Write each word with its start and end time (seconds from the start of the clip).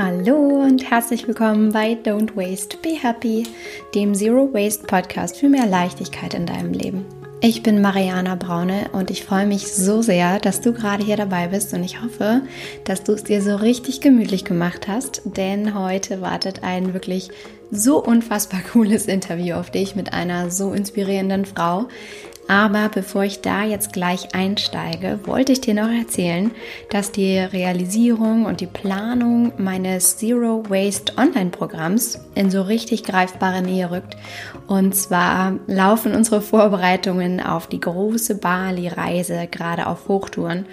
Hallo 0.00 0.62
und 0.62 0.88
herzlich 0.88 1.26
willkommen 1.26 1.72
bei 1.72 1.94
Don't 1.94 2.36
Waste, 2.36 2.76
Be 2.76 2.90
Happy, 2.90 3.48
dem 3.96 4.14
Zero 4.14 4.48
Waste 4.54 4.86
Podcast 4.86 5.36
für 5.36 5.48
mehr 5.48 5.66
Leichtigkeit 5.66 6.34
in 6.34 6.46
deinem 6.46 6.72
Leben. 6.72 7.04
Ich 7.40 7.64
bin 7.64 7.82
Mariana 7.82 8.36
Braune 8.36 8.90
und 8.92 9.10
ich 9.10 9.24
freue 9.24 9.44
mich 9.44 9.66
so 9.66 10.00
sehr, 10.00 10.38
dass 10.38 10.60
du 10.60 10.72
gerade 10.72 11.04
hier 11.04 11.16
dabei 11.16 11.48
bist 11.48 11.74
und 11.74 11.82
ich 11.82 12.00
hoffe, 12.00 12.42
dass 12.84 13.02
du 13.02 13.10
es 13.10 13.24
dir 13.24 13.42
so 13.42 13.56
richtig 13.56 14.00
gemütlich 14.00 14.44
gemacht 14.44 14.86
hast, 14.86 15.22
denn 15.24 15.76
heute 15.76 16.20
wartet 16.20 16.62
ein 16.62 16.94
wirklich 16.94 17.30
so 17.72 18.00
unfassbar 18.00 18.60
cooles 18.72 19.06
Interview 19.06 19.56
auf 19.56 19.72
dich 19.72 19.96
mit 19.96 20.12
einer 20.12 20.52
so 20.52 20.74
inspirierenden 20.74 21.44
Frau, 21.44 21.88
aber 22.48 22.88
bevor 22.88 23.24
ich 23.24 23.42
da 23.42 23.62
jetzt 23.62 23.92
gleich 23.92 24.34
einsteige, 24.34 25.20
wollte 25.24 25.52
ich 25.52 25.60
dir 25.60 25.74
noch 25.74 25.90
erzählen, 25.90 26.50
dass 26.90 27.12
die 27.12 27.38
Realisierung 27.38 28.46
und 28.46 28.62
die 28.62 28.66
Planung 28.66 29.52
meines 29.58 30.16
Zero 30.16 30.64
Waste 30.68 31.12
Online-Programms 31.18 32.18
in 32.34 32.50
so 32.50 32.62
richtig 32.62 33.04
greifbare 33.04 33.60
Nähe 33.60 33.90
rückt. 33.90 34.16
Und 34.66 34.96
zwar 34.96 35.56
laufen 35.66 36.14
unsere 36.14 36.40
Vorbereitungen 36.40 37.40
auf 37.40 37.66
die 37.66 37.80
große 37.80 38.36
Bali-Reise 38.36 39.46
gerade 39.50 39.86
auf 39.86 40.08
Hochtouren. 40.08 40.64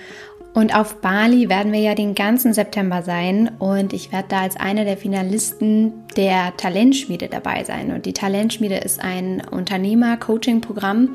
Und 0.55 0.73
auf 0.73 1.01
Bali 1.01 1.49
werden 1.49 1.73
wir 1.73 1.81
ja 1.81 1.95
den 1.95 2.15
ganzen 2.15 2.53
September 2.53 3.01
sein 3.01 3.51
und 3.59 3.91
ich 3.91 4.13
werde 4.13 4.29
da 4.29 4.41
als 4.43 4.55
eine 4.55 4.85
der 4.85 4.95
Finalisten 4.95 5.91
der 6.15 6.55
Talentschmiede 6.55 7.27
dabei 7.27 7.65
sein. 7.65 7.91
Und 7.91 8.05
die 8.05 8.13
Talentschmiede 8.13 8.77
ist 8.77 9.03
ein 9.03 9.41
Unternehmer-Coaching-Programm, 9.51 11.09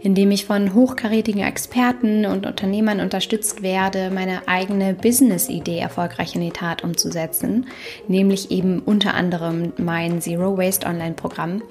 in 0.00 0.14
dem 0.14 0.30
ich 0.30 0.44
von 0.44 0.74
hochkarätigen 0.74 1.42
Experten 1.42 2.24
und 2.24 2.46
Unternehmern 2.46 3.00
unterstützt 3.00 3.64
werde, 3.64 4.12
meine 4.14 4.46
eigene 4.46 4.94
Business-Idee 4.94 5.80
erfolgreich 5.80 6.36
in 6.36 6.42
die 6.42 6.50
Tat 6.50 6.84
umzusetzen, 6.84 7.66
nämlich 8.06 8.52
eben 8.52 8.78
unter 8.78 9.14
anderem 9.14 9.72
mein 9.76 10.20
Zero 10.20 10.56
Waste 10.56 10.86
Online-Programm. 10.86 11.64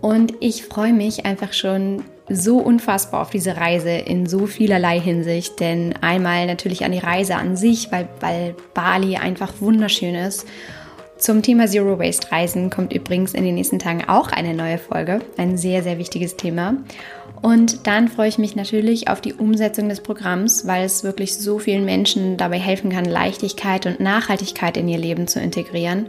Und 0.00 0.34
ich 0.38 0.62
freue 0.62 0.92
mich 0.92 1.26
einfach 1.26 1.54
schon 1.54 2.04
so 2.28 2.58
unfassbar 2.58 3.22
auf 3.22 3.30
diese 3.30 3.56
Reise 3.56 3.90
in 3.90 4.26
so 4.26 4.46
vielerlei 4.46 5.00
Hinsicht. 5.00 5.60
Denn 5.60 5.94
einmal 6.00 6.46
natürlich 6.46 6.84
an 6.84 6.92
die 6.92 6.98
Reise 6.98 7.36
an 7.36 7.56
sich, 7.56 7.90
weil, 7.90 8.08
weil 8.20 8.54
Bali 8.74 9.16
einfach 9.16 9.54
wunderschön 9.60 10.14
ist. 10.14 10.46
Zum 11.18 11.42
Thema 11.42 11.68
Zero 11.68 12.00
Waste 12.00 12.32
Reisen 12.32 12.68
kommt 12.68 12.92
übrigens 12.92 13.32
in 13.32 13.44
den 13.44 13.54
nächsten 13.54 13.78
Tagen 13.78 14.04
auch 14.08 14.32
eine 14.32 14.54
neue 14.54 14.78
Folge. 14.78 15.20
Ein 15.36 15.56
sehr, 15.56 15.82
sehr 15.84 15.98
wichtiges 15.98 16.36
Thema. 16.36 16.74
Und 17.40 17.86
dann 17.86 18.08
freue 18.08 18.28
ich 18.28 18.38
mich 18.38 18.56
natürlich 18.56 19.08
auf 19.08 19.20
die 19.20 19.34
Umsetzung 19.34 19.88
des 19.88 20.00
Programms, 20.00 20.66
weil 20.66 20.84
es 20.84 21.04
wirklich 21.04 21.36
so 21.36 21.58
vielen 21.58 21.84
Menschen 21.84 22.36
dabei 22.36 22.58
helfen 22.58 22.90
kann, 22.90 23.04
Leichtigkeit 23.04 23.86
und 23.86 24.00
Nachhaltigkeit 24.00 24.76
in 24.76 24.88
ihr 24.88 24.98
Leben 24.98 25.26
zu 25.26 25.40
integrieren 25.40 26.06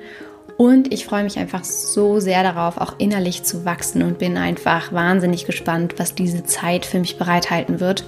und 0.57 0.93
ich 0.93 1.05
freue 1.05 1.23
mich 1.23 1.37
einfach 1.39 1.63
so 1.63 2.19
sehr 2.19 2.43
darauf, 2.43 2.77
auch 2.77 2.95
innerlich 2.99 3.43
zu 3.43 3.65
wachsen 3.65 4.03
und 4.03 4.19
bin 4.19 4.37
einfach 4.37 4.93
wahnsinnig 4.93 5.45
gespannt, 5.45 5.95
was 5.97 6.15
diese 6.15 6.43
Zeit 6.43 6.85
für 6.85 6.99
mich 6.99 7.17
bereithalten 7.17 7.79
wird. 7.79 8.05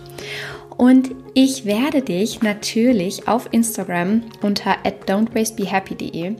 Und 0.77 1.11
ich 1.33 1.65
werde 1.65 2.01
dich 2.01 2.41
natürlich 2.41 3.27
auf 3.27 3.47
Instagram 3.51 4.23
unter 4.41 4.75
don'twastebehappy.de 5.07 6.35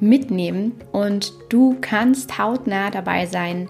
mitnehmen 0.00 0.72
und 0.92 1.32
du 1.50 1.76
kannst 1.80 2.38
hautnah 2.38 2.90
dabei 2.90 3.26
sein. 3.26 3.68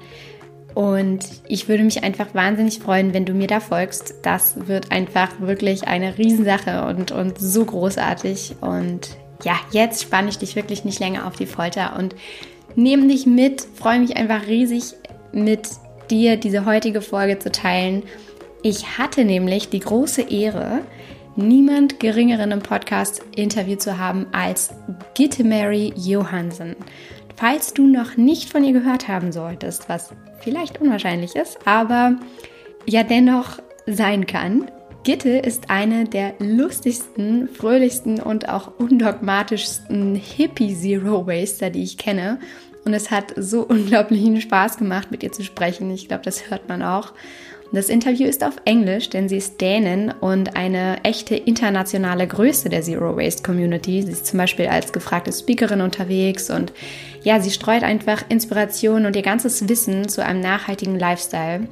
Und 0.75 1.25
ich 1.47 1.69
würde 1.69 1.85
mich 1.85 2.03
einfach 2.03 2.35
wahnsinnig 2.35 2.81
freuen, 2.81 3.15
wenn 3.15 3.25
du 3.25 3.33
mir 3.33 3.47
da 3.47 3.61
folgst. 3.61 4.15
Das 4.23 4.67
wird 4.67 4.91
einfach 4.91 5.41
wirklich 5.41 5.87
eine 5.87 6.19
Riesensache 6.19 6.87
und, 6.87 7.13
und 7.13 7.39
so 7.39 7.65
großartig. 7.65 8.57
Und 8.61 9.17
ja, 9.43 9.55
jetzt 9.73 10.03
spanne 10.03 10.29
ich 10.29 10.39
dich 10.39 10.57
wirklich 10.57 10.85
nicht 10.85 11.01
länger 11.01 11.27
auf 11.27 11.37
die 11.37 11.47
Folter 11.47 11.97
und 11.99 12.15
nehme 12.77 13.09
dich 13.09 13.27
mit. 13.27 13.67
Freue 13.75 14.01
mich 14.01 14.17
einfach 14.17 14.47
riesig 14.47 14.95
mit 15.33 15.69
dir 16.11 16.37
diese 16.37 16.65
heutige 16.65 17.03
Folge 17.03 17.39
zu 17.39 17.51
teilen. 17.51 18.05
Ich 18.63 18.99
hatte 18.99 19.25
nämlich 19.25 19.69
die 19.69 19.81
große 19.81 20.23
Ehre, 20.23 20.81
niemand 21.37 22.01
geringeren 22.01 22.53
im 22.53 22.61
Podcast 22.61 23.23
Interview 23.35 23.77
zu 23.77 23.99
haben 23.99 24.27
als 24.33 24.71
Gitte 25.15 25.45
Mary 25.45 25.93
Johansen. 25.97 26.77
Falls 27.37 27.75
du 27.75 27.87
noch 27.87 28.17
nicht 28.17 28.51
von 28.51 28.63
ihr 28.63 28.73
gehört 28.73 29.09
haben 29.09 29.33
solltest, 29.33 29.89
was 29.89 30.11
vielleicht 30.41 30.81
unwahrscheinlich 30.81 31.35
ist, 31.35 31.59
aber 31.67 32.17
ja 32.87 33.03
dennoch 33.03 33.59
sein 33.87 34.27
kann, 34.27 34.71
Gitte 35.05 35.37
ist 35.37 35.69
eine 35.69 36.07
der 36.07 36.35
lustigsten, 36.39 37.49
fröhlichsten 37.49 38.21
und 38.21 38.49
auch 38.49 38.73
undogmatischsten 38.79 40.15
Hippie-Zero-Waster, 40.15 41.69
die 41.69 41.83
ich 41.83 41.99
kenne. 41.99 42.41
Und 42.87 42.95
es 42.95 43.11
hat 43.11 43.35
so 43.37 43.63
unglaublichen 43.63 44.41
Spaß 44.41 44.79
gemacht, 44.79 45.11
mit 45.11 45.23
ihr 45.23 45.31
zu 45.31 45.45
sprechen. 45.45 45.91
Ich 45.91 46.09
glaube, 46.09 46.25
das 46.25 46.51
hört 46.51 46.71
man 46.71 46.83
auch. 46.83 47.13
Das 47.71 47.89
Interview 47.89 48.27
ist 48.27 48.45
auf 48.45 48.55
Englisch, 48.65 49.11
denn 49.11 49.29
sie 49.29 49.39
ist 49.39 49.61
Dänin 49.61 50.13
und 50.21 50.57
eine 50.57 51.03
echte 51.03 51.35
internationale 51.35 52.27
Größe 52.27 52.69
der 52.69 52.83
Zero 52.83 53.17
Waste 53.17 53.43
Community. 53.43 54.03
Sie 54.03 54.13
ist 54.13 54.27
zum 54.27 54.39
Beispiel 54.39 54.69
als 54.69 54.93
gefragte 54.93 55.33
Speakerin 55.33 55.81
unterwegs 55.81 56.51
und 56.51 56.73
ja, 57.25 57.41
sie 57.41 57.51
streut 57.51 57.83
einfach 57.83 58.23
Inspiration 58.29 59.07
und 59.07 59.17
ihr 59.17 59.23
ganzes 59.23 59.69
Wissen 59.69 60.09
zu 60.09 60.25
einem 60.25 60.41
nachhaltigen 60.41 60.99
Lifestyle. 60.99 61.67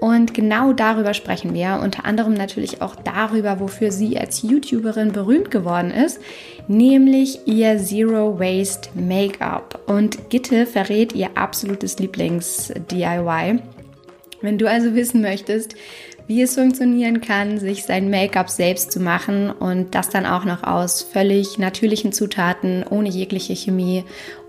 Und 0.00 0.32
genau 0.32 0.72
darüber 0.72 1.12
sprechen 1.12 1.52
wir, 1.52 1.80
unter 1.82 2.06
anderem 2.06 2.32
natürlich 2.32 2.80
auch 2.80 2.96
darüber, 2.96 3.60
wofür 3.60 3.92
sie 3.92 4.18
als 4.18 4.42
YouTuberin 4.42 5.12
berühmt 5.12 5.50
geworden 5.50 5.90
ist, 5.90 6.20
nämlich 6.68 7.46
ihr 7.46 7.78
Zero 7.78 8.40
Waste 8.40 8.88
Make-up. 8.94 9.78
Und 9.86 10.30
Gitte 10.30 10.64
verrät 10.64 11.14
ihr 11.14 11.28
absolutes 11.34 11.98
Lieblings-DIY. 11.98 13.60
Wenn 14.40 14.56
du 14.56 14.66
also 14.66 14.94
wissen 14.94 15.20
möchtest, 15.20 15.74
wie 16.26 16.40
es 16.40 16.54
funktionieren 16.54 17.20
kann, 17.20 17.58
sich 17.58 17.84
sein 17.84 18.08
Make-up 18.08 18.48
selbst 18.48 18.92
zu 18.92 19.00
machen 19.00 19.50
und 19.50 19.94
das 19.94 20.08
dann 20.08 20.24
auch 20.24 20.46
noch 20.46 20.62
aus 20.62 21.02
völlig 21.02 21.58
natürlichen 21.58 22.12
Zutaten, 22.12 22.84
ohne 22.88 23.10
jegliche 23.10 23.54
Chemie 23.54 24.04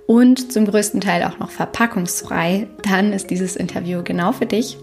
und 0.07 0.53
zum 0.53 0.65
größten 0.65 1.01
Teil 1.01 1.23
auch 1.23 1.39
noch 1.39 1.51
verpackungsfrei, 1.51 2.67
dann 2.83 3.11
ist 3.11 3.31
dieses 3.31 3.55
Interview 3.57 4.01
genau 4.03 4.31
für 4.31 4.45
dich. 4.45 4.77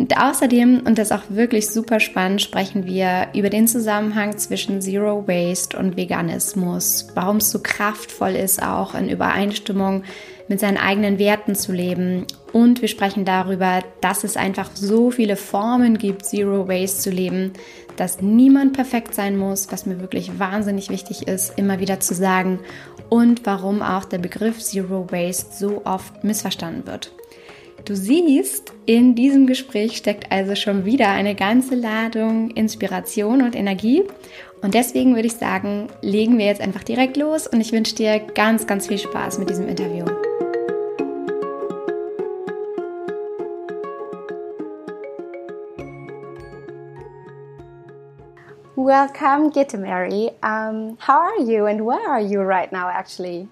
Und 0.00 0.16
außerdem, 0.16 0.84
und 0.86 0.96
das 0.96 1.10
ist 1.10 1.12
auch 1.12 1.24
wirklich 1.28 1.68
super 1.68 2.00
spannend, 2.00 2.40
sprechen 2.40 2.86
wir 2.86 3.28
über 3.34 3.50
den 3.50 3.68
Zusammenhang 3.68 4.38
zwischen 4.38 4.80
Zero 4.80 5.28
Waste 5.28 5.78
und 5.78 5.94
Veganismus, 5.94 7.08
warum 7.14 7.36
es 7.36 7.50
so 7.50 7.58
kraftvoll 7.62 8.30
ist, 8.30 8.62
auch 8.62 8.94
in 8.94 9.10
Übereinstimmung 9.10 10.04
mit 10.48 10.58
seinen 10.58 10.78
eigenen 10.78 11.18
Werten 11.18 11.54
zu 11.54 11.72
leben. 11.72 12.24
Und 12.50 12.80
wir 12.80 12.88
sprechen 12.88 13.26
darüber, 13.26 13.80
dass 14.00 14.24
es 14.24 14.38
einfach 14.38 14.70
so 14.72 15.10
viele 15.10 15.36
Formen 15.36 15.98
gibt, 15.98 16.24
Zero 16.24 16.66
Waste 16.66 17.02
zu 17.02 17.10
leben, 17.10 17.52
dass 17.98 18.22
niemand 18.22 18.72
perfekt 18.72 19.14
sein 19.14 19.36
muss, 19.36 19.70
was 19.70 19.84
mir 19.84 20.00
wirklich 20.00 20.38
wahnsinnig 20.38 20.88
wichtig 20.88 21.28
ist, 21.28 21.58
immer 21.58 21.78
wieder 21.78 22.00
zu 22.00 22.14
sagen. 22.14 22.58
Und 23.10 23.44
warum 23.44 23.82
auch 23.82 24.06
der 24.06 24.18
Begriff 24.18 24.60
Zero 24.60 25.12
Waste 25.12 25.54
so 25.54 25.82
oft 25.84 26.24
missverstanden 26.24 26.86
wird. 26.86 27.12
Du 27.84 27.96
siehst, 27.96 28.72
in 28.84 29.14
diesem 29.14 29.46
Gespräch 29.46 29.96
steckt 29.96 30.30
also 30.30 30.54
schon 30.54 30.84
wieder 30.84 31.08
eine 31.08 31.34
ganze 31.34 31.74
Ladung 31.74 32.50
Inspiration 32.50 33.42
und 33.42 33.56
Energie. 33.56 34.04
Und 34.60 34.74
deswegen 34.74 35.14
würde 35.14 35.28
ich 35.28 35.36
sagen, 35.36 35.88
legen 36.02 36.36
wir 36.36 36.46
jetzt 36.46 36.60
einfach 36.60 36.84
direkt 36.84 37.16
los 37.16 37.46
und 37.46 37.60
ich 37.60 37.72
wünsche 37.72 37.94
dir 37.94 38.20
ganz, 38.20 38.66
ganz 38.66 38.86
viel 38.86 38.98
Spaß 38.98 39.38
mit 39.38 39.48
diesem 39.48 39.66
Interview. 39.66 40.04
Welcome, 48.76 49.50
Mary. 49.78 50.30
Um, 50.42 50.98
how 50.98 51.20
are 51.20 51.42
you 51.42 51.66
and 51.66 51.86
where 51.86 52.08
are 52.08 52.20
you 52.20 52.40
right 52.40 52.70
now, 52.72 52.88
actually? 52.88 53.48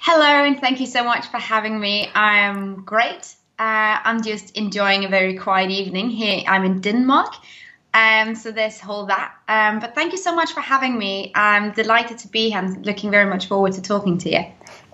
Hello, 0.00 0.44
and 0.44 0.60
thank 0.60 0.80
you 0.80 0.86
so 0.86 1.02
much 1.02 1.26
for 1.26 1.38
having 1.38 1.80
me. 1.80 2.08
I 2.14 2.46
am 2.46 2.84
great. 2.84 3.36
Uh, 3.58 3.98
I'm 4.04 4.22
just 4.22 4.56
enjoying 4.56 5.04
a 5.04 5.08
very 5.08 5.36
quiet 5.36 5.70
evening 5.70 6.10
here. 6.10 6.42
I'm 6.48 6.64
in 6.64 6.80
Denmark, 6.80 7.34
um, 7.94 8.34
so 8.34 8.50
there's 8.50 8.80
whole 8.80 9.06
that. 9.06 9.32
Um, 9.46 9.78
but 9.78 9.94
thank 9.94 10.10
you 10.10 10.18
so 10.18 10.34
much 10.34 10.52
for 10.52 10.60
having 10.60 10.98
me. 10.98 11.30
I'm 11.36 11.70
delighted 11.70 12.18
to 12.18 12.28
be 12.28 12.50
here. 12.50 12.58
I'm 12.58 12.82
looking 12.82 13.12
very 13.12 13.30
much 13.30 13.46
forward 13.46 13.72
to 13.74 13.82
talking 13.82 14.18
to 14.18 14.30
you. 14.30 14.44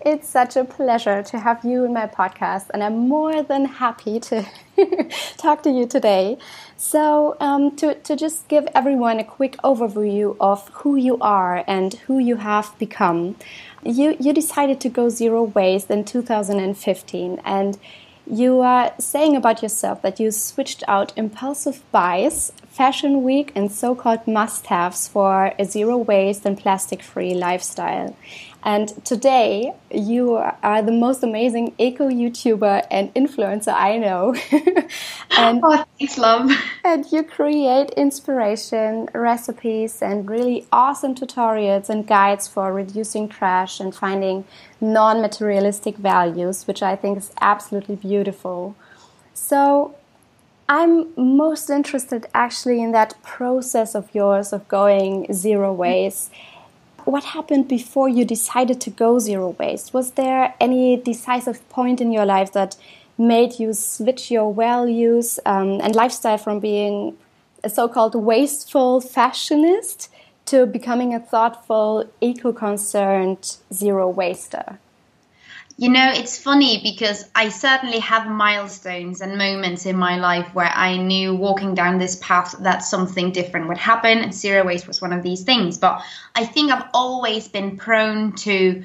It's 0.05 0.29
such 0.29 0.57
a 0.57 0.65
pleasure 0.65 1.23
to 1.23 1.39
have 1.39 1.63
you 1.65 1.85
in 1.85 1.93
my 1.93 2.07
podcast, 2.07 2.71
and 2.73 2.83
I'm 2.83 3.09
more 3.09 3.43
than 3.43 3.67
happy 3.67 4.19
to 4.21 4.47
talk 5.37 5.63
to 5.65 5.71
you 5.71 5.87
today. 5.87 6.39
So, 6.77 7.37
um, 7.41 7.77
to, 7.77 7.95
to 7.95 8.17
just 8.17 8.49
give 8.49 8.67
everyone 8.75 9.19
a 9.19 9.25
quick 9.25 9.57
overview 9.63 10.37
of 10.41 10.69
who 10.69 10.97
you 10.97 11.19
are 11.21 11.65
and 11.67 11.93
who 12.07 12.19
you 12.19 12.37
have 12.37 12.79
become, 12.79 13.37
you, 13.85 14.17
you 14.19 14.33
decided 14.33 14.81
to 14.81 14.89
go 14.89 15.11
zero 15.11 15.43
waste 15.43 15.91
in 15.91 16.05
2015, 16.05 17.41
and 17.45 17.79
you 18.27 18.61
are 18.61 18.93
saying 18.99 19.37
about 19.37 19.63
yourself 19.63 20.03
that 20.03 20.21
you 20.21 20.31
switched 20.31 20.83
out 20.89 21.13
impulsive 21.17 21.83
buys, 21.93 22.53
fashion 22.69 23.23
week, 23.23 23.53
and 23.55 23.71
so 23.71 23.95
called 23.95 24.27
must 24.27 24.67
haves 24.67 25.09
for 25.09 25.53
a 25.59 25.65
zero 25.65 25.99
waste 25.99 26.47
and 26.47 26.57
plastic 26.57 27.03
free 27.03 27.35
lifestyle. 27.35 28.17
And 28.63 28.89
today, 29.07 29.73
you 29.91 30.35
are 30.35 30.83
the 30.83 30.93
most 30.93 31.23
amazing 31.23 31.75
eco 31.79 32.09
YouTuber 32.09 32.87
and 32.91 33.13
influencer 33.15 33.73
I 33.73 33.97
know. 33.97 34.35
and, 35.31 35.61
oh, 35.65 35.85
thanks, 35.99 36.19
love. 36.19 36.51
And 36.85 37.11
you 37.11 37.23
create 37.23 37.91
inspiration, 37.91 39.09
recipes, 39.15 40.03
and 40.03 40.29
really 40.29 40.67
awesome 40.73 41.15
tutorials 41.15 41.89
and 41.89 42.07
guides 42.07 42.49
for 42.49 42.73
reducing 42.73 43.29
trash 43.29 43.81
and 43.81 43.95
finding 43.95 44.45
non 44.81 45.21
materialistic 45.21 45.97
values, 45.97 46.67
which 46.67 46.83
I 46.83 46.97
think 46.97 47.19
is 47.19 47.33
absolutely 47.41 47.97
beautiful. 47.97 48.75
So, 49.35 49.95
I'm 50.69 51.09
most 51.17 51.69
interested 51.69 52.27
actually 52.33 52.81
in 52.81 52.93
that 52.93 53.21
process 53.23 53.97
of 53.97 54.09
yours 54.15 54.53
of 54.53 54.69
going 54.69 55.33
zero 55.33 55.73
waste. 55.73 56.31
What 57.05 57.25
happened 57.25 57.67
before 57.67 58.09
you 58.09 58.25
decided 58.25 58.81
to 58.83 58.91
go 58.91 59.19
zero 59.19 59.57
waste? 59.59 59.93
Was 59.93 60.13
there 60.13 60.55
any 60.61 60.97
decisive 60.97 61.69
point 61.71 62.01
in 62.01 62.13
your 62.13 62.25
life 62.25 62.53
that 62.53 62.77
made 63.19 63.59
you 63.59 63.73
switch 63.73 64.31
your 64.31 64.55
values 64.55 65.41
um, 65.45 65.81
and 65.81 65.95
lifestyle 65.95 66.39
from 66.39 66.61
being 66.61 67.17
a 67.65 67.69
so 67.69 67.89
called 67.89 68.15
wasteful 68.15 69.01
fashionist 69.01 70.09
to 70.51 70.67
becoming 70.67 71.15
a 71.15 71.21
thoughtful, 71.21 72.11
eco 72.21 72.53
concerned 72.53 73.57
zero 73.73 74.09
waster? 74.09 74.81
You 75.77 75.89
know, 75.89 76.11
it's 76.13 76.37
funny 76.37 76.81
because 76.83 77.25
I 77.35 77.49
certainly 77.49 78.01
have 78.01 78.27
milestones 78.27 79.21
and 79.21 79.39
moments 79.39 79.87
in 79.87 79.97
my 79.97 80.19
life 80.19 80.53
where 80.53 80.73
I 80.75 80.97
knew 80.97 81.35
walking 81.37 81.75
down 81.75 81.99
this 81.99 82.17
path 82.17 82.57
that 82.61 82.81
something 82.81 83.31
different 83.31 83.69
would 83.69 83.79
happen, 83.79 84.19
and 84.19 84.35
zero 84.35 84.67
waste 84.67 84.89
was 84.89 85.01
one 85.01 85.13
of 85.13 85.23
these 85.23 85.45
things. 85.45 85.79
But 85.79 86.03
I 86.35 86.45
think 86.45 86.73
I've 86.73 86.91
always 86.93 87.47
been 87.47 87.77
prone 87.77 88.33
to 88.47 88.83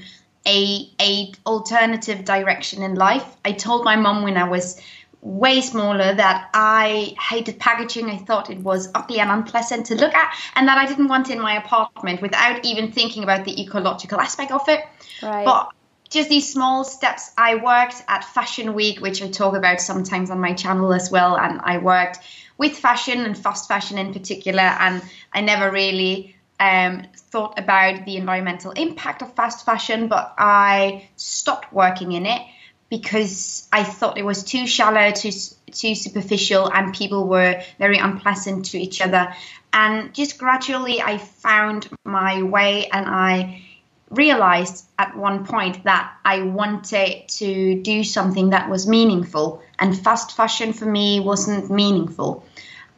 a 0.47 0.89
a 1.01 1.33
alternative 1.47 2.23
direction 2.23 2.83
in 2.83 2.93
life. 2.93 3.25
I 3.43 3.53
told 3.53 3.83
my 3.83 3.95
mom 3.95 4.23
when 4.23 4.37
I 4.37 4.47
was 4.47 4.79
way 5.25 5.59
smaller 5.59 6.13
that 6.13 6.49
I 6.53 7.15
hated 7.19 7.59
packaging. 7.59 8.11
I 8.11 8.17
thought 8.17 8.51
it 8.51 8.59
was 8.59 8.89
ugly 8.93 9.19
and 9.19 9.31
unpleasant 9.31 9.87
to 9.87 9.95
look 9.95 10.13
at, 10.13 10.33
and 10.55 10.67
that 10.67 10.77
I 10.77 10.85
didn't 10.85 11.07
want 11.07 11.31
in 11.31 11.41
my 11.41 11.57
apartment 11.57 12.21
without 12.21 12.63
even 12.63 12.91
thinking 12.91 13.23
about 13.23 13.43
the 13.43 13.59
ecological 13.59 14.19
aspect 14.21 14.51
of 14.51 14.61
it. 14.69 14.81
Right. 15.23 15.43
But 15.43 15.71
just 16.09 16.29
these 16.29 16.53
small 16.53 16.83
steps. 16.83 17.31
I 17.37 17.55
worked 17.55 18.03
at 18.07 18.23
Fashion 18.23 18.75
Week, 18.75 19.01
which 19.01 19.23
I 19.23 19.29
talk 19.29 19.55
about 19.55 19.81
sometimes 19.81 20.29
on 20.29 20.39
my 20.39 20.53
channel 20.53 20.93
as 20.93 21.09
well, 21.09 21.35
and 21.37 21.59
I 21.63 21.79
worked 21.79 22.19
with 22.59 22.77
fashion 22.77 23.21
and 23.25 23.35
fast 23.35 23.67
fashion 23.67 23.97
in 23.97 24.13
particular, 24.13 24.61
and 24.61 25.01
I 25.33 25.41
never 25.41 25.71
really 25.71 26.35
um, 26.59 27.01
thought 27.15 27.57
about 27.57 28.05
the 28.05 28.17
environmental 28.17 28.71
impact 28.71 29.23
of 29.23 29.33
fast 29.33 29.65
fashion, 29.65 30.07
but 30.07 30.35
I 30.37 31.09
stopped 31.15 31.73
working 31.73 32.11
in 32.11 32.27
it 32.27 32.41
because 32.89 33.67
I 33.71 33.83
thought 33.83 34.17
it 34.17 34.25
was 34.25 34.43
too 34.43 34.67
shallow, 34.67 35.11
too 35.11 35.31
too 35.71 35.95
superficial, 35.95 36.71
and 36.71 36.93
people 36.93 37.27
were 37.27 37.61
very 37.79 37.97
unpleasant 37.97 38.65
to 38.65 38.77
each 38.77 39.01
other. 39.01 39.33
And 39.73 40.13
just 40.13 40.37
gradually, 40.37 41.01
I 41.01 41.17
found 41.17 41.89
my 42.05 42.43
way, 42.43 42.87
and 42.87 43.05
I 43.07 43.63
realized 44.09 44.85
at 44.97 45.17
one 45.17 45.45
point 45.45 45.83
that 45.83 46.13
I 46.23 46.43
wanted 46.43 47.27
to 47.27 47.81
do 47.81 48.03
something 48.03 48.51
that 48.51 48.69
was 48.69 48.87
meaningful, 48.87 49.61
and 49.79 49.97
fast 49.97 50.35
fashion 50.35 50.73
for 50.73 50.85
me 50.85 51.19
wasn't 51.19 51.69
meaningful. 51.69 52.45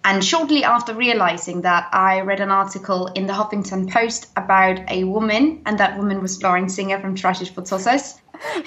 And 0.03 0.23
shortly 0.23 0.63
after 0.63 0.93
realizing 0.93 1.61
that, 1.61 1.89
I 1.91 2.21
read 2.21 2.39
an 2.39 2.51
article 2.51 3.07
in 3.07 3.25
the 3.27 3.33
Huffington 3.33 3.91
Post 3.91 4.29
about 4.37 4.79
a 4.89 5.03
woman, 5.03 5.61
and 5.65 5.79
that 5.79 5.97
woman 5.97 6.21
was 6.21 6.41
Lauren 6.41 6.69
Singer 6.69 6.99
from 6.99 7.15
Trash 7.15 7.41
is 7.41 7.49
for 7.49 7.61
Tossers. 7.61 8.19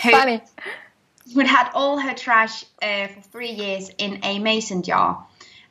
Who, 0.03 0.11
Funny. 0.11 0.43
Who 1.35 1.41
had 1.41 1.71
all 1.75 1.99
her 1.99 2.15
trash 2.15 2.65
uh, 2.83 3.09
for 3.09 3.21
three 3.21 3.53
years 3.53 3.91
in 3.99 4.21
a 4.25 4.39
mason 4.39 4.83
jar. 4.83 5.27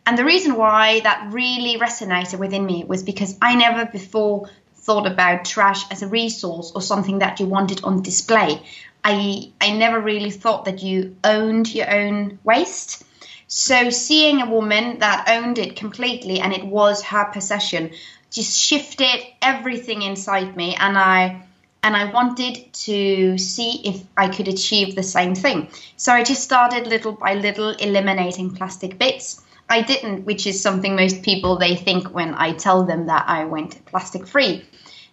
And 0.06 0.18
the 0.18 0.26
reason 0.26 0.56
why 0.56 1.02
that 1.02 1.32
really 1.32 1.80
resonated 1.80 2.40
within 2.40 2.66
me 2.66 2.84
was 2.84 3.04
because 3.04 3.38
I 3.42 3.56
never 3.56 3.86
before 3.86 4.50
thought 4.76 5.06
about 5.06 5.46
trash 5.46 5.84
as 5.92 6.02
a 6.02 6.08
resource 6.08 6.72
or 6.74 6.82
something 6.82 7.20
that 7.20 7.40
you 7.40 7.46
wanted 7.46 7.84
on 7.84 8.02
display. 8.02 8.62
I 9.04 9.52
I 9.62 9.72
never 9.72 10.00
really 10.00 10.32
thought 10.32 10.66
that 10.66 10.82
you 10.82 11.16
owned 11.24 11.74
your 11.74 11.94
own 11.94 12.40
waste. 12.44 13.04
So 13.48 13.90
seeing 13.90 14.42
a 14.42 14.50
woman 14.50 15.00
that 15.00 15.30
owned 15.30 15.58
it 15.58 15.76
completely 15.76 16.40
and 16.40 16.54
it 16.54 16.66
was 16.66 17.04
her 17.04 17.26
possession 17.26 17.92
just 18.32 18.58
shifted 18.60 19.24
everything 19.42 20.02
inside 20.04 20.56
me 20.56 20.76
and 20.76 20.98
I 20.98 21.42
and 21.84 21.96
I 21.96 22.12
wanted 22.12 22.74
to 22.74 23.38
see 23.38 23.82
if 23.86 24.04
I 24.18 24.28
could 24.28 24.48
achieve 24.48 24.96
the 24.96 25.04
same 25.04 25.36
thing. 25.36 25.70
So 25.98 26.12
I 26.12 26.24
just 26.24 26.44
started 26.44 26.88
little 26.88 27.14
by 27.14 27.36
little 27.36 27.70
eliminating 27.70 28.56
plastic 28.56 28.98
bits. 28.98 29.42
I 29.70 29.82
didn't, 29.82 30.26
which 30.26 30.48
is 30.48 30.62
something 30.62 30.96
most 30.96 31.22
people 31.22 31.58
they 31.58 31.76
think 31.76 32.14
when 32.14 32.34
I 32.34 32.54
tell 32.54 32.84
them 32.84 33.06
that 33.08 33.26
I 33.28 33.46
went 33.46 33.86
plastic 33.86 34.28
free 34.28 34.66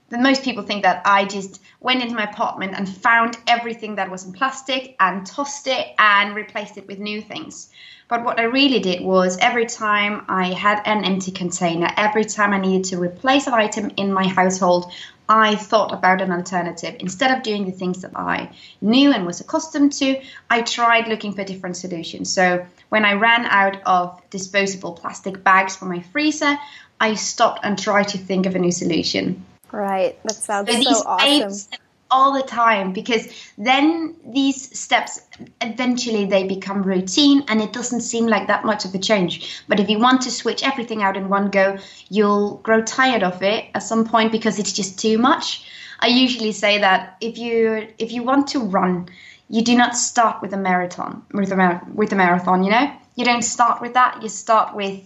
then 0.09 0.23
most 0.23 0.43
people 0.43 0.63
think 0.63 0.83
that 0.85 1.03
I 1.05 1.25
just 1.25 1.61
went 1.81 2.03
into 2.03 2.15
my 2.15 2.25
apartment 2.25 2.75
and 2.77 2.89
found 2.89 3.39
everything 3.47 3.97
that 3.97 4.11
was 4.11 4.25
in 4.25 4.33
plastic 4.33 4.95
and 5.01 5.27
tossed 5.27 5.67
it 5.67 5.95
and 5.99 6.35
replaced 6.35 6.79
it 6.79 6.87
with 6.87 6.99
new 6.99 7.21
things. 7.21 7.71
But 8.09 8.25
what 8.25 8.39
I 8.39 8.45
really 8.45 8.79
did 8.79 9.03
was 9.03 9.37
every 9.39 9.67
time 9.67 10.25
I 10.29 10.53
had 10.53 10.81
an 10.85 11.05
empty 11.05 11.33
container, 11.33 11.89
every 11.97 12.25
time 12.25 12.53
I 12.53 12.61
needed 12.61 12.85
to 12.91 13.01
replace 13.01 13.49
an 13.49 13.55
item 13.55 13.91
in 13.97 14.13
my 14.13 14.29
household, 14.29 14.93
I 15.29 15.57
thought 15.57 15.93
about 15.93 16.21
an 16.21 16.31
alternative. 16.31 16.97
Instead 17.01 17.37
of 17.37 17.43
doing 17.43 17.67
the 17.67 17.73
things 17.73 18.03
that 18.03 18.13
I 18.17 18.51
knew 18.81 19.13
and 19.13 19.27
was 19.27 19.41
accustomed 19.41 19.93
to, 19.95 20.21
I 20.51 20.63
tried 20.63 21.09
looking 21.09 21.33
for 21.33 21.45
different 21.45 21.77
solutions. 21.77 22.33
So 22.33 22.65
when 22.89 23.05
I 23.05 23.15
ran 23.15 23.45
out 23.47 23.83
of 23.85 24.21
disposable 24.31 24.93
plastic 24.93 25.43
bags 25.43 25.75
for 25.75 25.87
my 25.87 26.01
freezer, 26.01 26.57
I 27.01 27.15
stopped 27.15 27.61
and 27.65 27.79
tried 27.79 28.09
to 28.09 28.19
think 28.19 28.47
of 28.47 28.55
a 28.55 28.59
new 28.59 28.73
solution. 28.73 29.45
Right. 29.73 30.23
That 30.23 30.35
sounds 30.35 30.73
so, 30.73 30.83
so 30.83 31.03
awesome. 31.07 31.79
All 32.11 32.33
the 32.33 32.43
time 32.43 32.93
because 32.93 33.27
then 33.59 34.15
these 34.25 34.79
steps 34.79 35.21
eventually 35.61 36.25
they 36.25 36.47
become 36.47 36.83
routine 36.83 37.45
and 37.49 37.61
it 37.61 37.73
doesn't 37.73 38.03
seem 38.03 38.27
like 38.27 38.47
that 38.47 38.65
much 38.65 38.85
of 38.85 38.95
a 38.95 38.99
change. 38.99 39.63
But 39.69 39.81
if 39.81 39.91
you 39.91 39.99
want 39.99 40.23
to 40.23 40.31
switch 40.31 40.63
everything 40.63 41.03
out 41.03 41.17
in 41.17 41.29
one 41.29 41.51
go, 41.51 41.79
you'll 42.09 42.59
grow 42.59 42.83
tired 42.83 43.23
of 43.23 43.43
it 43.43 43.67
at 43.75 43.83
some 43.83 44.07
point 44.07 44.31
because 44.33 44.59
it's 44.59 44.73
just 44.73 44.99
too 44.99 45.19
much. 45.19 45.65
I 46.01 46.09
usually 46.09 46.53
say 46.53 46.79
that 46.79 47.17
if 47.21 47.39
you 47.39 47.89
if 47.99 48.13
you 48.13 48.23
want 48.23 48.49
to 48.49 48.61
run, 48.61 49.09
you 49.49 49.63
do 49.63 49.77
not 49.77 49.97
start 49.97 50.43
with 50.43 50.53
a 50.53 50.57
marathon 50.59 51.23
with 51.33 51.53
a 51.53 51.81
with 51.93 52.13
a 52.13 52.17
marathon. 52.17 52.65
You 52.65 52.71
know, 52.71 52.93
you 53.17 53.25
don't 53.25 53.43
start 53.43 53.81
with 53.81 53.95
that. 53.95 54.23
You 54.23 54.29
start 54.29 54.77
with 54.77 55.01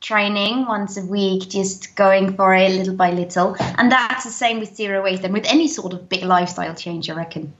training 0.00 0.66
once 0.66 0.96
a 0.96 1.04
week, 1.04 1.48
just 1.48 1.96
going 1.96 2.34
for 2.36 2.54
it 2.54 2.70
little 2.72 2.94
by 2.94 3.10
little. 3.10 3.56
And 3.78 3.90
that's 3.90 4.24
the 4.24 4.30
same 4.30 4.60
with 4.60 4.74
zero 4.74 5.02
waste 5.02 5.24
and 5.24 5.32
with 5.32 5.46
any 5.46 5.68
sort 5.68 5.92
of 5.92 6.08
big 6.08 6.22
lifestyle 6.22 6.74
change, 6.74 7.10
I 7.10 7.14
reckon. 7.14 7.52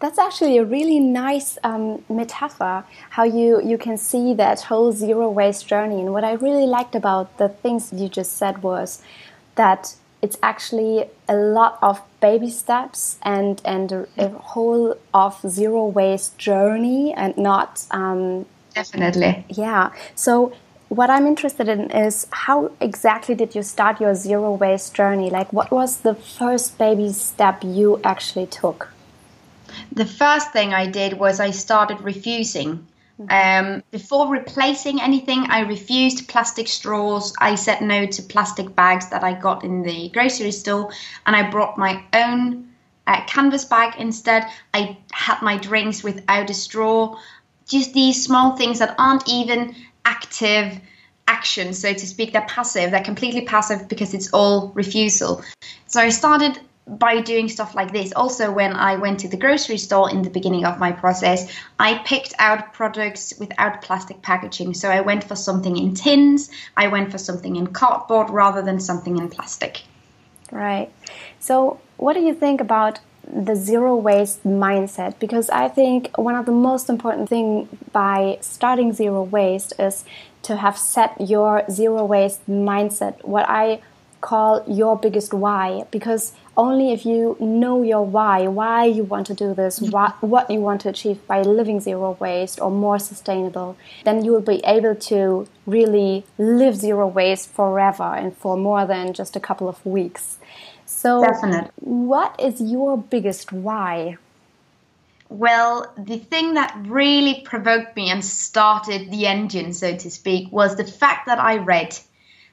That's 0.00 0.18
actually 0.18 0.58
a 0.58 0.64
really 0.64 1.00
nice 1.00 1.56
um, 1.64 2.04
metaphor 2.08 2.84
how 3.10 3.24
you, 3.24 3.62
you 3.62 3.78
can 3.78 3.96
see 3.96 4.34
that 4.34 4.60
whole 4.62 4.92
zero 4.92 5.30
waste 5.30 5.66
journey. 5.66 6.00
And 6.00 6.12
what 6.12 6.24
I 6.24 6.32
really 6.32 6.66
liked 6.66 6.94
about 6.94 7.38
the 7.38 7.48
things 7.48 7.92
you 7.92 8.08
just 8.08 8.36
said 8.36 8.62
was 8.62 9.02
that 9.54 9.94
it's 10.20 10.38
actually 10.42 11.06
a 11.28 11.34
lot 11.34 11.78
of 11.82 12.00
baby 12.20 12.50
steps 12.50 13.18
and, 13.22 13.60
and 13.64 13.92
a, 13.92 14.08
a 14.18 14.28
whole 14.28 14.96
of 15.14 15.40
zero 15.48 15.86
waste 15.86 16.38
journey 16.38 17.12
and 17.14 17.36
not. 17.36 17.84
Um, 17.90 18.46
Definitely. 18.74 19.44
Yeah. 19.48 19.90
So 20.14 20.52
what 20.92 21.08
I'm 21.08 21.26
interested 21.26 21.68
in 21.68 21.90
is 21.90 22.26
how 22.30 22.70
exactly 22.78 23.34
did 23.34 23.54
you 23.54 23.62
start 23.62 23.98
your 23.98 24.14
zero 24.14 24.52
waste 24.52 24.94
journey? 24.94 25.30
Like, 25.30 25.50
what 25.50 25.70
was 25.70 26.00
the 26.00 26.14
first 26.14 26.76
baby 26.76 27.12
step 27.12 27.62
you 27.64 27.98
actually 28.04 28.46
took? 28.46 28.90
The 29.90 30.04
first 30.04 30.52
thing 30.52 30.74
I 30.74 30.86
did 30.86 31.14
was 31.14 31.40
I 31.40 31.50
started 31.50 32.02
refusing. 32.02 32.86
Mm-hmm. 33.18 33.76
Um, 33.76 33.82
before 33.90 34.28
replacing 34.28 35.00
anything, 35.00 35.46
I 35.48 35.60
refused 35.60 36.28
plastic 36.28 36.68
straws. 36.68 37.32
I 37.38 37.54
said 37.54 37.80
no 37.80 38.04
to 38.04 38.22
plastic 38.22 38.76
bags 38.76 39.08
that 39.08 39.24
I 39.24 39.32
got 39.32 39.64
in 39.64 39.82
the 39.82 40.10
grocery 40.10 40.52
store, 40.52 40.90
and 41.24 41.34
I 41.34 41.48
brought 41.48 41.78
my 41.78 42.04
own 42.12 42.68
uh, 43.06 43.24
canvas 43.24 43.64
bag 43.64 43.94
instead. 43.98 44.44
I 44.74 44.98
had 45.12 45.40
my 45.40 45.56
drinks 45.56 46.04
without 46.04 46.50
a 46.50 46.54
straw. 46.54 47.18
Just 47.66 47.94
these 47.94 48.22
small 48.22 48.56
things 48.56 48.80
that 48.80 48.94
aren't 48.98 49.26
even 49.26 49.74
active 50.04 50.80
action, 51.28 51.72
so 51.72 51.92
to 51.92 52.06
speak. 52.06 52.32
They're 52.32 52.42
passive. 52.42 52.90
They're 52.90 53.04
completely 53.04 53.42
passive 53.42 53.88
because 53.88 54.14
it's 54.14 54.32
all 54.32 54.72
refusal. 54.74 55.42
So 55.86 56.00
I 56.00 56.10
started 56.10 56.58
by 56.86 57.20
doing 57.20 57.48
stuff 57.48 57.74
like 57.74 57.92
this. 57.92 58.12
Also, 58.14 58.50
when 58.50 58.72
I 58.72 58.96
went 58.96 59.20
to 59.20 59.28
the 59.28 59.36
grocery 59.36 59.78
store 59.78 60.10
in 60.10 60.22
the 60.22 60.30
beginning 60.30 60.64
of 60.64 60.78
my 60.78 60.90
process, 60.90 61.52
I 61.78 61.98
picked 61.98 62.34
out 62.38 62.72
products 62.72 63.32
without 63.38 63.82
plastic 63.82 64.20
packaging. 64.22 64.74
So 64.74 64.90
I 64.90 65.00
went 65.00 65.24
for 65.24 65.36
something 65.36 65.76
in 65.76 65.94
tins, 65.94 66.50
I 66.76 66.88
went 66.88 67.12
for 67.12 67.18
something 67.18 67.56
in 67.56 67.68
cardboard 67.68 68.30
rather 68.30 68.62
than 68.62 68.80
something 68.80 69.16
in 69.16 69.28
plastic. 69.28 69.82
Right. 70.50 70.92
So, 71.38 71.80
what 71.96 72.14
do 72.14 72.20
you 72.20 72.34
think 72.34 72.60
about 72.60 72.98
the 73.30 73.54
zero 73.54 73.96
waste 73.96 74.44
mindset 74.44 75.18
because 75.18 75.48
I 75.50 75.68
think 75.68 76.16
one 76.16 76.34
of 76.34 76.46
the 76.46 76.52
most 76.52 76.88
important 76.88 77.28
thing 77.28 77.68
by 77.92 78.38
starting 78.40 78.92
zero 78.92 79.22
waste 79.22 79.72
is 79.78 80.04
to 80.42 80.56
have 80.56 80.76
set 80.76 81.20
your 81.20 81.64
zero 81.70 82.04
waste 82.04 82.48
mindset. 82.48 83.24
What 83.24 83.48
I 83.48 83.80
call 84.20 84.64
your 84.68 84.96
biggest 84.96 85.34
why 85.34 85.84
because 85.90 86.32
only 86.56 86.92
if 86.92 87.06
you 87.06 87.36
know 87.40 87.82
your 87.82 88.04
why, 88.04 88.46
why 88.46 88.84
you 88.84 89.04
want 89.04 89.26
to 89.26 89.34
do 89.34 89.54
this, 89.54 89.78
mm-hmm. 89.78 89.90
what, 89.90 90.22
what 90.22 90.50
you 90.50 90.60
want 90.60 90.82
to 90.82 90.88
achieve 90.88 91.26
by 91.26 91.40
living 91.42 91.80
zero 91.80 92.16
waste 92.20 92.60
or 92.60 92.70
more 92.70 92.98
sustainable, 92.98 93.76
then 94.04 94.24
you 94.24 94.32
will 94.32 94.40
be 94.40 94.60
able 94.64 94.94
to 94.94 95.48
really 95.66 96.24
live 96.38 96.76
zero 96.76 97.06
waste 97.06 97.50
forever 97.50 98.14
and 98.14 98.36
for 98.36 98.56
more 98.56 98.84
than 98.86 99.12
just 99.12 99.34
a 99.34 99.40
couple 99.40 99.68
of 99.68 99.84
weeks. 99.84 100.38
So, 101.02 101.24
what 101.80 102.38
is 102.38 102.60
your 102.60 102.96
biggest 102.96 103.52
why? 103.52 104.18
Well, 105.28 105.92
the 105.98 106.18
thing 106.18 106.54
that 106.54 106.78
really 106.86 107.40
provoked 107.40 107.96
me 107.96 108.08
and 108.12 108.24
started 108.24 109.10
the 109.10 109.26
engine, 109.26 109.72
so 109.72 109.96
to 109.96 110.10
speak, 110.12 110.52
was 110.52 110.76
the 110.76 110.84
fact 110.84 111.26
that 111.26 111.40
I 111.40 111.56
read 111.56 111.98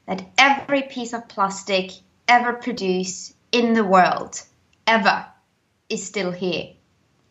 that 0.07 0.25
every 0.39 0.81
piece 0.81 1.13
of 1.13 1.27
plastic 1.27 1.91
ever 2.27 2.53
produced 2.53 3.35
in 3.51 3.73
the 3.73 3.83
world, 3.83 4.41
ever, 4.87 5.27
is 5.87 6.03
still 6.03 6.31
here. 6.31 6.69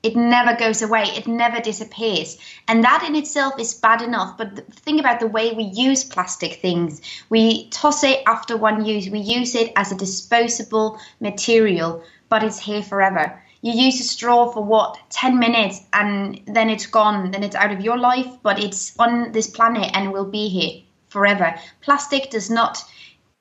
It 0.02 0.14
never 0.14 0.54
goes 0.54 0.80
away, 0.80 1.04
it 1.16 1.26
never 1.26 1.60
disappears. 1.60 2.38
And 2.68 2.84
that 2.84 3.04
in 3.06 3.16
itself 3.16 3.58
is 3.58 3.74
bad 3.74 4.00
enough. 4.00 4.38
But 4.38 4.72
think 4.72 5.00
about 5.00 5.18
the 5.18 5.26
way 5.26 5.52
we 5.52 5.64
use 5.64 6.04
plastic 6.04 6.60
things. 6.60 7.00
We 7.28 7.68
toss 7.70 8.04
it 8.04 8.22
after 8.26 8.56
one 8.56 8.84
use, 8.84 9.08
we 9.10 9.18
use 9.18 9.54
it 9.54 9.72
as 9.74 9.90
a 9.90 9.96
disposable 9.96 11.00
material, 11.20 12.04
but 12.28 12.44
it's 12.44 12.60
here 12.60 12.82
forever. 12.82 13.42
You 13.60 13.72
use 13.72 14.00
a 14.00 14.04
straw 14.04 14.52
for 14.52 14.62
what, 14.62 14.98
10 15.10 15.40
minutes, 15.40 15.82
and 15.92 16.40
then 16.46 16.70
it's 16.70 16.86
gone, 16.86 17.32
then 17.32 17.42
it's 17.42 17.56
out 17.56 17.72
of 17.72 17.80
your 17.80 17.98
life, 17.98 18.38
but 18.42 18.62
it's 18.62 18.96
on 19.00 19.32
this 19.32 19.48
planet 19.48 19.90
and 19.94 20.12
will 20.12 20.30
be 20.30 20.48
here 20.48 20.82
forever. 21.08 21.58
Plastic 21.80 22.30
does 22.30 22.50
not 22.50 22.84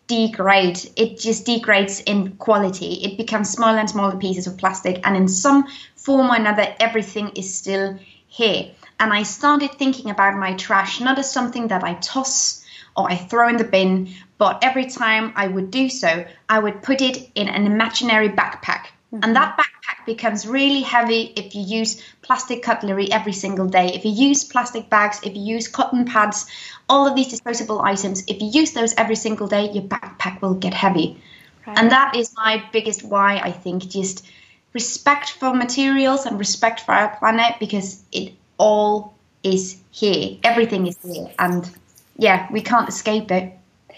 degrade, 0.07 0.79
it 0.95 1.19
just 1.19 1.45
degrades 1.45 1.99
in 2.01 2.31
quality. 2.37 2.93
It 3.03 3.17
becomes 3.17 3.49
smaller 3.49 3.79
and 3.79 3.89
smaller 3.89 4.17
pieces 4.17 4.47
of 4.47 4.57
plastic, 4.57 5.05
and 5.05 5.15
in 5.15 5.27
some 5.27 5.67
form 5.95 6.31
or 6.31 6.35
another, 6.35 6.73
everything 6.79 7.29
is 7.35 7.53
still 7.53 7.99
here. 8.27 8.71
And 8.99 9.13
I 9.13 9.23
started 9.23 9.71
thinking 9.73 10.09
about 10.09 10.35
my 10.35 10.53
trash 10.53 10.99
not 10.99 11.19
as 11.19 11.31
something 11.31 11.67
that 11.67 11.83
I 11.83 11.95
toss 11.95 12.65
or 12.95 13.11
I 13.11 13.15
throw 13.15 13.47
in 13.47 13.57
the 13.57 13.63
bin, 13.63 14.09
but 14.37 14.63
every 14.63 14.85
time 14.85 15.33
I 15.35 15.47
would 15.47 15.69
do 15.69 15.87
so, 15.89 16.25
I 16.49 16.59
would 16.59 16.81
put 16.81 17.01
it 17.01 17.29
in 17.35 17.47
an 17.47 17.67
imaginary 17.67 18.29
backpack. 18.29 18.87
Mm-hmm. 19.13 19.19
And 19.23 19.35
that 19.35 19.57
backpack 19.57 19.76
becomes 20.07 20.47
really 20.47 20.81
heavy 20.81 21.33
if 21.35 21.53
you 21.53 21.61
use 21.61 22.01
plastic 22.23 22.63
cutlery 22.63 23.11
every 23.11 23.33
single 23.33 23.67
day. 23.67 23.93
If 23.93 24.03
you 24.03 24.11
use 24.11 24.43
plastic 24.43 24.89
bags, 24.89 25.19
if 25.23 25.35
you 25.35 25.43
use 25.43 25.67
cotton 25.67 26.05
pads, 26.05 26.47
all 26.89 27.05
of 27.05 27.15
these 27.15 27.27
disposable 27.27 27.81
items, 27.81 28.23
if 28.27 28.41
you 28.41 28.47
use 28.47 28.71
those 28.71 28.95
every 28.95 29.15
single 29.15 29.47
day, 29.47 29.69
your 29.69 29.83
backpack 29.83 30.41
will 30.41 30.55
get 30.55 30.73
heavy. 30.73 31.21
Right. 31.67 31.77
And 31.77 31.91
that 31.91 32.15
is 32.15 32.33
my 32.35 32.63
biggest 32.71 33.03
why, 33.03 33.37
I 33.37 33.51
think, 33.51 33.87
just 33.89 34.25
respect 34.73 35.31
for 35.31 35.53
materials 35.53 36.25
and 36.25 36.39
respect 36.39 36.81
for 36.81 36.93
our 36.93 37.15
planet 37.17 37.57
because 37.59 38.01
it 38.11 38.33
all 38.57 39.13
is 39.43 39.77
here. 39.91 40.37
Everything 40.43 40.87
is 40.87 40.97
here. 41.03 41.29
And 41.37 41.69
yeah, 42.17 42.47
we 42.51 42.61
can't 42.61 42.89
escape 42.89 43.29
it. 43.31 43.53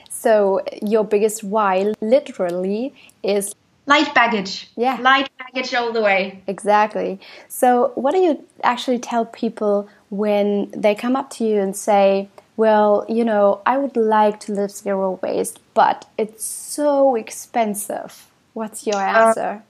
So, 0.09 0.61
your 0.81 1.05
biggest 1.05 1.43
why 1.43 1.93
literally 2.01 2.93
is 3.23 3.55
light 3.89 4.13
baggage. 4.13 4.69
Yeah. 4.77 4.97
Light 5.01 5.29
baggage 5.37 5.73
all 5.73 5.91
the 5.91 6.01
way. 6.01 6.41
Exactly. 6.47 7.19
So, 7.47 7.91
what 7.95 8.11
do 8.11 8.19
you 8.19 8.45
actually 8.63 8.99
tell 8.99 9.25
people 9.25 9.89
when 10.09 10.71
they 10.71 10.95
come 10.95 11.15
up 11.15 11.29
to 11.31 11.43
you 11.43 11.59
and 11.59 11.75
say, 11.75 12.29
well, 12.55 13.05
you 13.09 13.25
know, 13.25 13.61
I 13.65 13.77
would 13.77 13.97
like 13.97 14.39
to 14.41 14.53
live 14.53 14.71
zero 14.71 15.19
waste, 15.23 15.59
but 15.73 16.05
it's 16.17 16.45
so 16.45 17.15
expensive. 17.15 18.27
What's 18.53 18.85
your 18.85 18.97
uh, 18.97 19.27
answer? 19.27 19.63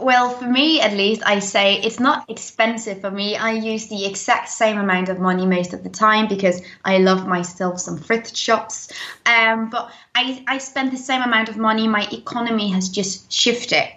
Well, 0.00 0.30
for 0.30 0.46
me 0.46 0.80
at 0.80 0.92
least, 0.92 1.22
I 1.24 1.38
say 1.38 1.80
it's 1.80 2.00
not 2.00 2.28
expensive 2.28 3.00
for 3.00 3.10
me. 3.10 3.36
I 3.36 3.52
use 3.52 3.88
the 3.88 4.06
exact 4.06 4.48
same 4.48 4.78
amount 4.78 5.08
of 5.08 5.18
money 5.18 5.46
most 5.46 5.72
of 5.72 5.82
the 5.82 5.90
time 5.90 6.28
because 6.28 6.62
I 6.84 6.98
love 6.98 7.26
myself 7.26 7.80
some 7.80 7.98
thrift 7.98 8.36
shops. 8.36 8.92
Um, 9.26 9.70
but 9.70 9.90
I, 10.14 10.44
I 10.46 10.58
spend 10.58 10.92
the 10.92 10.96
same 10.96 11.22
amount 11.22 11.48
of 11.48 11.56
money. 11.56 11.86
My 11.88 12.06
economy 12.12 12.70
has 12.70 12.88
just 12.88 13.32
shifted 13.32 13.88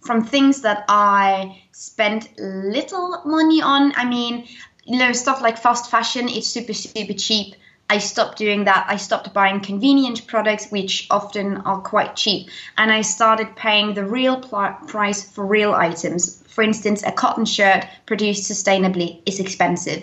from 0.00 0.24
things 0.24 0.62
that 0.62 0.84
I 0.88 1.62
spend 1.72 2.28
little 2.38 3.22
money 3.24 3.62
on. 3.62 3.92
I 3.96 4.04
mean, 4.04 4.46
you 4.86 4.98
know 4.98 5.12
stuff 5.12 5.42
like 5.42 5.58
fast 5.58 5.90
fashion 5.90 6.28
it's 6.28 6.46
super 6.46 6.72
super 6.72 7.12
cheap 7.12 7.54
I 7.88 7.98
stopped 7.98 8.38
doing 8.38 8.64
that. 8.64 8.86
I 8.88 8.96
stopped 8.96 9.32
buying 9.32 9.60
convenient 9.60 10.26
products, 10.26 10.70
which 10.70 11.06
often 11.10 11.58
are 11.58 11.80
quite 11.80 12.16
cheap, 12.16 12.48
and 12.76 12.90
I 12.90 13.02
started 13.02 13.54
paying 13.54 13.94
the 13.94 14.04
real 14.04 14.40
pl- 14.40 14.76
price 14.86 15.22
for 15.22 15.46
real 15.46 15.72
items. 15.72 16.42
For 16.48 16.62
instance, 16.62 17.02
a 17.04 17.12
cotton 17.12 17.44
shirt 17.44 17.86
produced 18.06 18.50
sustainably 18.50 19.20
is 19.24 19.38
expensive 19.38 20.02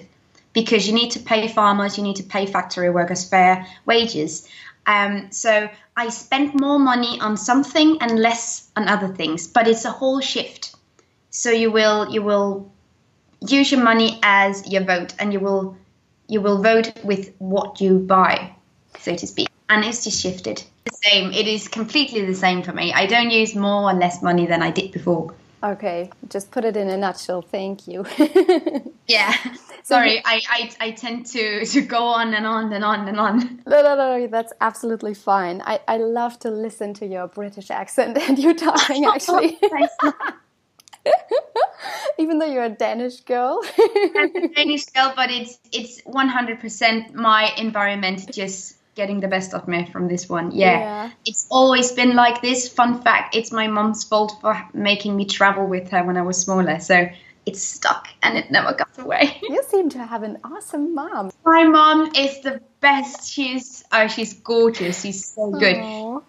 because 0.54 0.88
you 0.88 0.94
need 0.94 1.12
to 1.12 1.20
pay 1.20 1.48
farmers, 1.48 1.98
you 1.98 2.04
need 2.04 2.16
to 2.18 2.24
pay 2.24 2.46
factory 2.46 2.90
workers 2.90 3.28
fair 3.28 3.66
wages. 3.86 4.48
Um, 4.86 5.32
so 5.32 5.70
I 5.98 6.10
spent 6.10 6.60
more 6.60 6.80
money 6.80 7.20
on 7.20 7.38
something 7.38 7.98
and 8.02 8.20
less 8.20 8.70
on 8.76 8.88
other 8.88 9.08
things, 9.08 9.48
but 9.48 9.68
it's 9.68 9.86
a 9.86 9.92
whole 9.92 10.22
shift. 10.22 10.76
So 11.32 11.50
you 11.52 11.72
will 11.72 12.10
you 12.10 12.22
will 12.22 12.72
use 13.42 13.72
your 13.72 13.84
money 13.84 14.20
as 14.24 14.68
your 14.72 14.84
vote, 14.84 15.14
and 15.20 15.34
you 15.34 15.40
will 15.40 15.78
you 16.28 16.42
will 16.42 16.62
vote 16.62 16.94
with 17.04 17.34
what 17.40 17.82
you 17.82 18.00
buy, 18.00 18.56
so 19.00 19.16
to 19.16 19.28
speak. 19.28 19.50
And 19.70 19.84
it's 19.84 20.04
just 20.04 20.22
shifted. 20.22 20.64
The 20.86 20.92
same. 21.04 21.32
It 21.32 21.48
is 21.48 21.68
completely 21.68 22.26
the 22.26 22.36
same 22.36 22.64
for 22.64 22.74
me. 22.74 22.94
I 22.94 23.06
don't 23.06 23.30
use 23.30 23.56
more 23.56 23.90
or 23.90 23.94
less 23.94 24.22
money 24.22 24.46
than 24.46 24.62
I 24.62 24.72
did 24.72 24.92
before. 24.92 25.34
Okay, 25.64 26.10
just 26.28 26.52
put 26.52 26.66
it 26.66 26.76
in 26.76 26.90
a 26.90 26.98
nutshell. 26.98 27.42
Thank 27.42 27.88
you. 27.88 28.06
yeah. 29.08 29.34
Sorry, 29.84 30.22
I, 30.26 30.42
I, 30.50 30.72
I 30.80 30.92
tend 30.92 31.26
to, 31.28 31.66
to 31.66 31.82
go 31.82 32.04
on 32.04 32.34
and 32.34 32.46
on 32.46 32.74
and 32.74 32.84
on 32.84 33.08
and 33.08 33.20
on. 33.20 33.60
No, 33.66 33.82
no, 33.82 33.96
no, 33.96 34.28
that's 34.28 34.52
absolutely 34.60 35.14
fine. 35.14 35.62
I, 35.66 35.80
I 35.88 35.98
love 35.98 36.38
to 36.40 36.52
listen 36.52 36.94
to 36.96 37.06
your 37.06 37.28
British 37.28 37.72
accent 37.72 38.18
and 38.30 38.38
you 38.38 38.54
talking 38.54 39.06
actually. 39.06 39.58
Even 42.18 42.40
though 42.40 42.46
you're 42.46 42.64
a 42.64 42.70
Danish 42.70 43.22
girl. 43.22 43.62
I'm 44.16 44.36
a 44.36 44.48
Danish 44.50 44.86
girl, 44.86 45.14
but 45.16 45.32
it's 45.32 45.60
it's 45.72 46.02
100% 46.04 47.14
my 47.14 47.52
environment 47.58 48.32
just 48.32 48.78
getting 48.96 49.20
the 49.20 49.28
best 49.28 49.54
of 49.54 49.68
me 49.68 49.86
from 49.86 50.08
this 50.08 50.30
one. 50.30 50.52
Yeah. 50.52 50.80
yeah. 50.80 51.12
It's 51.26 51.48
always 51.50 51.92
been 51.92 52.16
like 52.16 52.42
this. 52.42 52.70
Fun 52.70 53.02
fact, 53.02 53.36
it's 53.36 53.52
my 53.52 53.68
mom's 53.68 54.04
fault 54.04 54.38
for 54.42 54.62
making 54.74 55.16
me 55.16 55.26
travel 55.26 55.66
with 55.66 55.90
her 55.90 56.04
when 56.04 56.18
I 56.18 56.22
was 56.22 56.40
smaller. 56.40 56.80
So 56.80 57.10
it's 57.46 57.62
stuck 57.62 58.08
and 58.22 58.38
it 58.38 58.52
never 58.52 58.74
got 58.74 58.98
away. 58.98 59.42
You 59.50 59.64
seem 59.64 59.90
to 59.90 60.06
have 60.06 60.24
an 60.24 60.38
awesome 60.44 60.96
mom. 60.96 61.32
My 61.46 61.64
mom 61.64 62.12
is 62.16 62.42
the 62.42 62.62
best. 62.80 63.30
She's 63.32 63.84
oh, 63.92 64.08
she's 64.08 64.34
gorgeous. 64.34 65.02
She's 65.02 65.26
so 65.26 65.52
good. 65.52 65.76
Aww. 65.76 66.24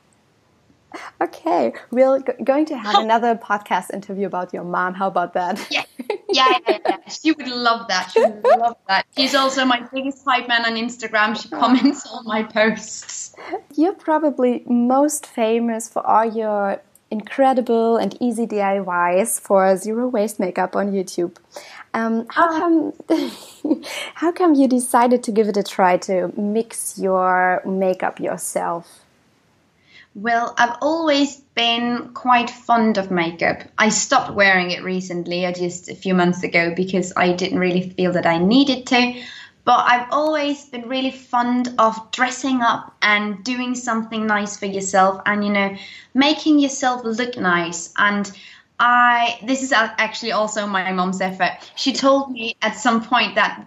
Okay, 1.21 1.73
we're 1.91 2.21
going 2.43 2.67
to 2.67 2.77
have 2.77 3.03
another 3.03 3.35
podcast 3.35 3.93
interview 3.93 4.27
about 4.27 4.53
your 4.53 4.65
mom. 4.65 4.95
How 4.95 5.09
about 5.09 5.35
that? 5.35 5.67
Yeah, 5.71 5.85
yeah, 6.31 6.59
yeah, 6.69 6.79
yeah. 6.87 7.09
She 7.09 7.33
would 7.33 7.49
love 7.49 7.89
that. 7.89 8.11
She 8.13 8.21
would 8.21 8.43
love 8.45 8.77
that. 8.89 9.07
She's 9.17 9.35
also 9.35 9.65
my 9.65 9.87
biggest 9.93 10.25
hype 10.25 10.49
man 10.49 10.65
on 10.65 10.75
Instagram. 10.75 11.41
She 11.41 11.49
comments 11.49 12.07
on 12.07 12.25
my 12.27 12.43
posts. 12.43 13.35
You're 13.75 13.95
probably 13.95 14.63
most 14.67 15.27
famous 15.27 15.89
for 15.89 16.07
all 16.07 16.25
your 16.25 16.81
incredible 17.11 17.97
and 17.97 18.17
easy 18.21 18.47
DIYs 18.47 19.41
for 19.41 19.77
zero 19.77 20.09
waste 20.09 20.41
makeup 20.41 20.75
on 20.75 20.91
YouTube. 20.91 21.37
Um, 21.93 22.27
how 22.29 22.49
uh, 22.49 22.59
come 22.59 22.93
how 24.15 24.33
come 24.33 24.55
you 24.55 24.67
decided 24.67 25.23
to 25.25 25.33
give 25.33 25.49
it 25.49 25.57
a 25.57 25.63
try 25.63 25.97
to 26.09 26.33
mix 26.37 26.99
your 26.99 27.63
makeup 27.65 28.19
yourself? 28.19 29.04
Well, 30.15 30.55
I've 30.57 30.77
always 30.81 31.41
been 31.57 32.11
quite 32.15 32.49
fond 32.49 32.99
of 32.99 33.11
makeup. 33.11 33.63
I 33.77 33.89
stopped 33.89 34.33
wearing 34.33 34.71
it 34.71 34.85
recently, 34.85 35.45
uh, 35.45 35.53
just 35.53 35.89
a 35.89 35.95
few 35.97 36.15
months 36.15 36.45
ago, 36.45 36.73
because 36.75 37.13
I 37.17 37.33
didn't 37.33 37.59
really 37.59 37.91
feel 37.91 38.13
that 38.13 38.25
I 38.25 38.39
needed 38.39 38.87
to. 38.87 39.23
But 39.65 39.81
I've 39.87 40.07
always 40.13 40.67
been 40.67 40.89
really 40.89 41.11
fond 41.11 41.75
of 41.79 42.13
dressing 42.13 42.61
up 42.61 42.95
and 43.03 43.43
doing 43.43 43.75
something 43.75 44.27
nice 44.27 44.57
for 44.57 44.67
yourself 44.67 45.21
and, 45.27 45.45
you 45.45 45.51
know, 45.51 45.75
making 46.13 46.61
yourself 46.61 47.03
look 47.05 47.37
nice. 47.37 47.93
And 47.97 48.31
I, 48.79 49.41
this 49.45 49.63
is 49.65 49.73
actually 49.73 50.33
also 50.33 50.67
my 50.67 50.93
mom's 50.93 51.21
effort. 51.21 51.53
She 51.75 51.93
told 51.93 52.31
me 52.31 52.55
at 52.63 52.77
some 52.77 53.03
point 53.03 53.35
that 53.35 53.67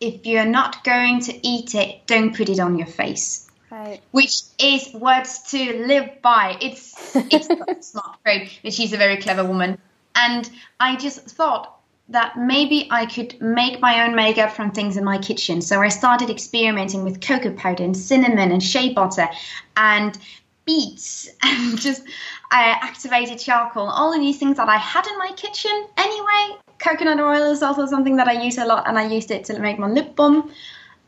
if 0.00 0.24
you're 0.24 0.46
not 0.46 0.84
going 0.84 1.20
to 1.22 1.46
eat 1.46 1.74
it, 1.74 2.06
don't 2.06 2.34
put 2.34 2.48
it 2.48 2.60
on 2.60 2.78
your 2.78 2.86
face. 2.86 3.50
Right. 3.72 4.02
Which 4.10 4.42
is 4.58 4.92
words 4.92 5.38
to 5.52 5.86
live 5.86 6.20
by. 6.20 6.58
It's 6.60 7.16
it's 7.16 7.46
smart 7.90 8.22
great, 8.22 8.60
but 8.62 8.74
she's 8.74 8.92
a 8.92 8.98
very 8.98 9.16
clever 9.16 9.44
woman. 9.46 9.78
And 10.14 10.50
I 10.78 10.96
just 10.96 11.20
thought 11.22 11.80
that 12.10 12.36
maybe 12.36 12.86
I 12.90 13.06
could 13.06 13.40
make 13.40 13.80
my 13.80 14.04
own 14.04 14.14
makeup 14.14 14.52
from 14.52 14.72
things 14.72 14.98
in 14.98 15.04
my 15.04 15.16
kitchen. 15.16 15.62
So 15.62 15.80
I 15.80 15.88
started 15.88 16.28
experimenting 16.28 17.02
with 17.02 17.22
cocoa 17.22 17.54
powder 17.54 17.82
and 17.82 17.96
cinnamon 17.96 18.52
and 18.52 18.62
shea 18.62 18.92
butter 18.92 19.26
and 19.74 20.18
beets 20.66 21.30
and 21.42 21.80
just 21.80 22.02
uh, 22.02 22.76
activated 22.82 23.38
charcoal, 23.38 23.88
all 23.88 24.12
of 24.12 24.20
these 24.20 24.38
things 24.38 24.58
that 24.58 24.68
I 24.68 24.76
had 24.76 25.06
in 25.06 25.16
my 25.16 25.32
kitchen 25.34 25.86
anyway. 25.96 26.58
Coconut 26.78 27.20
oil 27.20 27.50
is 27.50 27.62
also 27.62 27.86
something 27.86 28.16
that 28.16 28.28
I 28.28 28.32
use 28.32 28.58
a 28.58 28.66
lot, 28.66 28.86
and 28.86 28.98
I 28.98 29.06
used 29.06 29.30
it 29.30 29.46
to 29.46 29.58
make 29.58 29.78
my 29.78 29.88
lip 29.88 30.14
balm. 30.14 30.52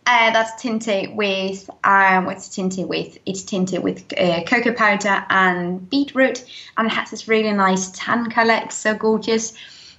Uh, 0.06 0.30
that's 0.32 0.60
tinted 0.60 1.16
with 1.16 1.68
um, 1.82 2.26
what's 2.26 2.54
tinted 2.54 2.86
with? 2.86 3.16
It's 3.24 3.42
tinted 3.42 3.82
with 3.82 4.12
uh, 4.18 4.44
cocoa 4.44 4.74
powder 4.74 5.24
and 5.30 5.88
beetroot, 5.88 6.44
and 6.76 6.86
it 6.86 6.90
has 6.90 7.10
this 7.10 7.26
really 7.26 7.52
nice 7.52 7.90
tan 7.92 8.30
color. 8.30 8.60
It's 8.64 8.76
so 8.76 8.94
gorgeous. 8.94 9.54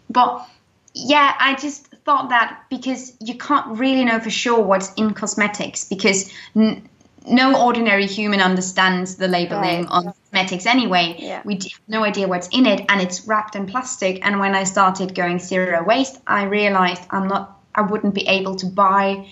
But 0.10 0.48
yeah, 0.94 1.36
I 1.40 1.56
just 1.56 1.88
thought 2.06 2.30
that 2.30 2.66
because 2.70 3.14
you 3.20 3.36
can't 3.36 3.80
really 3.80 4.06
know 4.06 4.20
for 4.20 4.30
sure 4.30 4.62
what's 4.62 4.94
in 4.94 5.16
cosmetics 5.16 5.86
because 5.86 6.32
n- 6.56 6.88
no 7.28 7.66
ordinary 7.66 8.06
human 8.06 8.42
understands 8.42 9.16
the 9.16 9.28
labeling 9.28 9.86
right. 9.86 9.90
on 9.90 10.04
cosmetics 10.04 10.68
anyway. 10.68 11.16
Yeah. 11.18 11.42
We 11.44 11.56
have 11.56 11.82
no 11.88 12.04
idea 12.04 12.28
what's 12.28 12.48
in 12.50 12.68
it, 12.68 12.86
and 12.90 13.02
it's 13.02 13.26
wrapped 13.28 13.56
in 13.56 13.66
plastic. 13.66 14.24
And 14.24 14.40
when 14.40 14.54
I 14.54 14.66
started 14.66 15.16
going 15.16 15.40
zero 15.40 15.84
waste, 15.84 16.20
I 16.28 16.44
realized 16.44 17.02
I'm 17.10 17.28
not, 17.28 17.60
I 17.74 17.82
wouldn't 17.82 18.14
be 18.14 18.28
able 18.28 18.56
to 18.58 18.68
buy 18.68 19.28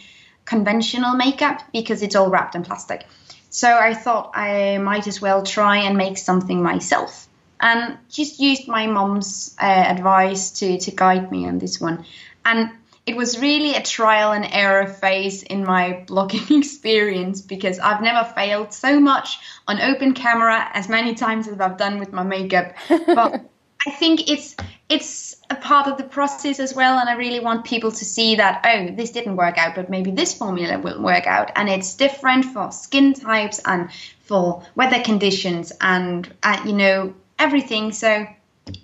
conventional 0.45 1.15
makeup 1.15 1.61
because 1.71 2.01
it's 2.01 2.15
all 2.15 2.29
wrapped 2.29 2.55
in 2.55 2.63
plastic. 2.63 3.05
So 3.49 3.71
I 3.71 3.93
thought 3.93 4.31
I 4.33 4.77
might 4.79 5.07
as 5.07 5.21
well 5.21 5.43
try 5.43 5.77
and 5.77 5.97
make 5.97 6.17
something 6.17 6.61
myself. 6.61 7.27
And 7.59 7.97
just 8.09 8.39
used 8.39 8.67
my 8.67 8.87
mom's 8.87 9.55
uh, 9.61 9.65
advice 9.65 10.51
to, 10.59 10.79
to 10.79 10.91
guide 10.91 11.31
me 11.31 11.47
on 11.47 11.59
this 11.59 11.79
one. 11.79 12.03
And 12.43 12.71
it 13.05 13.15
was 13.15 13.39
really 13.39 13.75
a 13.75 13.81
trial 13.81 14.31
and 14.31 14.45
error 14.45 14.87
phase 14.87 15.43
in 15.43 15.63
my 15.63 16.03
blogging 16.07 16.57
experience 16.57 17.41
because 17.41 17.79
I've 17.79 18.01
never 18.01 18.27
failed 18.33 18.73
so 18.73 18.99
much 18.99 19.39
on 19.67 19.79
open 19.81 20.13
camera 20.13 20.69
as 20.73 20.89
many 20.89 21.13
times 21.15 21.47
as 21.47 21.59
I've 21.59 21.77
done 21.77 21.99
with 21.99 22.11
my 22.11 22.23
makeup. 22.23 22.73
But 23.05 23.49
I 23.85 23.91
think 23.91 24.29
it's 24.29 24.55
it's 24.89 25.35
a 25.49 25.55
part 25.55 25.87
of 25.87 25.97
the 25.97 26.03
process 26.03 26.59
as 26.59 26.73
well, 26.73 26.99
and 26.99 27.09
I 27.09 27.13
really 27.13 27.39
want 27.39 27.65
people 27.65 27.91
to 27.91 28.05
see 28.05 28.35
that 28.35 28.61
oh, 28.65 28.95
this 28.95 29.11
didn't 29.11 29.35
work 29.35 29.57
out, 29.57 29.75
but 29.75 29.89
maybe 29.89 30.11
this 30.11 30.33
formula 30.33 30.79
will 30.79 31.01
work 31.01 31.27
out, 31.27 31.51
and 31.55 31.69
it's 31.69 31.95
different 31.95 32.45
for 32.45 32.71
skin 32.71 33.13
types 33.13 33.59
and 33.65 33.89
for 34.21 34.63
weather 34.75 35.01
conditions 35.01 35.73
and 35.81 36.31
uh, 36.43 36.61
you 36.65 36.73
know 36.73 37.13
everything. 37.39 37.91
So 37.91 38.25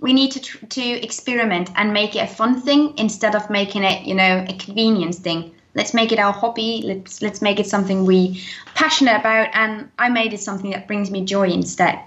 we 0.02 0.12
need 0.14 0.32
to 0.32 0.42
tr- 0.42 0.66
to 0.66 0.82
experiment 0.82 1.70
and 1.76 1.94
make 1.94 2.16
it 2.16 2.20
a 2.20 2.28
fun 2.28 2.62
thing 2.62 2.98
instead 2.98 3.36
of 3.36 3.50
making 3.50 3.84
it 3.84 4.06
you 4.06 4.16
know 4.16 4.46
a 4.48 4.54
convenience 4.54 5.20
thing. 5.20 5.54
Let's 5.76 5.94
make 5.94 6.12
it 6.12 6.20
our 6.20 6.34
hobby. 6.34 6.82
Let's 6.84 7.22
let's 7.22 7.42
make 7.42 7.60
it 7.60 7.68
something 7.68 8.06
we 8.06 8.44
passionate 8.76 9.18
about, 9.20 9.50
and 9.54 9.90
I 9.98 10.10
made 10.10 10.34
it 10.34 10.42
something 10.42 10.72
that 10.72 10.88
brings 10.88 11.10
me 11.10 11.24
joy 11.24 11.48
instead. 11.50 12.00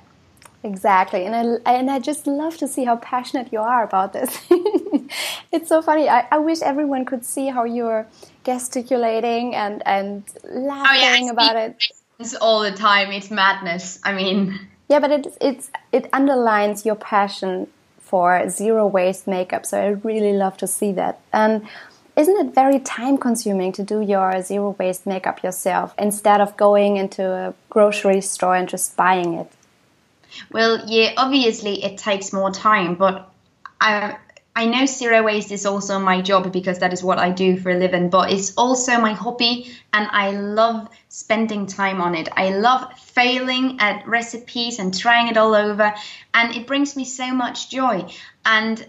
Exactly, 0.64 1.24
and 1.26 1.60
I 1.66 1.72
and 1.72 1.90
I 1.90 1.98
just 1.98 2.26
love 2.26 2.56
to 2.58 2.68
see 2.68 2.84
how 2.84 2.96
passionate 2.96 3.52
you 3.52 3.58
are 3.58 3.82
about 3.82 4.12
this. 4.12 4.30
it's 5.52 5.68
so 5.68 5.82
funny. 5.82 6.08
I, 6.08 6.26
I 6.30 6.38
wish 6.38 6.62
everyone 6.62 7.04
could 7.04 7.24
see 7.24 7.48
how 7.48 7.64
you're 7.64 8.06
gesticulating 8.44 9.56
and 9.56 9.82
and 9.84 10.22
laughing 10.44 11.24
oh, 11.24 11.26
yeah, 11.26 11.30
about 11.32 11.56
it. 11.56 11.84
All 12.40 12.62
the 12.62 12.70
time, 12.70 13.10
it's 13.10 13.28
madness. 13.28 13.98
I 14.04 14.12
mean, 14.12 14.60
yeah, 14.88 15.00
but 15.00 15.10
it 15.10 15.26
it's 15.40 15.70
it 15.90 16.08
underlines 16.12 16.86
your 16.86 16.94
passion 16.94 17.66
for 17.98 18.48
zero 18.48 18.86
waste 18.86 19.26
makeup. 19.26 19.66
So 19.66 19.80
I 19.80 19.88
really 20.06 20.32
love 20.32 20.56
to 20.58 20.68
see 20.68 20.92
that. 20.92 21.18
And 21.32 21.66
isn't 22.16 22.46
it 22.46 22.54
very 22.54 22.78
time 22.78 23.18
consuming 23.18 23.72
to 23.72 23.82
do 23.82 24.00
your 24.00 24.40
zero 24.42 24.76
waste 24.78 25.06
makeup 25.06 25.42
yourself 25.42 25.92
instead 25.98 26.40
of 26.40 26.56
going 26.56 26.98
into 26.98 27.24
a 27.24 27.54
grocery 27.68 28.20
store 28.20 28.54
and 28.54 28.68
just 28.68 28.96
buying 28.96 29.34
it? 29.34 29.50
Well, 30.50 30.84
yeah, 30.86 31.12
obviously 31.16 31.84
it 31.84 31.98
takes 31.98 32.32
more 32.32 32.50
time, 32.50 32.94
but 32.94 33.30
I 33.80 34.16
I 34.54 34.66
know 34.66 34.84
zero 34.84 35.22
waste 35.22 35.50
is 35.50 35.64
also 35.64 35.98
my 35.98 36.20
job 36.20 36.52
because 36.52 36.80
that 36.80 36.92
is 36.92 37.02
what 37.02 37.18
I 37.18 37.30
do 37.30 37.56
for 37.56 37.70
a 37.70 37.74
living, 37.74 38.10
but 38.10 38.30
it's 38.30 38.54
also 38.56 39.00
my 39.00 39.14
hobby 39.14 39.72
and 39.94 40.06
I 40.10 40.32
love 40.32 40.88
spending 41.08 41.66
time 41.66 42.02
on 42.02 42.14
it. 42.14 42.28
I 42.36 42.50
love 42.50 42.92
failing 42.98 43.80
at 43.80 44.06
recipes 44.06 44.78
and 44.78 44.96
trying 44.96 45.28
it 45.28 45.38
all 45.38 45.54
over, 45.54 45.94
and 46.34 46.54
it 46.54 46.66
brings 46.66 46.96
me 46.96 47.06
so 47.06 47.32
much 47.32 47.70
joy. 47.70 48.12
And 48.44 48.86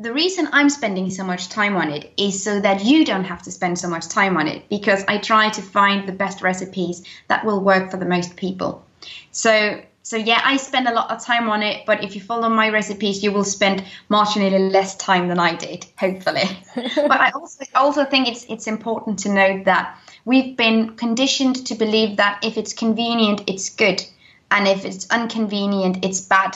the 0.00 0.12
reason 0.12 0.48
I'm 0.50 0.68
spending 0.68 1.10
so 1.10 1.22
much 1.22 1.48
time 1.48 1.76
on 1.76 1.90
it 1.90 2.12
is 2.16 2.42
so 2.42 2.58
that 2.60 2.84
you 2.84 3.04
don't 3.04 3.24
have 3.24 3.42
to 3.42 3.52
spend 3.52 3.78
so 3.78 3.88
much 3.88 4.08
time 4.08 4.36
on 4.36 4.48
it 4.48 4.68
because 4.68 5.04
I 5.06 5.18
try 5.18 5.50
to 5.50 5.62
find 5.62 6.08
the 6.08 6.12
best 6.12 6.42
recipes 6.42 7.04
that 7.28 7.44
will 7.44 7.60
work 7.60 7.92
for 7.92 7.98
the 7.98 8.04
most 8.04 8.34
people. 8.34 8.84
So 9.30 9.80
so 10.04 10.18
yeah, 10.18 10.42
I 10.44 10.58
spend 10.58 10.86
a 10.86 10.92
lot 10.92 11.10
of 11.10 11.24
time 11.24 11.48
on 11.48 11.62
it, 11.62 11.86
but 11.86 12.04
if 12.04 12.14
you 12.14 12.20
follow 12.20 12.50
my 12.50 12.68
recipes, 12.68 13.24
you 13.24 13.32
will 13.32 13.42
spend 13.42 13.82
marginally 14.10 14.70
less 14.70 14.96
time 14.96 15.28
than 15.28 15.38
I 15.38 15.54
did, 15.54 15.86
hopefully. 15.98 16.42
but 16.74 17.10
I 17.10 17.30
also 17.30 17.64
also 17.74 18.04
think 18.04 18.28
it's 18.28 18.44
it's 18.50 18.66
important 18.66 19.20
to 19.20 19.30
note 19.30 19.64
that 19.64 19.98
we've 20.26 20.58
been 20.58 20.96
conditioned 20.96 21.66
to 21.68 21.74
believe 21.74 22.18
that 22.18 22.44
if 22.44 22.58
it's 22.58 22.74
convenient, 22.74 23.44
it's 23.46 23.70
good, 23.70 24.04
and 24.50 24.68
if 24.68 24.84
it's 24.84 25.06
inconvenient, 25.10 26.04
it's 26.04 26.20
bad. 26.20 26.54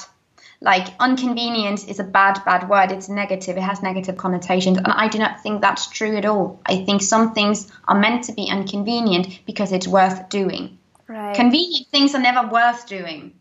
Like 0.61 0.89
inconvenience 1.01 1.85
is 1.85 2.01
a 2.01 2.05
bad 2.05 2.45
bad 2.45 2.69
word. 2.69 2.93
It's 2.93 3.09
negative. 3.09 3.57
It 3.57 3.63
has 3.63 3.83
negative 3.83 4.19
connotations, 4.19 4.77
and 4.77 4.89
I 4.89 5.09
do 5.09 5.19
not 5.19 5.43
think 5.43 5.63
that's 5.63 5.89
true 5.89 6.17
at 6.19 6.27
all. 6.27 6.61
I 6.67 6.85
think 6.85 7.01
some 7.01 7.33
things 7.33 7.73
are 7.87 7.99
meant 7.99 8.25
to 8.25 8.33
be 8.33 8.45
inconvenient 8.45 9.41
because 9.47 9.73
it's 9.73 9.89
worth 9.89 10.29
doing. 10.29 10.78
Right. 11.09 11.35
Convenient 11.35 11.89
things 11.89 12.15
are 12.15 12.21
never 12.21 12.47
worth 12.49 12.87
doing. 12.87 13.33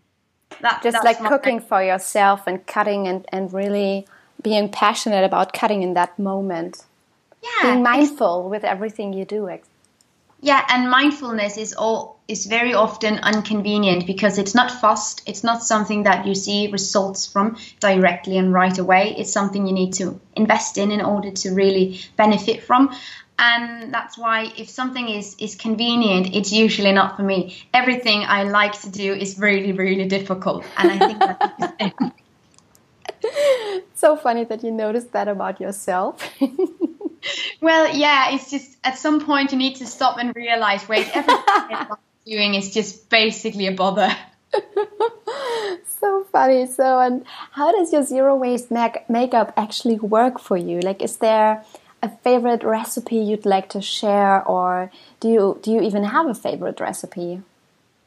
That, 0.62 0.82
Just 0.82 1.04
like 1.04 1.20
cooking 1.20 1.60
for 1.60 1.84
yourself 1.84 2.48
and 2.48 2.66
cutting 2.66 3.08
and, 3.08 3.26
and 3.30 3.54
really 3.54 4.08
being 4.42 4.70
passionate 4.70 5.24
about 5.24 5.54
cutting 5.54 5.84
in 5.84 5.94
that 5.94 6.18
moment. 6.18 6.86
Yeah. 7.44 7.74
Being 7.74 7.84
mindful 7.84 8.50
with 8.50 8.64
everything 8.64 9.14
you 9.14 9.26
do. 9.26 9.50
Yeah, 10.40 10.64
and 10.70 10.90
mindfulness 10.90 11.58
is 11.58 11.74
all 11.74 12.20
is 12.28 12.46
very 12.46 12.74
often 12.74 13.20
inconvenient 13.26 14.06
because 14.06 14.38
it's 14.38 14.54
not 14.54 14.70
fast. 14.70 15.24
It's 15.26 15.44
not 15.44 15.64
something 15.64 16.04
that 16.04 16.28
you 16.28 16.36
see 16.36 16.70
results 16.72 17.26
from 17.26 17.58
directly 17.80 18.38
and 18.38 18.54
right 18.54 18.78
away. 18.78 19.16
It's 19.18 19.32
something 19.32 19.66
you 19.66 19.74
need 19.74 19.94
to 19.94 20.20
invest 20.36 20.78
in 20.78 20.92
in 20.92 21.02
order 21.02 21.32
to 21.32 21.52
really 21.52 22.02
benefit 22.18 22.64
from 22.64 22.94
and 23.40 23.94
that's 23.94 24.18
why 24.18 24.52
if 24.58 24.70
something 24.70 25.08
is 25.10 25.36
is 25.40 25.56
convenient 25.56 26.34
it's 26.36 26.52
usually 26.52 26.92
not 26.92 27.16
for 27.16 27.24
me. 27.24 27.56
Everything 27.74 28.24
i 28.28 28.44
like 28.44 28.80
to 28.82 28.90
do 28.90 29.14
is 29.14 29.38
really 29.40 29.72
really 29.72 30.06
difficult. 30.06 30.66
And 30.78 30.92
i 30.92 30.98
think 31.08 31.20
that's 31.20 32.14
so 33.96 34.16
funny 34.16 34.44
that 34.46 34.64
you 34.64 34.72
noticed 34.72 35.12
that 35.14 35.28
about 35.28 35.62
yourself. 35.62 36.24
Well 37.60 37.94
yeah 37.96 38.32
it's 38.34 38.50
just 38.50 38.78
at 38.84 38.98
some 38.98 39.20
point 39.26 39.52
you 39.52 39.58
need 39.58 39.76
to 39.78 39.86
stop 39.86 40.18
and 40.18 40.34
realize 40.36 40.88
wait 40.88 41.08
everything 41.14 41.44
i'm 41.70 41.98
doing 42.26 42.54
is 42.56 42.74
just 42.74 43.10
basically 43.10 43.68
a 43.68 43.72
bother. 43.74 44.16
So 46.00 46.24
funny. 46.32 46.68
So 46.68 47.00
and 47.00 47.26
how 47.52 47.72
does 47.72 47.92
your 47.92 48.04
zero 48.04 48.36
waste 48.36 48.70
make- 48.70 49.10
makeup 49.10 49.52
actually 49.58 49.96
work 49.98 50.40
for 50.40 50.56
you? 50.56 50.80
Like 50.80 51.02
is 51.02 51.18
there 51.18 51.64
a 52.04 52.10
favorite 52.10 52.64
recipe 52.64 53.18
you'd 53.18 53.46
like 53.46 53.70
to 53.70 53.82
share, 53.82 54.44
or 54.48 54.92
do 55.20 55.30
you 55.30 55.60
do 55.62 55.72
you 55.72 55.82
even 55.82 56.04
have 56.04 56.28
a 56.28 56.34
favorite 56.34 56.80
recipe? 56.80 57.42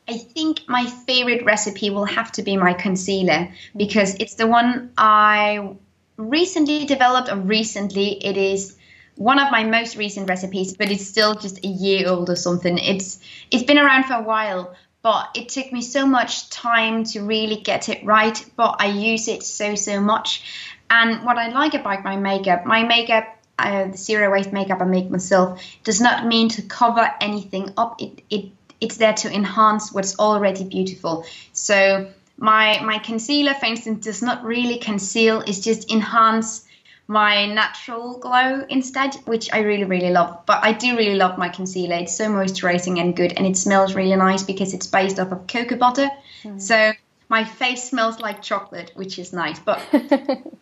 I 0.08 0.16
think 0.18 0.68
my 0.68 0.86
favorite 0.86 1.44
recipe 1.44 1.90
will 1.90 2.04
have 2.04 2.32
to 2.32 2.42
be 2.42 2.56
my 2.56 2.72
concealer 2.72 3.48
because 3.76 4.16
it's 4.16 4.34
the 4.34 4.46
one 4.46 4.90
I 4.98 5.76
recently 6.16 6.84
developed, 6.84 7.30
or 7.30 7.36
recently 7.36 8.24
it 8.24 8.36
is 8.36 8.76
one 9.16 9.38
of 9.38 9.50
my 9.50 9.64
most 9.64 9.96
recent 9.96 10.28
recipes, 10.28 10.76
but 10.76 10.90
it's 10.90 11.06
still 11.06 11.34
just 11.34 11.64
a 11.64 11.68
year 11.68 12.08
old 12.08 12.30
or 12.30 12.36
something. 12.36 12.78
It's 12.78 13.20
it's 13.50 13.64
been 13.64 13.78
around 13.78 14.04
for 14.04 14.14
a 14.14 14.22
while, 14.22 14.74
but 15.02 15.30
it 15.34 15.48
took 15.48 15.72
me 15.72 15.82
so 15.82 16.06
much 16.06 16.48
time 16.50 17.04
to 17.04 17.20
really 17.22 17.56
get 17.56 17.88
it 17.88 18.04
right. 18.04 18.44
But 18.56 18.76
I 18.78 18.86
use 18.86 19.28
it 19.28 19.42
so 19.42 19.74
so 19.74 20.00
much, 20.00 20.42
and 20.88 21.24
what 21.24 21.38
I 21.38 21.48
like 21.48 21.74
about 21.74 22.04
my 22.04 22.16
makeup, 22.16 22.66
my 22.66 22.82
makeup 22.84 23.36
uh, 23.66 23.90
the 23.90 23.96
zero 23.96 24.30
waste 24.30 24.52
makeup 24.52 24.80
I 24.80 24.84
make 24.84 25.10
myself 25.10 25.62
does 25.84 26.00
not 26.00 26.26
mean 26.26 26.48
to 26.50 26.62
cover 26.62 27.08
anything 27.20 27.72
up. 27.76 28.00
It 28.00 28.22
it 28.30 28.46
it's 28.80 28.96
there 28.96 29.12
to 29.12 29.32
enhance 29.32 29.92
what's 29.92 30.18
already 30.18 30.64
beautiful. 30.64 31.24
So 31.52 32.10
my 32.36 32.80
my 32.80 32.98
concealer, 32.98 33.54
for 33.54 33.66
instance, 33.66 34.04
does 34.04 34.22
not 34.22 34.44
really 34.44 34.78
conceal. 34.78 35.40
It's 35.40 35.60
just 35.60 35.90
enhance 35.90 36.66
my 37.06 37.46
natural 37.46 38.18
glow 38.18 38.64
instead, 38.68 39.14
which 39.26 39.52
I 39.52 39.60
really 39.60 39.84
really 39.84 40.10
love. 40.10 40.46
But 40.46 40.64
I 40.64 40.72
do 40.72 40.96
really 40.96 41.16
love 41.16 41.38
my 41.38 41.48
concealer. 41.48 41.96
It's 41.96 42.16
so 42.16 42.28
moisturizing 42.28 43.00
and 43.00 43.14
good, 43.16 43.32
and 43.36 43.46
it 43.46 43.56
smells 43.56 43.94
really 43.94 44.16
nice 44.16 44.42
because 44.42 44.74
it's 44.74 44.86
based 44.86 45.18
off 45.18 45.32
of 45.32 45.46
cocoa 45.46 45.76
butter. 45.76 46.08
Mm. 46.44 46.60
So 46.60 46.92
my 47.30 47.44
face 47.44 47.88
smells 47.88 48.18
like 48.18 48.42
chocolate, 48.42 48.90
which 48.94 49.18
is 49.18 49.32
nice. 49.32 49.58
But 49.60 49.80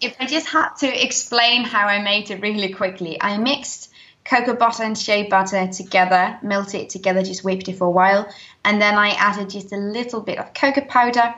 if 0.01 0.15
I 0.21 0.27
just 0.27 0.47
had 0.47 0.75
to 0.81 1.05
explain 1.05 1.65
how 1.65 1.87
I 1.87 2.03
made 2.03 2.31
it 2.31 2.43
really 2.43 2.75
quickly, 2.75 3.21
I 3.21 3.39
mixed 3.39 3.91
cocoa 4.25 4.55
butter 4.55 4.83
and 4.83 4.97
shea 4.97 5.29
butter 5.29 5.67
together, 5.69 6.39
melted 6.43 6.83
it 6.83 6.91
together, 6.91 7.23
just 7.23 7.43
whipped 7.43 7.69
it 7.69 7.79
for 7.79 7.87
a 7.87 7.91
while, 7.91 8.29
and 8.65 8.81
then 8.81 8.95
I 8.97 9.11
added 9.13 9.49
just 9.49 9.73
a 9.73 9.79
little 9.79 10.21
bit 10.21 10.39
of 10.39 10.53
cocoa 10.53 10.83
powder, 10.83 11.35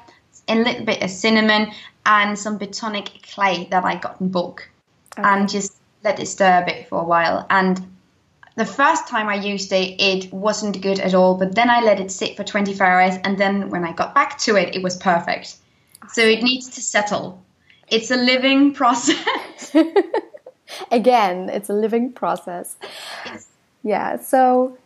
a 0.49 0.57
little 0.57 0.85
bit 0.85 1.01
of 1.01 1.11
cinnamon, 1.11 1.71
and 2.05 2.37
some 2.37 2.59
bentonite 2.59 3.23
clay 3.33 3.69
that 3.71 3.85
I 3.85 3.95
got 3.95 4.21
in 4.21 4.31
bulk, 4.31 4.69
okay. 5.17 5.29
and 5.29 5.49
just 5.49 5.77
let 6.03 6.19
it 6.19 6.27
stir 6.27 6.63
a 6.63 6.67
bit 6.67 6.89
for 6.89 7.01
a 7.01 7.05
while. 7.05 7.47
And 7.49 7.81
the 8.61 8.67
first 8.67 9.09
time 9.09 9.27
I 9.27 9.37
used 9.37 9.73
it, 9.73 9.99
it 9.99 10.31
wasn't 10.31 10.83
good 10.83 11.01
at 11.01 11.15
all, 11.15 11.35
but 11.35 11.55
then 11.55 11.71
I 11.71 11.81
let 11.81 11.99
it 11.99 12.11
sit 12.11 12.37
for 12.37 12.45
24 12.45 12.87
hours, 12.87 13.15
and 13.25 13.39
then 13.39 13.71
when 13.71 13.85
I 13.87 13.93
got 13.93 14.15
back 14.15 14.37
to 14.41 14.57
it, 14.57 14.77
it 14.77 14.83
was 14.83 14.99
perfect. 14.99 15.57
So 16.13 16.21
it 16.21 16.43
needs 16.43 16.69
to 16.75 16.83
settle. 16.83 17.43
It's 17.89 18.11
a 18.11 18.17
living 18.17 18.75
process. 18.81 19.75
Again, 20.91 21.49
it's 21.49 21.71
a 21.71 21.73
living 21.73 22.13
process. 22.13 22.77
Yes. 23.25 23.47
Yeah, 23.83 24.21
so 24.21 24.77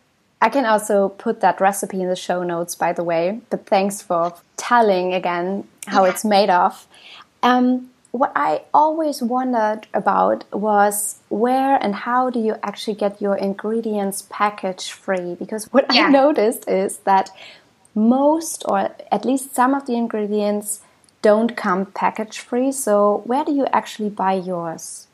I 0.41 0.47
can 0.47 0.65
also 0.65 1.09
put 1.09 1.41
that 1.41 1.59
recipe 1.59 2.01
in 2.01 2.07
the 2.07 2.15
show 2.15 2.43
notes, 2.43 2.75
by 2.75 2.93
the 2.93 3.03
way, 3.03 3.41
but 3.49 3.65
thanks 3.65 4.01
for 4.01 4.33
telling 4.55 5.13
again 5.13 5.67
how 5.85 6.05
yeah. 6.05 6.11
it's 6.11 6.23
made 6.23 6.49
of. 6.49 6.87
Um, 7.43 7.89
what 8.15 8.31
I 8.33 8.61
always 8.73 9.21
wondered 9.21 9.87
about 9.93 10.45
was 10.53 11.19
where 11.27 11.75
and 11.83 11.93
how 11.93 12.29
do 12.29 12.39
you 12.39 12.55
actually 12.63 12.95
get 12.95 13.21
your 13.21 13.35
ingredients 13.35 14.25
package 14.29 14.89
free? 14.91 15.35
Because 15.35 15.65
what 15.73 15.93
yeah. 15.93 16.05
I 16.05 16.09
noticed 16.09 16.69
is 16.69 16.99
that 16.99 17.29
most, 17.93 18.63
or 18.69 18.95
at 19.11 19.25
least 19.25 19.53
some 19.53 19.73
of 19.73 19.85
the 19.85 19.95
ingredients, 19.95 20.79
don't 21.21 21.57
come 21.57 21.87
package 21.87 22.39
free. 22.39 22.71
So, 22.71 23.21
where 23.25 23.43
do 23.43 23.51
you 23.51 23.65
actually 23.73 24.09
buy 24.09 24.33
yours? 24.33 25.07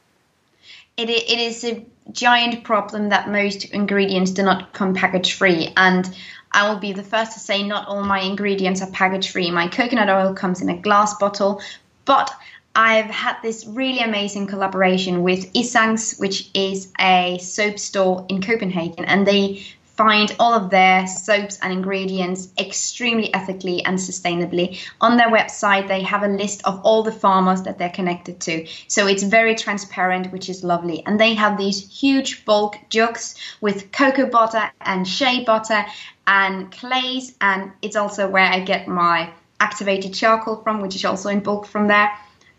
It, 0.98 1.10
it 1.10 1.40
is 1.40 1.64
a 1.64 1.84
giant 2.12 2.64
problem 2.64 3.10
that 3.10 3.32
most 3.32 3.66
ingredients 3.66 4.32
do 4.32 4.44
not 4.44 4.74
come 4.74 4.94
package 4.94 5.34
free. 5.34 5.74
And 5.76 6.06
I 6.52 6.70
will 6.70 6.80
be 6.80 6.94
the 6.94 7.04
first 7.04 7.32
to 7.34 7.40
say 7.40 7.64
not 7.64 7.88
all 7.88 8.04
my 8.04 8.20
ingredients 8.20 8.82
are 8.84 8.92
package 8.92 9.32
free. 9.32 9.50
My 9.50 9.68
coconut 9.70 10.10
oil 10.10 10.36
comes 10.36 10.62
in 10.62 10.70
a 10.70 10.78
glass 10.78 11.16
bottle, 11.18 11.62
but 12.06 12.32
I've 12.74 13.10
had 13.10 13.38
this 13.42 13.66
really 13.66 14.00
amazing 14.00 14.48
collaboration 14.48 15.24
with 15.24 15.52
Isangs, 15.54 16.20
which 16.20 16.50
is 16.54 16.92
a 17.00 17.38
soap 17.40 17.78
store 17.80 18.26
in 18.30 18.42
Copenhagen, 18.42 19.06
and 19.06 19.28
they 19.28 19.66
find 19.98 20.34
all 20.40 20.54
of 20.54 20.70
their 20.70 21.06
soaps 21.06 21.60
and 21.62 21.74
ingredients 21.74 22.48
extremely 22.58 23.32
ethically 23.34 23.84
and 23.86 24.00
sustainably. 24.00 24.80
On 25.02 25.18
their 25.18 25.30
website, 25.30 25.88
they 25.88 26.02
have 26.02 26.24
a 26.24 26.28
list 26.28 26.66
of 26.66 26.82
all 26.84 27.04
the 27.04 27.12
farmers 27.12 27.64
that 27.64 27.78
they're 27.78 27.90
connected 27.90 28.40
to. 28.40 28.66
So 28.88 29.06
it's 29.06 29.22
very 29.22 29.54
transparent, 29.54 30.32
which 30.32 30.50
is 30.50 30.64
lovely. 30.64 31.04
And 31.06 31.20
they 31.20 31.36
have 31.36 31.58
these 31.58 31.88
huge 31.88 32.46
bulk 32.46 32.78
jugs 32.90 33.36
with 33.60 33.92
cocoa 33.92 34.28
butter 34.28 34.72
and 34.80 35.08
shea 35.08 35.44
butter 35.44 35.86
and 36.26 36.72
clays. 36.72 37.36
And 37.42 37.72
it's 37.82 37.98
also 37.98 38.30
where 38.30 38.46
I 38.46 38.62
get 38.62 38.88
my 38.88 39.30
activated 39.60 40.14
charcoal 40.14 40.64
from, 40.64 40.82
which 40.82 40.96
is 40.96 41.06
also 41.06 41.30
in 41.30 41.42
bulk 41.42 41.68
from 41.68 41.88
there. 41.88 42.12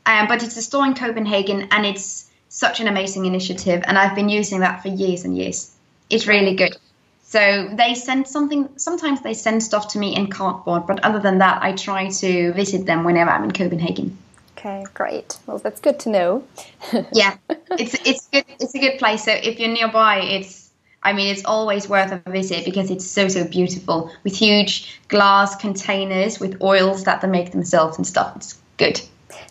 Um, 0.06 0.26
but 0.26 0.42
it's 0.42 0.56
a 0.56 0.62
store 0.62 0.86
in 0.86 0.94
Copenhagen 0.94 1.68
and 1.70 1.86
it's 1.86 2.30
such 2.48 2.80
an 2.80 2.88
amazing 2.88 3.26
initiative. 3.26 3.82
And 3.86 3.96
I've 3.98 4.14
been 4.14 4.28
using 4.28 4.60
that 4.60 4.82
for 4.82 4.88
years 4.88 5.24
and 5.24 5.36
years. 5.36 5.72
It's 6.10 6.26
really 6.26 6.54
good. 6.54 6.76
So 7.22 7.70
they 7.72 7.94
send 7.94 8.28
something, 8.28 8.68
sometimes 8.76 9.22
they 9.22 9.32
send 9.32 9.62
stuff 9.62 9.88
to 9.92 9.98
me 9.98 10.14
in 10.14 10.26
cardboard, 10.26 10.86
but 10.86 11.02
other 11.02 11.18
than 11.18 11.38
that, 11.38 11.62
I 11.62 11.72
try 11.72 12.10
to 12.10 12.52
visit 12.52 12.84
them 12.84 13.04
whenever 13.04 13.30
I'm 13.30 13.44
in 13.44 13.52
Copenhagen. 13.52 14.18
Okay, 14.58 14.84
great. 14.92 15.38
Well, 15.46 15.58
that's 15.58 15.80
good 15.80 15.98
to 16.00 16.10
know. 16.10 16.44
yeah, 17.12 17.36
it's 17.70 17.94
it's 18.06 18.28
good. 18.28 18.44
It's 18.60 18.74
a 18.74 18.78
good 18.78 18.98
place. 18.98 19.24
So 19.24 19.32
if 19.32 19.58
you're 19.58 19.72
nearby, 19.72 20.20
it's 20.20 20.70
I 21.02 21.14
mean, 21.14 21.28
it's 21.28 21.44
always 21.44 21.88
worth 21.88 22.12
a 22.12 22.30
visit 22.30 22.64
because 22.64 22.90
it's 22.90 23.04
so 23.04 23.28
so 23.28 23.44
beautiful 23.44 24.12
with 24.22 24.36
huge 24.36 25.00
glass 25.08 25.56
containers 25.56 26.38
with 26.38 26.62
oils 26.62 27.04
that 27.04 27.22
they 27.22 27.28
make 27.28 27.50
themselves 27.50 27.96
and 27.96 28.06
stuff. 28.06 28.36
It's 28.36 28.58
good. 28.76 29.00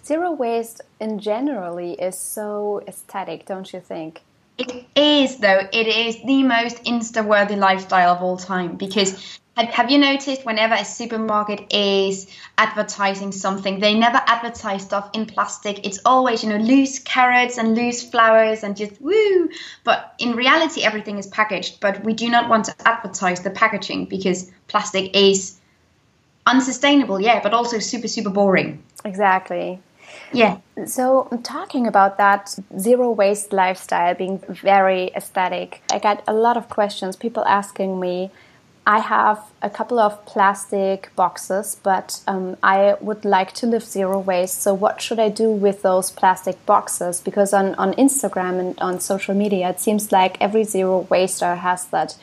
Zero 0.06 0.32
waste 0.32 0.82
in 1.00 1.20
generally 1.20 1.94
is 1.94 2.18
so 2.18 2.84
aesthetic, 2.88 3.46
don't 3.46 3.72
you 3.74 3.80
think? 3.80 4.22
It 4.58 4.86
is, 4.96 5.38
though. 5.38 5.68
It 5.72 5.88
is 5.88 6.18
the 6.24 6.44
most 6.44 6.84
Insta 6.84 7.26
worthy 7.26 7.56
lifestyle 7.56 8.12
of 8.12 8.22
all 8.22 8.38
time 8.38 8.76
because 8.76 9.40
have 9.58 9.92
you 9.92 9.98
noticed 9.98 10.46
whenever 10.46 10.76
a 10.76 10.86
supermarket 10.86 11.74
is 11.74 12.28
advertising 12.58 13.32
something, 13.32 13.80
they 13.80 13.94
never 13.94 14.22
advertise 14.26 14.84
stuff 14.84 15.10
in 15.14 15.26
plastic. 15.26 15.86
It's 15.86 16.00
always, 16.06 16.44
you 16.44 16.50
know, 16.50 16.58
loose 16.58 17.00
carrots 17.00 17.58
and 17.58 17.76
loose 17.76 18.02
flowers 18.08 18.64
and 18.64 18.78
just 18.78 19.02
woo. 19.02 19.50
But 19.84 20.16
in 20.20 20.36
reality, 20.36 20.84
everything 20.84 21.18
is 21.18 21.28
packaged. 21.28 21.80
But 21.80 22.04
we 22.04 22.14
do 22.14 22.30
not 22.30 22.50
want 22.50 22.66
to 22.66 22.76
advertise 22.88 23.42
the 23.42 23.50
packaging 23.50 24.06
because 24.06 24.50
plastic 24.68 25.16
is 25.16 25.60
unsustainable, 26.46 27.20
yeah, 27.20 27.42
but 27.42 27.54
also 27.54 27.80
super, 27.80 28.08
super 28.08 28.30
boring. 28.30 28.84
Exactly. 29.06 29.80
Yeah. 30.34 30.58
So, 30.86 31.28
talking 31.44 31.88
about 31.88 32.18
that 32.18 32.56
zero 32.78 33.12
waste 33.12 33.54
lifestyle 33.54 34.16
being 34.16 34.40
very 34.48 35.12
aesthetic, 35.16 35.82
I 35.92 36.00
got 36.00 36.24
a 36.28 36.34
lot 36.34 36.58
of 36.58 36.70
questions. 36.70 37.16
People 37.16 37.46
asking 37.46 38.00
me, 38.00 38.32
I 38.86 39.00
have 39.00 39.40
a 39.62 39.70
couple 39.70 40.00
of 40.00 40.26
plastic 40.26 41.16
boxes, 41.16 41.78
but 41.84 42.22
um, 42.28 42.58
I 42.64 42.96
would 43.00 43.26
like 43.26 43.54
to 43.56 43.68
live 43.68 43.84
zero 43.84 44.20
waste. 44.20 44.62
So, 44.62 44.74
what 44.74 45.02
should 45.02 45.20
I 45.20 45.30
do 45.30 45.50
with 45.50 45.82
those 45.82 46.12
plastic 46.12 46.66
boxes? 46.66 47.22
Because 47.22 47.54
on, 47.54 47.76
on 47.76 47.94
Instagram 47.94 48.60
and 48.60 48.80
on 48.80 49.00
social 49.00 49.36
media, 49.36 49.70
it 49.70 49.80
seems 49.80 50.12
like 50.12 50.38
every 50.42 50.64
zero 50.64 51.08
waster 51.10 51.56
has 51.56 51.86
that 51.88 52.16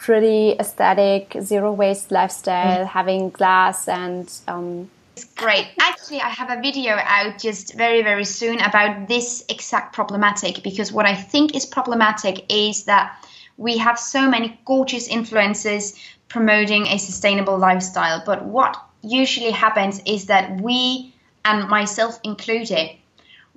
pretty 0.00 0.52
aesthetic 0.58 1.36
zero 1.42 1.72
waste 1.72 2.10
lifestyle, 2.10 2.84
mm. 2.84 2.88
having 2.88 3.28
glass 3.30 3.86
and 3.86 4.32
um, 4.48 4.90
great. 5.36 5.68
Actually, 5.78 6.22
I 6.22 6.30
have 6.30 6.50
a 6.50 6.60
video 6.60 6.96
out 6.98 7.38
just 7.38 7.74
very, 7.74 8.02
very 8.02 8.24
soon 8.24 8.60
about 8.60 9.08
this 9.08 9.44
exact 9.50 9.94
problematic 9.94 10.62
because 10.62 10.90
what 10.90 11.04
I 11.04 11.14
think 11.14 11.54
is 11.54 11.66
problematic 11.66 12.50
is 12.50 12.84
that 12.84 13.24
we 13.58 13.76
have 13.76 13.98
so 13.98 14.28
many 14.28 14.58
gorgeous 14.64 15.06
influencers 15.06 15.94
promoting 16.28 16.86
a 16.86 16.98
sustainable 16.98 17.58
lifestyle. 17.58 18.22
But 18.24 18.46
what 18.46 18.82
usually 19.02 19.50
happens 19.50 20.00
is 20.06 20.26
that 20.26 20.62
we, 20.62 21.12
and 21.44 21.68
myself 21.68 22.18
included, 22.24 22.96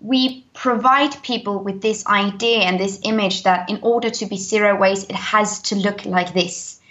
we 0.03 0.45
provide 0.53 1.23
people 1.23 1.63
with 1.63 1.81
this 1.81 2.05
idea 2.05 2.59
and 2.59 2.77
this 2.77 2.99
image 3.03 3.43
that 3.43 3.69
in 3.69 3.79
order 3.81 4.09
to 4.09 4.25
be 4.25 4.35
zero 4.35 4.77
waste, 4.77 5.09
it 5.09 5.15
has 5.15 5.61
to 5.61 5.75
look 5.75 6.05
like 6.05 6.33
this, 6.33 6.81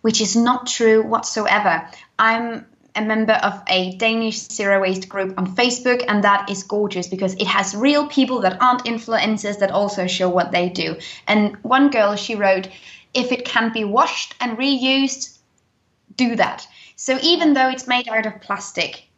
which 0.00 0.22
is 0.22 0.34
not 0.34 0.66
true 0.66 1.02
whatsoever. 1.02 1.86
I'm 2.18 2.64
a 2.96 3.02
member 3.02 3.34
of 3.34 3.62
a 3.68 3.94
Danish 3.96 4.38
zero 4.48 4.80
waste 4.80 5.06
group 5.10 5.34
on 5.36 5.54
Facebook, 5.54 6.02
and 6.08 6.24
that 6.24 6.48
is 6.48 6.62
gorgeous 6.62 7.08
because 7.08 7.34
it 7.34 7.46
has 7.46 7.74
real 7.74 8.06
people 8.06 8.40
that 8.40 8.62
aren't 8.62 8.86
influencers 8.86 9.58
that 9.58 9.70
also 9.70 10.06
show 10.06 10.30
what 10.30 10.50
they 10.50 10.70
do. 10.70 10.96
And 11.28 11.56
one 11.56 11.90
girl, 11.90 12.16
she 12.16 12.36
wrote, 12.36 12.68
if 13.12 13.32
it 13.32 13.44
can 13.44 13.74
be 13.74 13.84
washed 13.84 14.34
and 14.40 14.56
reused, 14.56 15.38
do 16.16 16.36
that. 16.36 16.66
So 16.96 17.18
even 17.22 17.52
though 17.52 17.68
it's 17.68 17.86
made 17.86 18.08
out 18.08 18.24
of 18.24 18.40
plastic, 18.40 19.08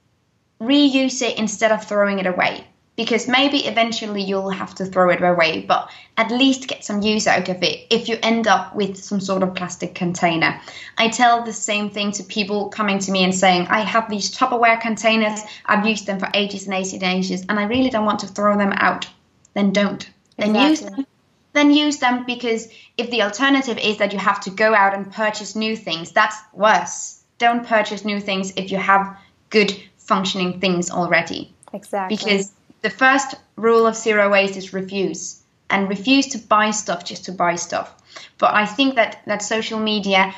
reuse 0.60 1.22
it 1.22 1.38
instead 1.38 1.70
of 1.70 1.84
throwing 1.84 2.18
it 2.18 2.26
away 2.26 2.66
because 2.96 3.26
maybe 3.26 3.66
eventually 3.66 4.22
you'll 4.22 4.50
have 4.50 4.74
to 4.76 4.86
throw 4.86 5.10
it 5.10 5.22
away, 5.22 5.62
but 5.62 5.90
at 6.16 6.30
least 6.30 6.68
get 6.68 6.84
some 6.84 7.02
use 7.02 7.26
out 7.26 7.48
of 7.48 7.62
it 7.62 7.86
if 7.90 8.08
you 8.08 8.16
end 8.22 8.46
up 8.46 8.74
with 8.74 8.96
some 8.96 9.20
sort 9.20 9.42
of 9.42 9.54
plastic 9.54 9.94
container. 9.94 10.60
I 10.96 11.08
tell 11.08 11.42
the 11.42 11.52
same 11.52 11.90
thing 11.90 12.12
to 12.12 12.22
people 12.22 12.68
coming 12.68 13.00
to 13.00 13.10
me 13.10 13.24
and 13.24 13.34
saying, 13.34 13.66
I 13.68 13.80
have 13.80 14.08
these 14.08 14.30
Tupperware 14.30 14.80
containers, 14.80 15.40
I've 15.66 15.86
used 15.86 16.06
them 16.06 16.20
for 16.20 16.28
ages 16.34 16.66
and 16.66 16.74
ages 16.74 16.92
and 16.92 17.02
ages, 17.02 17.44
and 17.48 17.58
I 17.58 17.64
really 17.64 17.90
don't 17.90 18.06
want 18.06 18.20
to 18.20 18.28
throw 18.28 18.56
them 18.56 18.72
out. 18.76 19.08
Then 19.54 19.72
don't. 19.72 20.08
Then 20.36 20.50
exactly. 20.50 20.70
use 20.70 20.80
them. 20.80 21.06
Then 21.52 21.70
use 21.70 21.98
them 21.98 22.24
because 22.26 22.68
if 22.96 23.10
the 23.10 23.22
alternative 23.22 23.78
is 23.78 23.98
that 23.98 24.12
you 24.12 24.18
have 24.18 24.40
to 24.40 24.50
go 24.50 24.74
out 24.74 24.92
and 24.92 25.12
purchase 25.12 25.54
new 25.54 25.76
things, 25.76 26.10
that's 26.10 26.36
worse. 26.52 27.22
Don't 27.38 27.64
purchase 27.64 28.04
new 28.04 28.20
things 28.20 28.52
if 28.56 28.72
you 28.72 28.78
have 28.78 29.16
good 29.50 29.72
functioning 29.98 30.60
things 30.60 30.90
already. 30.90 31.54
Exactly. 31.72 32.16
Because 32.16 32.52
the 32.84 32.90
first 32.90 33.34
rule 33.56 33.86
of 33.86 33.96
zero 33.96 34.30
waste 34.30 34.58
is 34.58 34.74
refuse 34.74 35.42
and 35.70 35.88
refuse 35.88 36.26
to 36.26 36.38
buy 36.38 36.70
stuff 36.70 37.02
just 37.02 37.24
to 37.24 37.32
buy 37.32 37.54
stuff. 37.54 37.94
But 38.36 38.52
I 38.54 38.66
think 38.66 38.96
that 38.96 39.22
that 39.24 39.42
social 39.42 39.80
media 39.80 40.34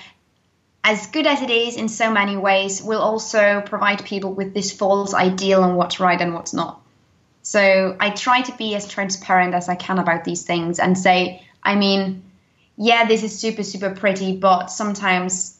as 0.85 1.09
good 1.09 1.27
as 1.27 1.43
it 1.43 1.51
is 1.51 1.77
in 1.77 1.89
so 1.89 2.09
many 2.13 2.37
ways 2.37 2.81
will 2.81 3.01
also 3.01 3.63
provide 3.67 4.05
people 4.05 4.33
with 4.33 4.55
this 4.55 4.71
false 4.71 5.13
ideal 5.13 5.65
on 5.65 5.75
what's 5.75 5.99
right 5.99 6.21
and 6.21 6.35
what's 6.35 6.55
not. 6.55 6.81
So 7.43 7.97
I 7.99 8.11
try 8.11 8.43
to 8.43 8.57
be 8.57 8.77
as 8.77 8.87
transparent 8.87 9.53
as 9.53 9.69
I 9.69 9.75
can 9.75 9.99
about 9.99 10.23
these 10.23 10.45
things 10.45 10.79
and 10.79 10.97
say, 10.97 11.45
I 11.65 11.75
mean, 11.75 12.23
yeah, 12.77 13.09
this 13.09 13.25
is 13.25 13.37
super, 13.37 13.65
super 13.65 13.91
pretty, 13.91 14.37
but 14.37 14.67
sometimes 14.67 15.59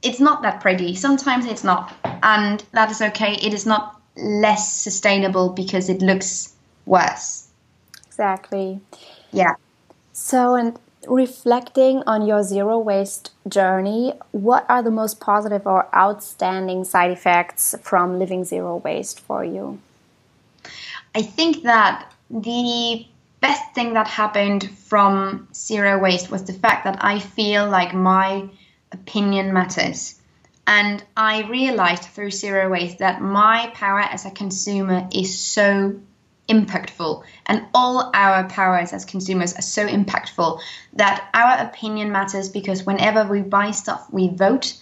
it's 0.00 0.20
not 0.20 0.40
that 0.40 0.62
pretty. 0.62 0.94
Sometimes 0.94 1.44
it's 1.44 1.64
not, 1.64 1.92
and 2.22 2.64
that 2.72 2.90
is 2.90 3.02
okay. 3.02 3.34
It 3.34 3.52
is 3.52 3.66
not 3.66 4.01
less 4.16 4.72
sustainable 4.72 5.50
because 5.50 5.88
it 5.88 6.02
looks 6.02 6.54
worse. 6.86 7.48
Exactly. 8.06 8.80
Yeah. 9.32 9.54
So, 10.12 10.54
and 10.54 10.78
reflecting 11.08 12.02
on 12.06 12.26
your 12.26 12.42
zero 12.42 12.78
waste 12.78 13.30
journey, 13.48 14.14
what 14.30 14.66
are 14.68 14.82
the 14.82 14.90
most 14.90 15.20
positive 15.20 15.66
or 15.66 15.88
outstanding 15.96 16.84
side 16.84 17.10
effects 17.10 17.74
from 17.82 18.18
living 18.18 18.44
zero 18.44 18.76
waste 18.76 19.18
for 19.20 19.44
you? 19.44 19.80
I 21.14 21.22
think 21.22 21.62
that 21.64 22.12
the 22.30 23.06
best 23.40 23.74
thing 23.74 23.94
that 23.94 24.06
happened 24.06 24.70
from 24.70 25.48
zero 25.52 25.98
waste 25.98 26.30
was 26.30 26.44
the 26.44 26.52
fact 26.52 26.84
that 26.84 27.04
I 27.04 27.18
feel 27.18 27.68
like 27.68 27.92
my 27.92 28.48
opinion 28.92 29.52
matters. 29.52 30.21
And 30.66 31.02
I 31.16 31.42
realized 31.42 32.04
through 32.04 32.30
zero 32.30 32.70
waste 32.70 32.98
that 32.98 33.20
my 33.20 33.70
power 33.74 34.00
as 34.00 34.24
a 34.24 34.30
consumer 34.30 35.08
is 35.12 35.38
so 35.38 36.00
impactful. 36.48 37.22
And 37.46 37.66
all 37.74 38.10
our 38.14 38.48
powers 38.48 38.92
as 38.92 39.04
consumers 39.04 39.54
are 39.54 39.62
so 39.62 39.86
impactful 39.86 40.60
that 40.94 41.28
our 41.34 41.66
opinion 41.66 42.12
matters 42.12 42.48
because 42.48 42.84
whenever 42.84 43.26
we 43.26 43.42
buy 43.42 43.70
stuff 43.70 44.06
we 44.12 44.28
vote. 44.28 44.74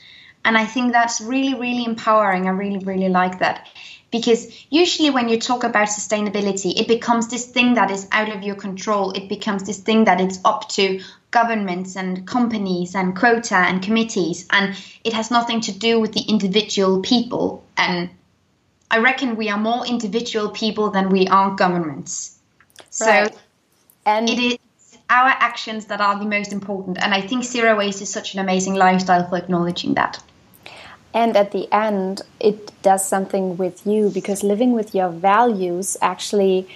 And 0.44 0.56
i 0.56 0.64
think 0.64 0.92
that's 0.92 1.20
really 1.20 1.54
really 1.54 1.84
empowering. 1.84 2.46
I 2.46 2.50
really 2.50 2.84
really 2.84 3.08
like 3.08 3.38
that. 3.40 3.68
Because 4.10 4.66
usually 4.70 5.10
when 5.10 5.28
you 5.28 5.38
talk 5.38 5.62
about 5.64 5.88
sustainability 5.88 6.78
it 6.80 6.88
becomes 6.88 7.28
this 7.28 7.46
thing 7.46 7.74
that 7.74 7.90
is 7.90 8.08
out 8.10 8.34
of 8.34 8.42
your 8.42 8.56
control. 8.56 9.12
It 9.12 9.28
becomes 9.28 9.64
this 9.64 9.78
thing 9.78 10.04
that 10.04 10.20
it's 10.20 10.40
up 10.44 10.68
to 10.70 11.00
governments 11.30 11.96
and 11.96 12.26
companies 12.26 12.94
and 12.94 13.16
quota 13.16 13.56
and 13.56 13.82
committees 13.82 14.46
and 14.50 14.76
it 15.04 15.12
has 15.12 15.30
nothing 15.30 15.60
to 15.60 15.72
do 15.72 16.00
with 16.00 16.12
the 16.12 16.22
individual 16.22 17.00
people. 17.00 17.64
And 17.76 18.10
i 18.90 18.98
reckon 18.98 19.36
we 19.36 19.48
are 19.48 19.58
more 19.58 19.86
individual 19.86 20.50
people 20.50 20.90
than 20.90 21.10
we 21.10 21.26
are 21.28 21.54
governments. 21.54 22.38
Right. 23.00 23.32
so 23.32 23.38
and 24.06 24.28
it 24.28 24.38
is 24.38 24.58
our 25.08 25.28
actions 25.28 25.86
that 25.86 26.00
are 26.00 26.18
the 26.18 26.24
most 26.24 26.52
important 26.52 26.98
and 27.02 27.14
i 27.14 27.20
think 27.20 27.44
zero 27.44 27.76
waste 27.76 28.00
is 28.00 28.08
such 28.08 28.34
an 28.34 28.40
amazing 28.40 28.74
lifestyle 28.74 29.28
for 29.28 29.36
acknowledging 29.36 29.94
that. 29.94 30.22
And 31.12 31.36
at 31.36 31.50
the 31.52 31.72
end 31.72 32.22
it 32.38 32.70
does 32.82 33.06
something 33.06 33.56
with 33.56 33.86
you 33.86 34.10
because 34.10 34.42
living 34.42 34.72
with 34.72 34.94
your 34.94 35.10
values 35.10 35.96
actually 36.00 36.68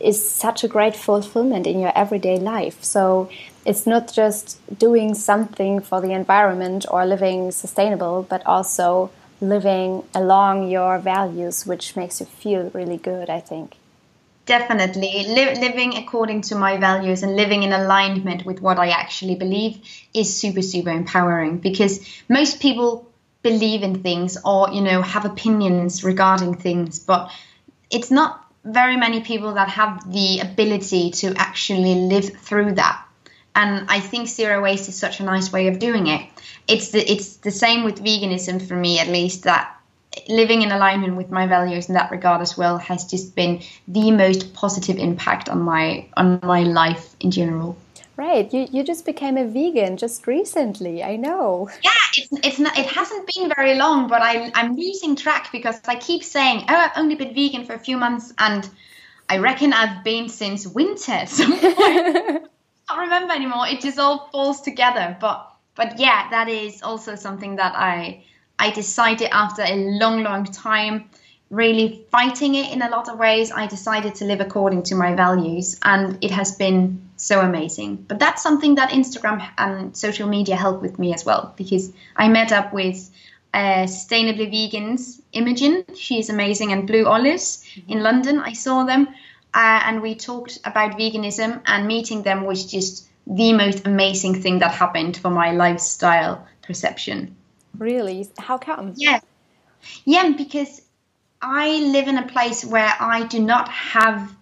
is 0.00 0.28
such 0.28 0.64
a 0.64 0.68
great 0.68 0.96
fulfillment 0.96 1.66
in 1.66 1.80
your 1.80 1.92
everyday 1.96 2.38
life. 2.38 2.82
So 2.82 3.28
it's 3.64 3.86
not 3.86 4.12
just 4.12 4.58
doing 4.78 5.14
something 5.14 5.80
for 5.80 6.00
the 6.00 6.12
environment 6.12 6.84
or 6.90 7.06
living 7.06 7.50
sustainable 7.50 8.26
but 8.28 8.44
also 8.46 9.10
living 9.40 10.02
along 10.14 10.68
your 10.70 10.98
values 10.98 11.66
which 11.66 11.96
makes 11.96 12.20
you 12.20 12.26
feel 12.26 12.70
really 12.74 12.96
good 12.96 13.28
i 13.30 13.40
think. 13.40 13.76
Definitely. 14.46 15.24
Li- 15.26 15.54
living 15.58 15.96
according 15.96 16.42
to 16.42 16.54
my 16.54 16.76
values 16.76 17.22
and 17.22 17.34
living 17.34 17.62
in 17.62 17.72
alignment 17.72 18.44
with 18.44 18.60
what 18.60 18.78
i 18.78 18.88
actually 18.88 19.34
believe 19.34 19.80
is 20.12 20.38
super 20.38 20.62
super 20.62 20.90
empowering 20.90 21.58
because 21.58 22.22
most 22.28 22.60
people 22.60 23.10
believe 23.42 23.82
in 23.82 24.02
things 24.02 24.38
or 24.44 24.70
you 24.70 24.80
know 24.80 25.02
have 25.02 25.24
opinions 25.24 26.04
regarding 26.04 26.54
things 26.54 26.98
but 26.98 27.30
it's 27.90 28.10
not 28.10 28.43
very 28.64 28.96
many 28.96 29.20
people 29.20 29.54
that 29.54 29.68
have 29.68 30.10
the 30.12 30.40
ability 30.40 31.10
to 31.10 31.34
actually 31.36 31.94
live 31.94 32.36
through 32.38 32.72
that. 32.74 33.00
And 33.56 33.88
i 33.88 34.00
think 34.00 34.28
zero 34.28 34.60
waste 34.62 34.88
is 34.88 34.96
such 34.96 35.20
a 35.20 35.22
nice 35.22 35.52
way 35.52 35.68
of 35.68 35.78
doing 35.78 36.06
it. 36.08 36.28
It's 36.66 36.90
the 36.90 37.00
it's 37.10 37.36
the 37.36 37.50
same 37.50 37.84
with 37.84 38.02
veganism 38.02 38.66
for 38.66 38.74
me 38.74 38.98
at 38.98 39.08
least 39.08 39.44
that 39.44 39.70
living 40.28 40.62
in 40.62 40.72
alignment 40.72 41.16
with 41.16 41.30
my 41.30 41.46
values 41.46 41.88
in 41.88 41.94
that 41.94 42.10
regard 42.10 42.40
as 42.40 42.56
well 42.56 42.78
has 42.78 43.04
just 43.04 43.34
been 43.34 43.60
the 43.88 44.10
most 44.10 44.54
positive 44.54 44.96
impact 44.96 45.48
on 45.48 45.60
my 45.60 46.06
on 46.16 46.40
my 46.42 46.62
life 46.62 47.16
in 47.20 47.30
general 47.30 47.76
Right, 48.16 48.52
you, 48.52 48.68
you 48.70 48.84
just 48.84 49.04
became 49.04 49.36
a 49.36 49.44
vegan 49.44 49.96
just 49.96 50.26
recently. 50.26 51.02
I 51.02 51.16
know. 51.16 51.68
Yeah, 51.82 51.90
it's, 52.16 52.46
it's 52.46 52.58
not, 52.60 52.78
it 52.78 52.86
hasn't 52.86 53.28
been 53.34 53.50
very 53.56 53.74
long, 53.74 54.06
but 54.08 54.22
I 54.22 54.52
I'm 54.54 54.76
losing 54.76 55.16
track 55.16 55.50
because 55.50 55.80
I 55.86 55.96
keep 55.96 56.22
saying, 56.22 56.66
oh, 56.68 56.74
I've 56.74 56.96
only 56.96 57.16
been 57.16 57.34
vegan 57.34 57.64
for 57.64 57.74
a 57.74 57.78
few 57.78 57.96
months, 57.96 58.32
and 58.38 58.68
I 59.28 59.38
reckon 59.38 59.72
I've 59.72 60.04
been 60.04 60.28
since 60.28 60.66
winter. 60.66 61.24
So 61.26 61.44
I 61.44 62.96
can't 62.96 63.00
remember 63.00 63.32
anymore. 63.32 63.66
It 63.66 63.80
just 63.80 63.98
all 63.98 64.28
falls 64.30 64.60
together. 64.60 65.16
But 65.18 65.50
but 65.74 65.98
yeah, 65.98 66.28
that 66.30 66.48
is 66.48 66.82
also 66.82 67.16
something 67.16 67.56
that 67.56 67.74
I 67.74 68.24
I 68.58 68.70
decided 68.70 69.30
after 69.32 69.62
a 69.62 69.74
long 69.74 70.22
long 70.22 70.44
time 70.44 71.08
really 71.50 72.04
fighting 72.10 72.54
it 72.54 72.72
in 72.72 72.82
a 72.82 72.88
lot 72.90 73.08
of 73.08 73.18
ways, 73.18 73.50
I 73.52 73.66
decided 73.66 74.14
to 74.16 74.24
live 74.24 74.40
according 74.40 74.82
to 74.84 74.94
my 74.94 75.14
values, 75.14 75.78
and 75.82 76.18
it 76.22 76.30
has 76.30 76.56
been 76.56 77.03
so 77.16 77.40
amazing. 77.40 77.96
But 77.96 78.18
that's 78.18 78.42
something 78.42 78.76
that 78.76 78.90
Instagram 78.90 79.46
and 79.56 79.96
social 79.96 80.28
media 80.28 80.56
helped 80.56 80.82
with 80.82 80.98
me 80.98 81.14
as 81.14 81.24
well, 81.24 81.52
because 81.56 81.92
I 82.16 82.28
met 82.28 82.52
up 82.52 82.72
with 82.72 83.10
uh, 83.52 83.84
Sustainably 83.84 84.50
Vegan's, 84.50 85.22
Imogen, 85.32 85.84
she 85.94 86.18
is 86.18 86.28
amazing, 86.28 86.72
and 86.72 86.86
Blue 86.86 87.06
Olives 87.06 87.64
mm-hmm. 87.64 87.92
in 87.92 88.02
London. 88.02 88.40
I 88.40 88.52
saw 88.52 88.84
them, 88.84 89.08
uh, 89.54 89.80
and 89.84 90.02
we 90.02 90.14
talked 90.14 90.58
about 90.64 90.98
veganism, 90.98 91.60
and 91.66 91.86
meeting 91.86 92.22
them 92.22 92.44
was 92.44 92.70
just 92.70 93.06
the 93.26 93.52
most 93.52 93.86
amazing 93.86 94.42
thing 94.42 94.58
that 94.58 94.72
happened 94.72 95.16
for 95.16 95.30
my 95.30 95.52
lifestyle 95.52 96.46
perception. 96.62 97.36
Really? 97.78 98.28
How 98.38 98.58
come? 98.58 98.94
Yeah. 98.96 99.20
Yeah, 100.04 100.32
because 100.36 100.82
I 101.40 101.78
live 101.78 102.08
in 102.08 102.18
a 102.18 102.26
place 102.26 102.64
where 102.64 102.92
I 103.00 103.26
do 103.26 103.38
not 103.38 103.68
have 103.68 104.34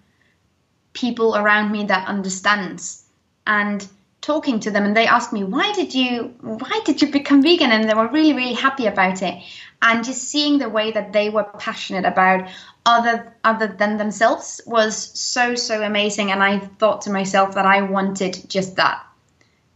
people 0.92 1.36
around 1.36 1.72
me 1.72 1.84
that 1.84 2.08
understands. 2.08 3.04
And 3.46 3.86
talking 4.22 4.60
to 4.60 4.70
them 4.70 4.84
and 4.84 4.96
they 4.96 5.06
asked 5.06 5.32
me 5.32 5.42
why 5.42 5.72
did 5.72 5.92
you 5.92 6.32
why 6.40 6.80
did 6.84 7.02
you 7.02 7.10
become 7.10 7.42
vegan? 7.42 7.72
And 7.72 7.88
they 7.88 7.94
were 7.94 8.08
really 8.08 8.32
really 8.32 8.54
happy 8.54 8.86
about 8.86 9.20
it. 9.20 9.42
And 9.82 10.04
just 10.04 10.22
seeing 10.22 10.58
the 10.58 10.68
way 10.68 10.92
that 10.92 11.12
they 11.12 11.28
were 11.28 11.42
passionate 11.42 12.04
about 12.04 12.48
other 12.86 13.34
other 13.42 13.66
than 13.66 13.98
themselves 13.98 14.60
was 14.64 14.96
so 14.96 15.56
so 15.56 15.82
amazing. 15.82 16.30
And 16.30 16.42
I 16.42 16.58
thought 16.58 17.02
to 17.02 17.10
myself 17.10 17.56
that 17.56 17.66
I 17.66 17.82
wanted 17.82 18.48
just 18.48 18.76
that 18.76 19.04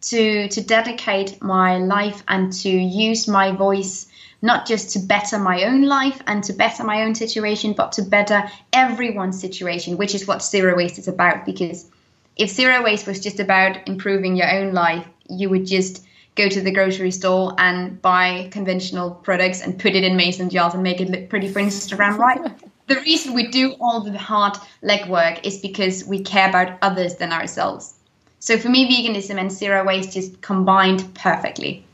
to 0.03 0.49
to 0.49 0.61
dedicate 0.63 1.43
my 1.43 1.79
life 1.79 2.23
and 2.29 2.53
to 2.53 2.71
use 2.71 3.27
my 3.27 3.51
voice 3.51 4.07
not 4.43 4.67
just 4.67 4.91
to 4.91 4.99
better 4.99 5.39
my 5.39 5.65
own 5.65 5.83
life 5.83 6.23
and 6.27 6.45
to 6.45 6.53
better 6.53 6.85
my 6.85 7.03
own 7.03 7.15
situation, 7.15 7.73
but 7.73 7.93
to 7.93 8.03
better 8.03 8.45
everyone's 8.73 9.41
situation, 9.41 9.97
which 9.97 10.15
is 10.15 10.27
what 10.27 10.43
zero 10.43 10.77
waste 10.77 10.99
is 10.99 11.09
about. 11.09 11.45
Because 11.47 11.91
if 12.37 12.51
zero 12.51 12.83
waste 12.83 13.07
was 13.07 13.21
just 13.21 13.41
about 13.41 13.89
improving 13.89 14.37
your 14.37 14.53
own 14.53 14.73
life, 14.73 15.07
you 15.29 15.49
would 15.51 15.67
just 15.67 16.05
go 16.35 16.49
to 16.49 16.61
the 16.61 16.71
grocery 16.71 17.11
store 17.11 17.55
and 17.59 18.01
buy 18.03 18.49
conventional 18.53 19.11
products 19.11 19.63
and 19.63 19.79
put 19.79 19.95
it 19.95 20.05
in 20.05 20.17
mason 20.17 20.51
jars 20.51 20.75
and 20.75 20.83
make 20.83 21.01
it 21.01 21.09
look 21.09 21.29
pretty 21.31 21.49
for 21.49 21.61
Instagram, 21.61 22.19
right? 22.19 22.53
the 22.87 22.97
reason 22.97 23.35
we 23.35 23.47
do 23.49 23.75
all 23.81 24.01
the 24.01 24.17
hard 24.17 24.55
legwork 24.83 25.45
is 25.45 25.59
because 25.59 26.05
we 26.05 26.23
care 26.23 26.49
about 26.49 26.79
others 26.83 27.17
than 27.17 27.33
ourselves. 27.33 27.95
So 28.39 28.59
for 28.59 28.69
me, 28.69 28.87
veganism 28.87 29.41
and 29.41 29.51
zero 29.51 29.85
waste 29.85 30.13
just 30.13 30.41
combined 30.43 31.15
perfectly. 31.15 31.85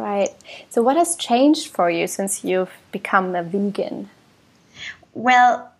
Right. 0.00 0.30
So, 0.70 0.80
what 0.80 0.96
has 0.96 1.14
changed 1.14 1.72
for 1.72 1.90
you 1.90 2.06
since 2.06 2.42
you've 2.42 2.72
become 2.90 3.36
a 3.36 3.42
vegan? 3.42 4.08
Well, 5.12 5.70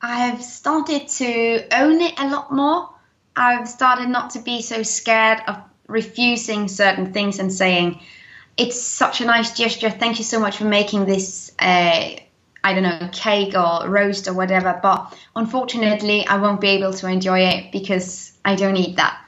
I've 0.00 0.42
started 0.42 1.06
to 1.06 1.64
own 1.72 2.00
it 2.00 2.18
a 2.18 2.28
lot 2.28 2.52
more. 2.52 2.90
I've 3.36 3.68
started 3.68 4.08
not 4.08 4.30
to 4.30 4.40
be 4.40 4.62
so 4.62 4.82
scared 4.82 5.42
of 5.46 5.58
refusing 5.86 6.66
certain 6.66 7.12
things 7.12 7.38
and 7.38 7.52
saying, 7.52 8.00
it's 8.56 8.82
such 8.82 9.20
a 9.20 9.26
nice 9.26 9.56
gesture. 9.56 9.90
Thank 9.90 10.18
you 10.18 10.24
so 10.24 10.40
much 10.40 10.56
for 10.56 10.64
making 10.64 11.04
this, 11.04 11.52
uh, 11.60 12.16
I 12.64 12.74
don't 12.74 12.82
know, 12.82 13.08
cake 13.12 13.54
or 13.54 13.88
roast 13.88 14.26
or 14.26 14.32
whatever. 14.32 14.80
But 14.82 15.16
unfortunately, 15.36 16.26
I 16.26 16.38
won't 16.38 16.60
be 16.60 16.70
able 16.70 16.94
to 16.94 17.06
enjoy 17.06 17.42
it 17.42 17.70
because 17.70 18.32
I 18.44 18.56
don't 18.56 18.76
eat 18.76 18.96
that. 18.96 19.24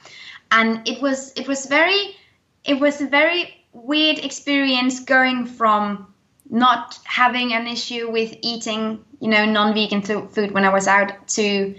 And 0.50 0.88
it 0.88 1.00
was, 1.00 1.32
it 1.36 1.46
was 1.46 1.66
very, 1.66 2.16
it 2.64 2.80
was 2.80 3.00
a 3.00 3.06
very 3.06 3.63
weird 3.74 4.18
experience 4.18 5.00
going 5.00 5.46
from 5.46 6.14
not 6.48 6.98
having 7.04 7.52
an 7.52 7.66
issue 7.66 8.10
with 8.10 8.34
eating, 8.40 9.04
you 9.20 9.28
know, 9.28 9.44
non-vegan 9.44 10.02
food 10.02 10.52
when 10.52 10.64
I 10.64 10.72
was 10.72 10.86
out 10.86 11.28
to 11.28 11.74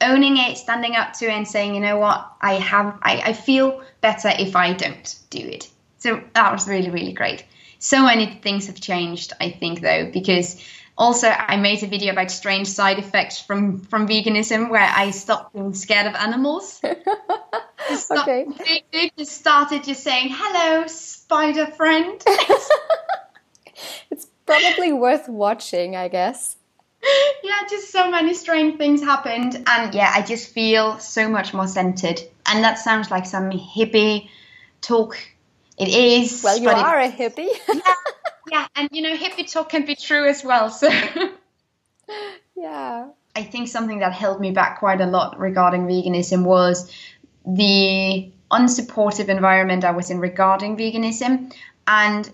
owning 0.00 0.36
it, 0.36 0.58
standing 0.58 0.96
up 0.96 1.12
to 1.14 1.26
it, 1.26 1.30
and 1.30 1.48
saying, 1.48 1.74
you 1.74 1.80
know 1.80 1.98
what, 1.98 2.30
I 2.40 2.54
have, 2.54 2.98
I, 3.02 3.22
I 3.26 3.32
feel 3.32 3.82
better 4.00 4.30
if 4.38 4.56
I 4.56 4.72
don't 4.72 5.18
do 5.30 5.38
it. 5.38 5.70
So 5.98 6.22
that 6.34 6.52
was 6.52 6.68
really, 6.68 6.90
really 6.90 7.12
great. 7.12 7.44
So 7.78 8.02
many 8.04 8.26
things 8.26 8.66
have 8.66 8.80
changed, 8.80 9.32
I 9.40 9.50
think, 9.50 9.80
though, 9.80 10.10
because 10.10 10.62
also 10.98 11.28
I 11.28 11.56
made 11.56 11.82
a 11.82 11.86
video 11.86 12.12
about 12.12 12.30
strange 12.30 12.68
side 12.68 12.98
effects 12.98 13.40
from 13.40 13.80
from 13.80 14.08
veganism 14.08 14.70
where 14.70 14.80
I 14.82 15.10
stopped 15.10 15.54
being 15.54 15.74
scared 15.74 16.06
of 16.06 16.14
animals. 16.14 16.80
just 17.88 18.10
okay. 18.10 18.46
Just 19.18 19.32
started 19.32 19.84
just 19.84 20.02
saying 20.02 20.28
hello, 20.30 20.86
spider 20.86 21.66
friend. 21.66 22.22
it's 24.10 24.26
probably 24.46 24.92
worth 24.92 25.28
watching, 25.28 25.96
I 25.96 26.08
guess. 26.08 26.56
Yeah, 27.44 27.62
just 27.70 27.92
so 27.92 28.10
many 28.10 28.34
strange 28.34 28.78
things 28.78 29.00
happened. 29.00 29.62
And 29.68 29.94
yeah, 29.94 30.10
I 30.12 30.22
just 30.22 30.48
feel 30.48 30.98
so 30.98 31.28
much 31.28 31.54
more 31.54 31.68
centered. 31.68 32.20
And 32.46 32.64
that 32.64 32.80
sounds 32.80 33.12
like 33.12 33.26
some 33.26 33.50
hippie 33.50 34.28
talk. 34.80 35.16
It 35.78 35.88
is. 35.88 36.42
Well, 36.42 36.58
you 36.58 36.68
are 36.68 37.00
it, 37.00 37.14
a 37.14 37.16
hippie. 37.16 37.48
yeah, 37.72 37.94
yeah, 38.50 38.66
and 38.74 38.88
you 38.92 39.02
know, 39.02 39.16
hippie 39.16 39.50
talk 39.50 39.70
can 39.70 39.84
be 39.84 39.96
true 39.96 40.28
as 40.28 40.44
well. 40.44 40.70
So, 40.70 40.88
yeah. 42.56 43.08
I 43.34 43.42
think 43.42 43.68
something 43.68 43.98
that 43.98 44.12
held 44.12 44.40
me 44.40 44.50
back 44.50 44.78
quite 44.78 45.02
a 45.02 45.06
lot 45.06 45.38
regarding 45.38 45.86
veganism 45.86 46.44
was 46.44 46.90
the 47.46 48.32
unsupportive 48.50 49.28
environment 49.28 49.84
I 49.84 49.90
was 49.90 50.10
in 50.10 50.20
regarding 50.20 50.78
veganism. 50.78 51.54
And 51.86 52.30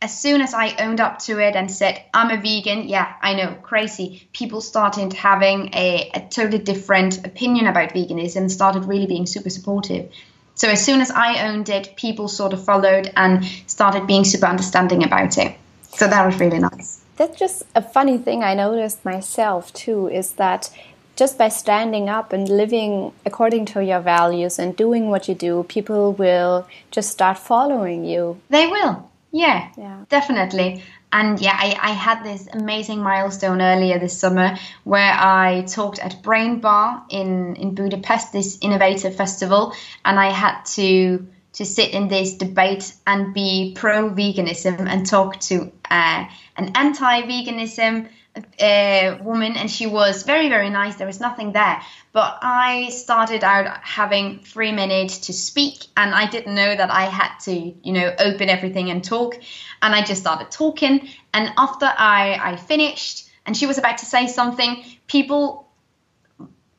as 0.00 0.18
soon 0.18 0.40
as 0.40 0.54
I 0.54 0.76
owned 0.78 1.00
up 1.00 1.18
to 1.20 1.38
it 1.38 1.56
and 1.56 1.70
said, 1.70 2.02
I'm 2.14 2.30
a 2.30 2.40
vegan, 2.40 2.88
yeah, 2.88 3.14
I 3.20 3.34
know, 3.34 3.54
crazy. 3.62 4.28
People 4.32 4.60
started 4.60 5.12
having 5.12 5.70
a, 5.74 6.10
a 6.14 6.20
totally 6.28 6.58
different 6.58 7.26
opinion 7.26 7.66
about 7.66 7.90
veganism, 7.90 8.50
started 8.50 8.84
really 8.84 9.06
being 9.06 9.26
super 9.26 9.50
supportive. 9.50 10.12
So 10.54 10.68
as 10.68 10.84
soon 10.84 11.00
as 11.00 11.10
I 11.10 11.48
owned 11.48 11.68
it, 11.68 11.96
people 11.96 12.28
sort 12.28 12.52
of 12.52 12.64
followed 12.64 13.10
and 13.16 13.44
started 13.66 14.06
being 14.06 14.24
super 14.24 14.46
understanding 14.46 15.04
about 15.04 15.38
it. 15.38 15.56
So 15.94 16.06
that 16.06 16.24
was 16.26 16.38
really 16.38 16.58
nice. 16.58 17.00
That's 17.16 17.38
just 17.38 17.62
a 17.74 17.82
funny 17.82 18.18
thing 18.18 18.42
I 18.42 18.54
noticed 18.54 19.04
myself 19.04 19.72
too 19.72 20.08
is 20.08 20.32
that 20.34 20.70
just 21.16 21.36
by 21.36 21.48
standing 21.48 22.08
up 22.08 22.32
and 22.32 22.48
living 22.48 23.12
according 23.26 23.66
to 23.66 23.84
your 23.84 24.00
values 24.00 24.58
and 24.58 24.74
doing 24.74 25.10
what 25.10 25.28
you 25.28 25.34
do, 25.34 25.64
people 25.68 26.12
will 26.14 26.66
just 26.90 27.10
start 27.10 27.38
following 27.38 28.04
you. 28.04 28.40
They 28.48 28.66
will. 28.66 29.10
Yeah, 29.30 29.70
yeah. 29.76 30.04
definitely. 30.08 30.82
And 31.12 31.38
yeah, 31.40 31.54
I, 31.54 31.76
I 31.80 31.90
had 31.90 32.24
this 32.24 32.48
amazing 32.52 33.00
milestone 33.02 33.60
earlier 33.60 33.98
this 33.98 34.18
summer 34.18 34.56
where 34.84 35.12
I 35.12 35.64
talked 35.68 35.98
at 35.98 36.22
Brain 36.22 36.60
Bar 36.60 37.04
in, 37.10 37.54
in 37.56 37.74
Budapest, 37.74 38.32
this 38.32 38.58
innovative 38.62 39.14
festival, 39.14 39.74
and 40.04 40.18
I 40.18 40.30
had 40.30 40.62
to 40.76 41.26
to 41.54 41.66
sit 41.66 41.90
in 41.90 42.08
this 42.08 42.34
debate 42.34 42.94
and 43.06 43.34
be 43.34 43.74
pro 43.76 44.08
veganism 44.08 44.88
and 44.88 45.06
talk 45.06 45.38
to 45.38 45.70
uh, 45.90 46.24
an 46.56 46.72
anti 46.74 47.22
veganism 47.22 48.08
uh, 48.36 49.18
woman, 49.22 49.56
and 49.56 49.70
she 49.70 49.86
was 49.86 50.22
very, 50.22 50.48
very 50.48 50.70
nice. 50.70 50.96
There 50.96 51.06
was 51.06 51.20
nothing 51.20 51.52
there. 51.52 51.82
But 52.12 52.38
I 52.42 52.88
started 52.90 53.44
out 53.44 53.66
having 53.82 54.40
three 54.40 54.72
minutes 54.72 55.26
to 55.26 55.32
speak, 55.32 55.86
and 55.96 56.14
I 56.14 56.28
didn't 56.28 56.54
know 56.54 56.74
that 56.74 56.90
I 56.90 57.04
had 57.04 57.38
to, 57.40 57.52
you 57.52 57.92
know, 57.92 58.14
open 58.18 58.48
everything 58.48 58.90
and 58.90 59.04
talk. 59.04 59.34
And 59.82 59.94
I 59.94 60.02
just 60.04 60.20
started 60.22 60.50
talking. 60.50 61.08
And 61.34 61.52
after 61.56 61.86
I, 61.86 62.38
I 62.40 62.56
finished, 62.56 63.28
and 63.44 63.56
she 63.56 63.66
was 63.66 63.78
about 63.78 63.98
to 63.98 64.06
say 64.06 64.26
something, 64.26 64.84
people, 65.06 65.68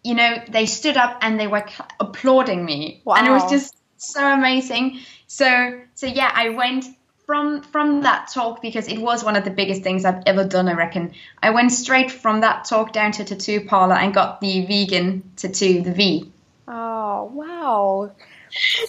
you 0.04 0.16
know, 0.16 0.42
they 0.50 0.66
stood 0.66 0.98
up 0.98 1.20
and 1.22 1.40
they 1.40 1.48
were 1.48 1.66
applauding 2.00 2.66
me. 2.66 3.02
Wow. 3.06 3.16
And 3.16 3.28
it 3.28 3.32
was 3.32 3.50
just 3.50 3.76
so 3.98 4.26
amazing. 4.26 5.00
So, 5.28 5.82
so 5.94 6.08
yeah, 6.08 6.32
I 6.34 6.50
went 6.50 6.86
from 7.34 7.64
from 7.64 8.02
that 8.02 8.28
talk 8.28 8.62
because 8.62 8.88
it 8.88 9.00
was 9.00 9.24
one 9.24 9.36
of 9.36 9.44
the 9.44 9.50
biggest 9.50 9.82
things 9.82 10.06
I've 10.06 10.22
ever 10.28 10.44
done. 10.44 10.68
I 10.68 10.74
reckon 10.74 11.14
I 11.42 11.50
went 11.50 11.72
straight 11.72 12.12
from 12.12 12.42
that 12.42 12.66
talk 12.66 12.94
down 12.94 13.12
to 13.14 13.26
tattoo 13.26 13.66
parlor 13.66 13.96
and 13.96 14.14
got 14.14 14.40
the 14.40 14.68
vegan 14.68 15.24
tattoo, 15.36 15.82
the 15.82 15.94
V. 15.94 16.32
Oh 16.68 17.24
wow! 17.34 18.12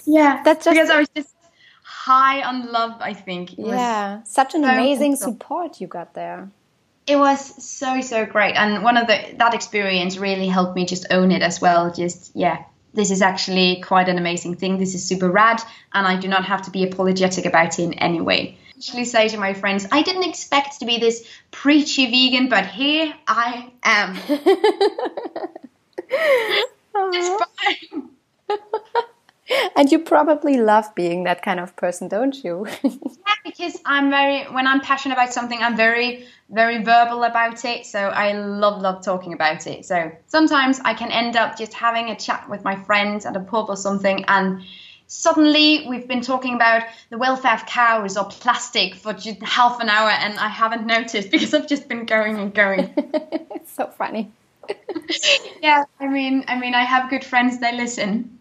Yeah, 0.04 0.42
that's 0.44 0.66
just 0.66 0.74
because 0.74 0.90
I 0.90 0.98
was 0.98 1.09
just 1.16 1.35
high 1.85 2.42
on 2.42 2.70
love. 2.70 3.00
I 3.00 3.14
think. 3.14 3.54
It 3.54 3.61
yeah, 3.61 4.22
such 4.24 4.54
an 4.54 4.62
so 4.62 4.68
amazing 4.68 5.16
support 5.16 5.80
you 5.80 5.87
got 5.87 6.12
there. 6.12 6.50
It 7.07 7.16
was 7.16 7.40
so 7.64 8.02
so 8.02 8.26
great, 8.26 8.57
and 8.57 8.85
one 8.85 8.98
of 8.98 9.07
the 9.07 9.37
that 9.38 9.54
experience 9.54 10.18
really 10.18 10.48
helped 10.48 10.76
me 10.76 10.85
just 10.85 11.07
own 11.11 11.30
it 11.30 11.40
as 11.40 11.62
well. 11.62 11.90
Just 11.94 12.33
yeah, 12.35 12.64
this 12.94 13.11
is 13.11 13.20
actually 13.22 13.80
quite 13.80 14.09
an 14.09 14.18
amazing 14.18 14.54
thing. 14.57 14.78
This 14.78 14.94
is 14.94 15.04
super 15.04 15.30
rad, 15.30 15.61
and 15.92 16.07
I 16.07 16.18
do 16.18 16.28
not 16.28 16.44
have 16.44 16.62
to 16.62 16.70
be 16.70 16.85
apologetic 16.85 17.44
about 17.44 17.78
it 17.78 17.83
in 17.83 17.94
any 17.94 18.20
way. 18.20 18.57
I 18.68 18.78
actually 18.78 19.04
say 19.04 19.28
to 19.28 19.37
my 19.37 19.54
friends, 19.54 19.87
I 19.92 20.02
didn't 20.02 20.24
expect 20.24 20.80
to 20.80 20.87
be 20.87 20.98
this 20.98 21.26
preachy 21.50 22.07
vegan, 22.07 22.48
but 22.48 22.66
here 22.66 23.14
I 23.26 23.70
am. 23.83 24.16
it's 26.96 27.44
fine. 27.44 28.11
and 29.76 29.90
you 29.92 29.98
probably 29.98 30.57
love 30.57 30.94
being 30.94 31.24
that 31.24 31.42
kind 31.42 31.61
of 31.61 31.76
person, 31.76 32.09
don't 32.09 32.42
you? 32.42 32.66
yeah, 32.83 33.35
because 33.44 33.80
I'm 33.85 34.11
very 34.11 34.44
when 34.44 34.66
I'm 34.66 34.80
passionate 34.80 35.14
about 35.14 35.33
something, 35.33 35.62
I'm 35.62 35.76
very 35.76 36.26
very 36.50 36.83
verbal 36.83 37.24
about 37.24 37.64
it. 37.64 37.87
So 37.87 37.98
I 37.98 38.33
love 38.33 38.80
love 38.80 39.04
talking 39.04 39.33
about 39.33 39.66
it. 39.66 39.85
So 39.85 40.12
sometimes 40.26 40.80
I 40.85 40.94
can 40.94 41.11
end 41.11 41.37
up 41.37 41.59
just 41.59 41.74
having 41.74 42.09
a 42.11 42.16
chat 42.16 42.48
with 42.48 42.64
my 42.64 42.76
friends 42.76 43.26
at 43.26 43.37
a 43.37 43.40
pub 43.40 43.68
or 43.68 43.76
something, 43.76 44.24
and 44.28 44.62
suddenly 45.07 45.87
we've 45.88 46.09
been 46.09 46.22
talking 46.22 46.54
about 46.54 46.85
the 47.11 47.18
welfare 47.18 47.54
of 47.54 47.66
cows 47.66 48.16
or 48.16 48.24
plastic 48.24 48.94
for 48.94 49.12
just 49.12 49.42
half 49.42 49.80
an 49.80 49.90
hour, 49.90 50.09
and 50.09 50.38
I 50.38 50.48
haven't 50.48 50.87
noticed 50.87 51.30
because 51.30 51.52
I've 51.52 51.68
just 51.68 51.87
been 51.88 52.07
going 52.07 52.38
and 52.38 52.54
going. 52.54 52.94
it's 52.96 53.72
so 53.74 53.88
funny. 53.88 54.33
yeah, 55.62 55.85
I 56.00 56.07
mean, 56.07 56.44
I 56.48 56.59
mean, 56.59 56.74
I 56.74 56.85
have 56.85 57.11
good 57.11 57.24
friends. 57.24 57.59
They 57.59 57.76
listen. 57.76 58.38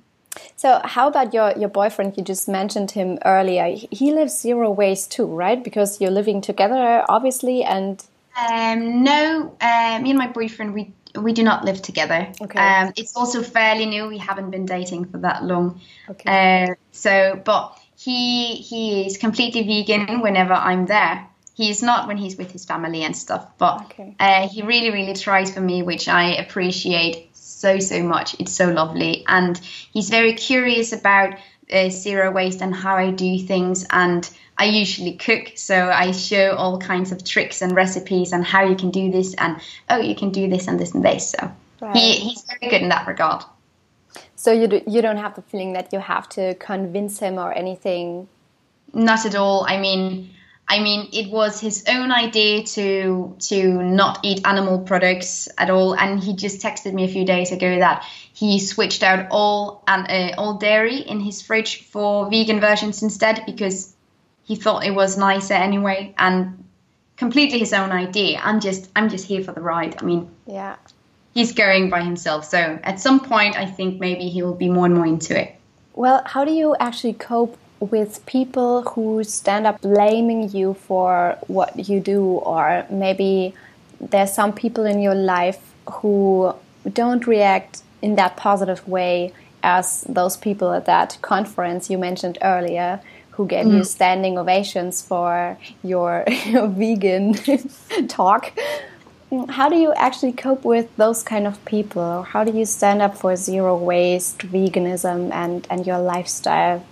So, 0.55 0.81
how 0.83 1.07
about 1.07 1.33
your 1.33 1.53
your 1.57 1.69
boyfriend? 1.69 2.17
You 2.17 2.23
just 2.23 2.47
mentioned 2.47 2.91
him 2.91 3.19
earlier. 3.25 3.75
He 3.91 4.13
lives 4.13 4.39
zero 4.39 4.71
waste 4.71 5.11
too, 5.11 5.25
right? 5.25 5.63
Because 5.63 5.99
you're 6.01 6.11
living 6.11 6.41
together, 6.41 7.03
obviously, 7.09 7.63
and 7.63 8.03
um, 8.35 9.03
no, 9.03 9.55
uh, 9.61 9.99
me 10.01 10.09
and 10.09 10.17
my 10.17 10.27
boyfriend 10.27 10.73
we 10.73 10.93
we 11.15 11.33
do 11.33 11.43
not 11.43 11.63
live 11.63 11.81
together. 11.81 12.31
Okay. 12.41 12.59
Um, 12.59 12.93
it's 12.95 13.15
also 13.15 13.43
fairly 13.43 13.85
new. 13.85 14.07
We 14.07 14.17
haven't 14.17 14.49
been 14.49 14.65
dating 14.65 15.05
for 15.05 15.19
that 15.19 15.43
long. 15.43 15.79
Okay. 16.09 16.69
Uh, 16.71 16.75
so, 16.91 17.39
but 17.43 17.77
he 17.95 18.55
he 18.55 19.05
is 19.05 19.17
completely 19.17 19.63
vegan 19.63 20.21
whenever 20.21 20.53
I'm 20.53 20.85
there. 20.85 21.27
He's 21.55 21.83
not 21.83 22.07
when 22.07 22.17
he's 22.17 22.35
with 22.35 22.51
his 22.51 22.65
family 22.65 23.03
and 23.03 23.15
stuff, 23.15 23.47
but 23.59 23.83
okay. 23.83 24.15
uh, 24.19 24.47
he 24.47 24.63
really 24.63 24.89
really 24.89 25.13
tries 25.13 25.53
for 25.53 25.61
me, 25.61 25.83
which 25.83 26.07
I 26.07 26.33
appreciate 26.35 27.29
so 27.63 27.79
so 27.79 28.03
much. 28.03 28.35
It's 28.39 28.55
so 28.61 28.67
lovely, 28.81 29.23
and 29.27 29.59
he's 29.95 30.09
very 30.09 30.33
curious 30.49 30.93
about 30.93 31.29
uh, 31.71 31.89
zero 31.89 32.31
waste 32.31 32.61
and 32.61 32.75
how 32.83 32.95
I 33.05 33.11
do 33.11 33.39
things. 33.39 33.85
And 33.89 34.23
I 34.63 34.65
usually 34.65 35.13
cook, 35.27 35.53
so 35.55 35.77
I 36.05 36.11
show 36.11 36.45
all 36.61 36.77
kinds 36.77 37.11
of 37.11 37.23
tricks 37.33 37.61
and 37.63 37.75
recipes 37.83 38.33
and 38.33 38.45
how 38.45 38.63
you 38.69 38.75
can 38.75 38.91
do 38.91 39.11
this, 39.11 39.33
and 39.35 39.61
oh, 39.89 40.01
you 40.09 40.15
can 40.15 40.31
do 40.31 40.49
this 40.49 40.67
and 40.67 40.79
this 40.79 40.93
and 40.93 41.03
this. 41.03 41.31
So 41.31 41.51
right. 41.81 41.95
he, 41.95 42.07
he's 42.25 42.43
very 42.49 42.71
good 42.71 42.81
in 42.81 42.89
that 42.89 43.07
regard. 43.07 43.43
So 44.35 44.51
you 44.51 44.67
do, 44.67 44.81
you 44.85 45.01
don't 45.01 45.21
have 45.25 45.35
the 45.35 45.41
feeling 45.41 45.73
that 45.73 45.93
you 45.93 45.99
have 45.99 46.27
to 46.29 46.53
convince 46.55 47.19
him 47.19 47.37
or 47.37 47.53
anything. 47.53 48.27
Not 48.93 49.25
at 49.25 49.35
all. 49.35 49.65
I 49.67 49.77
mean, 49.79 50.29
I 50.73 50.79
mean, 50.79 51.09
it 51.13 51.29
was 51.29 51.59
his 51.59 51.83
own 51.87 52.11
idea 52.11 52.63
to 52.63 53.35
to 53.41 53.83
not 53.83 54.19
eat 54.23 54.41
animal 54.43 54.79
products 54.79 55.47
at 55.55 55.69
all, 55.69 55.93
and 55.93 56.19
he 56.19 56.35
just 56.35 56.61
texted 56.61 56.93
me 56.93 57.03
a 57.03 57.07
few 57.07 57.25
days 57.25 57.51
ago 57.51 57.77
that 57.77 58.03
he 58.33 58.59
switched 58.59 59.03
out 59.03 59.27
all 59.29 59.83
and 59.87 60.09
uh, 60.09 60.35
all 60.35 60.55
dairy 60.55 60.97
in 60.97 61.19
his 61.19 61.43
fridge 61.43 61.83
for 61.83 62.27
vegan 62.31 62.59
versions 62.59 63.03
instead 63.03 63.43
because 63.45 63.93
he 64.45 64.55
thought 64.55 64.83
it 64.83 64.95
was 64.95 65.15
nicer 65.15 65.53
anyway, 65.53 66.15
and 66.17 66.63
completely 67.17 67.59
his 67.59 67.73
own 67.73 67.91
idea. 67.91 68.41
I'm 68.43 68.59
just 68.59 68.89
I'm 68.95 69.09
just 69.09 69.27
here 69.27 69.43
for 69.43 69.51
the 69.51 69.61
ride. 69.61 70.01
I 70.01 70.05
mean, 70.05 70.27
yeah, 70.47 70.77
he's 71.35 71.51
going 71.51 71.91
by 71.91 72.01
himself, 72.01 72.45
so 72.45 72.79
at 72.81 72.99
some 72.99 73.19
point, 73.19 73.55
I 73.55 73.67
think 73.67 73.99
maybe 73.99 74.27
he 74.27 74.41
will 74.41 74.55
be 74.55 74.69
more 74.69 74.87
and 74.87 74.95
more 74.95 75.05
into 75.05 75.39
it. 75.39 75.53
Well, 75.93 76.23
how 76.25 76.43
do 76.45 76.51
you 76.51 76.75
actually 76.79 77.13
cope 77.13 77.59
with 77.91 78.25
people 78.25 78.83
who 78.83 79.23
stand 79.23 79.67
up 79.67 79.81
blaming 79.81 80.49
you 80.49 80.73
for 80.73 81.37
what 81.47 81.89
you 81.89 81.99
do, 81.99 82.23
or 82.23 82.85
maybe 82.89 83.53
there's 83.99 84.33
some 84.33 84.53
people 84.53 84.85
in 84.85 85.01
your 85.01 85.15
life 85.15 85.73
who 85.89 86.55
don't 86.91 87.27
react 87.27 87.81
in 88.01 88.15
that 88.15 88.37
positive 88.37 88.87
way 88.87 89.33
as 89.63 90.01
those 90.01 90.35
people 90.35 90.73
at 90.73 90.85
that 90.85 91.17
conference 91.21 91.89
you 91.89 91.97
mentioned 91.97 92.37
earlier 92.41 92.99
who 93.31 93.47
gave 93.47 93.65
mm. 93.65 93.77
you 93.77 93.83
standing 93.83 94.37
ovations 94.37 95.01
for 95.01 95.57
your, 95.83 96.23
your 96.45 96.67
vegan 96.67 97.33
talk. 98.07 98.53
How 99.49 99.67
do 99.67 99.75
you 99.75 99.93
actually 99.93 100.33
cope 100.33 100.63
with 100.63 100.95
those 100.97 101.23
kind 101.23 101.47
of 101.47 101.63
people? 101.65 102.21
How 102.21 102.43
do 102.43 102.55
you 102.55 102.65
stand 102.65 103.01
up 103.01 103.17
for 103.17 103.35
zero 103.35 103.75
waste, 103.75 104.39
veganism, 104.39 105.31
and, 105.31 105.65
and 105.71 105.87
your 105.87 105.97
lifestyle? 105.99 106.85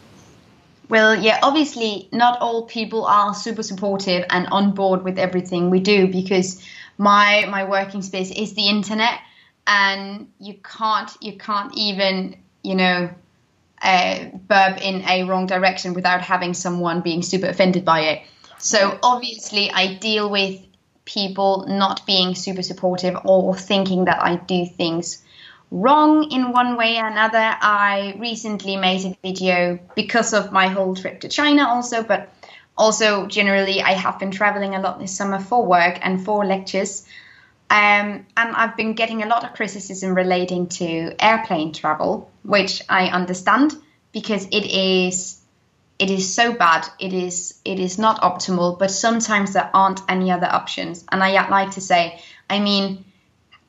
Well, 0.91 1.15
yeah, 1.15 1.39
obviously, 1.41 2.09
not 2.11 2.41
all 2.41 2.63
people 2.65 3.05
are 3.05 3.33
super 3.33 3.63
supportive 3.63 4.25
and 4.29 4.47
on 4.47 4.71
board 4.71 5.05
with 5.05 5.17
everything 5.17 5.69
we 5.69 5.79
do 5.79 6.09
because 6.11 6.61
my 6.97 7.45
my 7.49 7.63
working 7.63 8.01
space 8.01 8.29
is 8.29 8.55
the 8.55 8.67
internet, 8.67 9.17
and 9.65 10.27
you 10.37 10.55
can't 10.55 11.09
you 11.21 11.37
can't 11.37 11.73
even 11.77 12.35
you 12.61 12.75
know 12.75 13.09
uh, 13.81 14.25
burp 14.49 14.81
in 14.85 15.01
a 15.07 15.23
wrong 15.23 15.45
direction 15.45 15.93
without 15.93 16.19
having 16.19 16.53
someone 16.53 16.99
being 16.99 17.21
super 17.21 17.47
offended 17.47 17.85
by 17.85 18.01
it. 18.01 18.23
So 18.57 18.99
obviously, 19.01 19.71
I 19.71 19.93
deal 19.93 20.29
with 20.29 20.59
people 21.05 21.67
not 21.69 22.05
being 22.05 22.35
super 22.35 22.63
supportive 22.63 23.15
or 23.23 23.55
thinking 23.55 24.05
that 24.05 24.21
I 24.21 24.35
do 24.35 24.65
things 24.65 25.23
wrong 25.71 26.29
in 26.31 26.51
one 26.51 26.77
way 26.77 26.97
or 26.97 27.07
another. 27.07 27.37
I 27.39 28.15
recently 28.19 28.75
made 28.75 29.05
a 29.05 29.17
video 29.23 29.79
because 29.95 30.33
of 30.33 30.51
my 30.51 30.67
whole 30.67 30.95
trip 30.95 31.21
to 31.21 31.29
China, 31.29 31.67
also, 31.67 32.03
but 32.03 32.29
also 32.77 33.25
generally, 33.25 33.81
I 33.81 33.93
have 33.93 34.19
been 34.19 34.31
traveling 34.31 34.75
a 34.75 34.81
lot 34.81 34.99
this 34.99 35.15
summer 35.15 35.39
for 35.39 35.65
work 35.65 35.97
and 36.01 36.23
for 36.23 36.45
lectures. 36.45 37.05
Um, 37.69 38.25
and 38.35 38.55
I've 38.55 38.75
been 38.75 38.93
getting 38.93 39.23
a 39.23 39.27
lot 39.27 39.45
of 39.45 39.53
criticism 39.53 40.13
relating 40.13 40.67
to 40.67 41.15
airplane 41.19 41.71
travel, 41.71 42.29
which 42.43 42.83
I 42.89 43.07
understand 43.07 43.73
because 44.11 44.45
it 44.45 44.65
is 44.65 45.37
it 45.97 46.09
is 46.09 46.33
so 46.33 46.51
bad. 46.51 46.85
It 46.99 47.13
is 47.13 47.53
it 47.63 47.79
is 47.79 47.97
not 47.97 48.21
optimal, 48.21 48.77
but 48.77 48.91
sometimes 48.91 49.53
there 49.53 49.69
aren't 49.73 50.01
any 50.09 50.31
other 50.31 50.47
options. 50.47 51.05
And 51.09 51.23
I 51.23 51.47
like 51.47 51.71
to 51.71 51.81
say, 51.81 52.19
I 52.49 52.59
mean, 52.59 53.05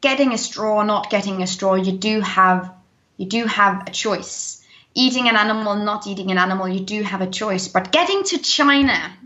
getting 0.02 0.34
a 0.34 0.38
straw, 0.38 0.82
not 0.82 1.08
getting 1.08 1.42
a 1.42 1.46
straw, 1.46 1.74
you 1.74 1.92
do 1.92 2.20
have 2.20 2.74
you 3.16 3.26
do 3.26 3.46
have 3.46 3.88
a 3.88 3.90
choice. 3.90 4.62
Eating 4.94 5.28
an 5.28 5.36
animal, 5.36 5.76
not 5.76 6.06
eating 6.06 6.30
an 6.30 6.38
animal, 6.38 6.68
you 6.68 6.80
do 6.80 7.02
have 7.02 7.22
a 7.22 7.26
choice. 7.26 7.68
But 7.68 7.92
getting 7.92 8.24
to 8.24 8.38
China, 8.38 9.16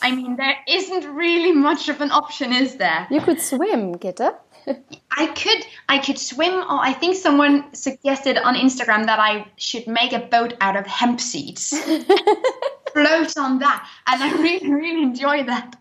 I 0.00 0.14
mean, 0.14 0.36
there 0.36 0.56
isn't 0.66 1.14
really 1.14 1.52
much 1.52 1.90
of 1.90 2.00
an 2.00 2.10
option, 2.10 2.54
is 2.54 2.76
there? 2.76 3.06
You 3.10 3.20
could 3.20 3.40
swim, 3.40 3.96
Gitte. 3.96 4.34
I 5.10 5.26
could 5.26 5.66
I 5.88 5.98
could 5.98 6.18
swim 6.18 6.54
or 6.54 6.78
I 6.80 6.92
think 6.92 7.16
someone 7.16 7.74
suggested 7.74 8.38
on 8.38 8.54
Instagram 8.54 9.06
that 9.06 9.18
I 9.18 9.46
should 9.56 9.86
make 9.86 10.12
a 10.12 10.20
boat 10.20 10.54
out 10.60 10.76
of 10.76 10.86
hemp 10.86 11.20
seeds. 11.20 11.70
float 12.92 13.36
on 13.36 13.58
that. 13.60 13.88
And 14.06 14.22
I 14.22 14.32
really, 14.40 14.72
really 14.72 15.02
enjoy 15.02 15.44
that. 15.44 15.76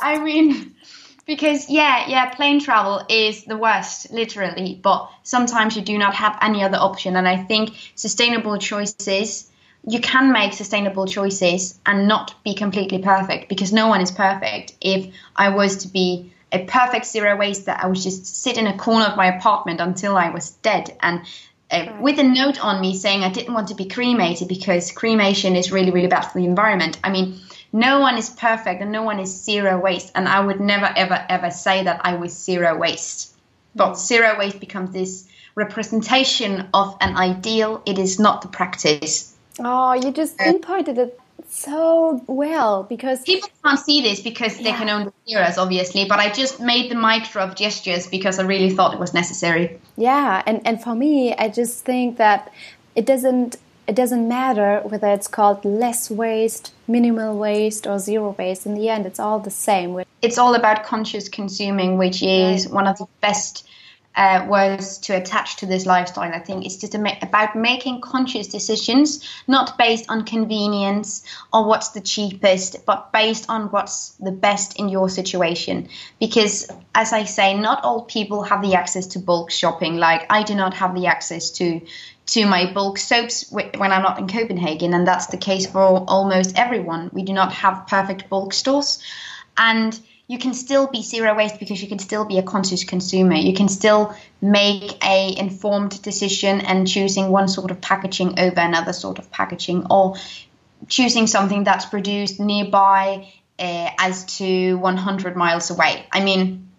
I 0.00 0.18
mean 0.18 0.71
because 1.26 1.70
yeah, 1.70 2.08
yeah, 2.08 2.34
plane 2.34 2.60
travel 2.60 3.04
is 3.08 3.44
the 3.44 3.56
worst, 3.56 4.12
literally, 4.12 4.78
but 4.82 5.10
sometimes 5.22 5.76
you 5.76 5.82
do 5.82 5.98
not 5.98 6.14
have 6.14 6.38
any 6.42 6.62
other 6.62 6.78
option. 6.78 7.16
And 7.16 7.28
I 7.28 7.42
think 7.44 7.70
sustainable 7.94 8.58
choices 8.58 9.48
you 9.86 10.00
can 10.00 10.32
make 10.32 10.52
sustainable 10.52 11.06
choices 11.06 11.78
and 11.84 12.06
not 12.06 12.34
be 12.44 12.54
completely 12.54 12.98
perfect 12.98 13.48
because 13.48 13.72
no 13.72 13.88
one 13.88 14.00
is 14.00 14.10
perfect. 14.10 14.74
If 14.80 15.12
I 15.34 15.48
was 15.48 15.78
to 15.78 15.88
be 15.88 16.32
a 16.52 16.64
perfect 16.64 17.06
zero 17.06 17.36
waste, 17.36 17.66
that 17.66 17.82
I 17.82 17.88
would 17.88 17.96
just 17.96 18.26
sit 18.26 18.58
in 18.58 18.66
a 18.66 18.76
corner 18.76 19.06
of 19.06 19.16
my 19.16 19.36
apartment 19.36 19.80
until 19.80 20.16
I 20.16 20.30
was 20.30 20.50
dead 20.50 20.96
and 21.00 21.22
uh, 21.70 21.90
with 22.00 22.18
a 22.18 22.22
note 22.22 22.62
on 22.62 22.80
me 22.80 22.94
saying 22.94 23.24
I 23.24 23.32
didn't 23.32 23.54
want 23.54 23.68
to 23.68 23.74
be 23.74 23.86
cremated 23.86 24.46
because 24.46 24.92
cremation 24.92 25.56
is 25.56 25.72
really, 25.72 25.90
really 25.90 26.06
bad 26.06 26.20
for 26.20 26.38
the 26.38 26.44
environment. 26.44 26.98
I 27.02 27.10
mean, 27.10 27.40
no 27.72 28.00
one 28.00 28.18
is 28.18 28.28
perfect 28.28 28.82
and 28.82 28.92
no 28.92 29.02
one 29.02 29.18
is 29.18 29.44
zero 29.44 29.80
waste. 29.80 30.12
And 30.14 30.28
I 30.28 30.40
would 30.40 30.60
never, 30.60 30.90
ever, 30.94 31.24
ever 31.28 31.50
say 31.50 31.84
that 31.84 32.00
I 32.04 32.16
was 32.16 32.32
zero 32.32 32.76
waste. 32.76 33.34
But 33.74 33.92
mm. 33.92 33.96
zero 33.96 34.38
waste 34.38 34.60
becomes 34.60 34.92
this 34.92 35.26
representation 35.54 36.68
of 36.74 36.96
an 37.00 37.16
ideal. 37.16 37.82
It 37.86 37.98
is 37.98 38.18
not 38.18 38.42
the 38.42 38.48
practice. 38.48 39.34
Oh, 39.58 39.94
you 39.94 40.12
just 40.12 40.40
uh, 40.40 40.44
pinpointed 40.44 40.98
it 40.98 41.18
so 41.48 42.22
well 42.26 42.82
because 42.82 43.22
people 43.22 43.48
can't 43.62 43.78
see 43.78 44.00
this 44.00 44.20
because 44.20 44.56
yeah. 44.56 44.64
they 44.64 44.72
can 44.72 44.88
only 44.88 45.12
hear 45.24 45.40
us, 45.40 45.58
obviously. 45.58 46.06
But 46.06 46.18
I 46.18 46.30
just 46.30 46.60
made 46.60 46.90
the 46.90 46.94
mic 46.94 47.30
drop 47.30 47.56
gestures 47.56 48.06
because 48.06 48.38
I 48.38 48.44
really 48.44 48.70
thought 48.70 48.94
it 48.94 49.00
was 49.00 49.12
necessary. 49.14 49.78
Yeah, 49.96 50.42
and 50.46 50.66
and 50.66 50.82
for 50.82 50.94
me, 50.94 51.34
I 51.34 51.48
just 51.48 51.84
think 51.84 52.16
that 52.18 52.52
it 52.94 53.06
doesn't 53.06 53.56
it 53.92 53.96
doesn't 53.96 54.26
matter 54.26 54.80
whether 54.84 55.08
it's 55.08 55.28
called 55.28 55.66
less 55.66 56.10
waste, 56.10 56.72
minimal 56.88 57.36
waste, 57.36 57.86
or 57.86 57.98
zero 57.98 58.34
waste. 58.38 58.64
In 58.64 58.72
the 58.72 58.88
end, 58.88 59.04
it's 59.04 59.20
all 59.20 59.38
the 59.38 59.50
same. 59.50 60.02
It's 60.22 60.38
all 60.38 60.54
about 60.54 60.84
conscious 60.84 61.28
consuming, 61.28 61.98
which 61.98 62.22
is 62.22 62.66
one 62.66 62.86
of 62.86 62.96
the 62.96 63.06
best 63.20 63.68
uh, 64.16 64.46
was 64.48 64.98
to 64.98 65.14
attach 65.14 65.56
to 65.56 65.66
this 65.66 65.84
lifestyle. 65.84 66.32
I 66.32 66.38
think 66.38 66.64
it's 66.64 66.76
just 66.76 66.96
ma- 66.98 67.18
about 67.20 67.54
making 67.54 68.00
conscious 68.00 68.46
decisions, 68.46 69.28
not 69.46 69.76
based 69.76 70.06
on 70.08 70.24
convenience 70.24 71.22
or 71.52 71.66
what's 71.66 71.90
the 71.90 72.00
cheapest, 72.00 72.86
but 72.86 73.12
based 73.12 73.50
on 73.50 73.68
what's 73.72 74.10
the 74.20 74.32
best 74.32 74.78
in 74.78 74.88
your 74.88 75.10
situation. 75.10 75.88
Because, 76.18 76.66
as 76.94 77.12
I 77.12 77.24
say, 77.24 77.52
not 77.58 77.84
all 77.84 78.02
people 78.02 78.42
have 78.42 78.62
the 78.62 78.74
access 78.74 79.06
to 79.08 79.18
bulk 79.18 79.50
shopping. 79.50 79.96
Like 79.96 80.24
I 80.30 80.42
do 80.44 80.54
not 80.54 80.72
have 80.74 80.94
the 80.94 81.06
access 81.06 81.50
to 81.52 81.80
to 82.26 82.46
my 82.46 82.72
bulk 82.72 82.98
soaps 82.98 83.50
when 83.50 83.92
I'm 83.92 84.02
not 84.02 84.18
in 84.18 84.28
Copenhagen, 84.28 84.94
and 84.94 85.06
that's 85.06 85.26
the 85.26 85.36
case 85.36 85.66
for 85.66 86.04
almost 86.06 86.58
everyone. 86.58 87.10
We 87.12 87.22
do 87.22 87.32
not 87.32 87.52
have 87.52 87.86
perfect 87.88 88.28
bulk 88.28 88.52
stores, 88.52 89.02
and 89.56 89.98
you 90.28 90.38
can 90.38 90.54
still 90.54 90.86
be 90.86 91.02
zero 91.02 91.36
waste 91.36 91.58
because 91.58 91.82
you 91.82 91.88
can 91.88 91.98
still 91.98 92.24
be 92.24 92.38
a 92.38 92.42
conscious 92.42 92.84
consumer. 92.84 93.34
You 93.34 93.54
can 93.54 93.68
still 93.68 94.14
make 94.40 95.04
a 95.04 95.34
informed 95.36 96.00
decision 96.02 96.60
and 96.60 96.86
choosing 96.86 97.28
one 97.28 97.48
sort 97.48 97.70
of 97.70 97.80
packaging 97.80 98.38
over 98.38 98.60
another 98.60 98.92
sort 98.92 99.18
of 99.18 99.30
packaging, 99.30 99.86
or 99.90 100.16
choosing 100.88 101.26
something 101.26 101.64
that's 101.64 101.86
produced 101.86 102.40
nearby 102.40 103.28
uh, 103.58 103.90
as 103.98 104.24
to 104.38 104.74
100 104.76 105.36
miles 105.36 105.70
away. 105.70 106.06
I 106.12 106.24
mean, 106.24 106.71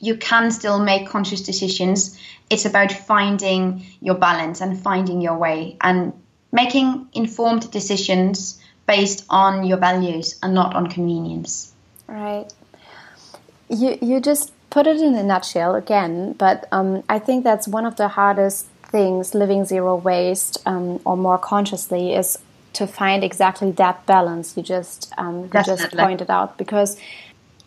you 0.00 0.16
can 0.16 0.50
still 0.50 0.78
make 0.78 1.08
conscious 1.08 1.42
decisions. 1.42 2.18
It's 2.48 2.64
about 2.64 2.90
finding 2.92 3.84
your 4.00 4.16
balance 4.16 4.60
and 4.60 4.80
finding 4.80 5.20
your 5.20 5.36
way 5.36 5.76
and 5.80 6.12
making 6.52 7.08
informed 7.12 7.70
decisions 7.70 8.60
based 8.86 9.24
on 9.30 9.64
your 9.64 9.78
values 9.78 10.38
and 10.42 10.54
not 10.54 10.74
on 10.74 10.88
convenience. 10.88 11.72
Right 12.08 12.50
you 13.70 13.98
you 14.02 14.20
just 14.20 14.52
put 14.68 14.86
it 14.86 15.00
in 15.00 15.14
a 15.14 15.22
nutshell 15.22 15.74
again, 15.74 16.32
but 16.34 16.68
um, 16.72 17.02
I 17.08 17.18
think 17.18 17.44
that's 17.44 17.66
one 17.66 17.86
of 17.86 17.96
the 17.96 18.08
hardest 18.08 18.66
things 18.82 19.34
living 19.34 19.64
zero 19.64 19.96
waste 19.96 20.58
um, 20.66 21.00
or 21.04 21.16
more 21.16 21.38
consciously 21.38 22.12
is 22.14 22.38
to 22.72 22.86
find 22.86 23.22
exactly 23.22 23.70
that 23.72 24.04
balance 24.06 24.56
you 24.56 24.62
just 24.62 25.12
um, 25.16 25.42
you 25.42 25.62
just 25.62 25.96
pointed 25.96 26.30
out 26.30 26.58
because 26.58 26.96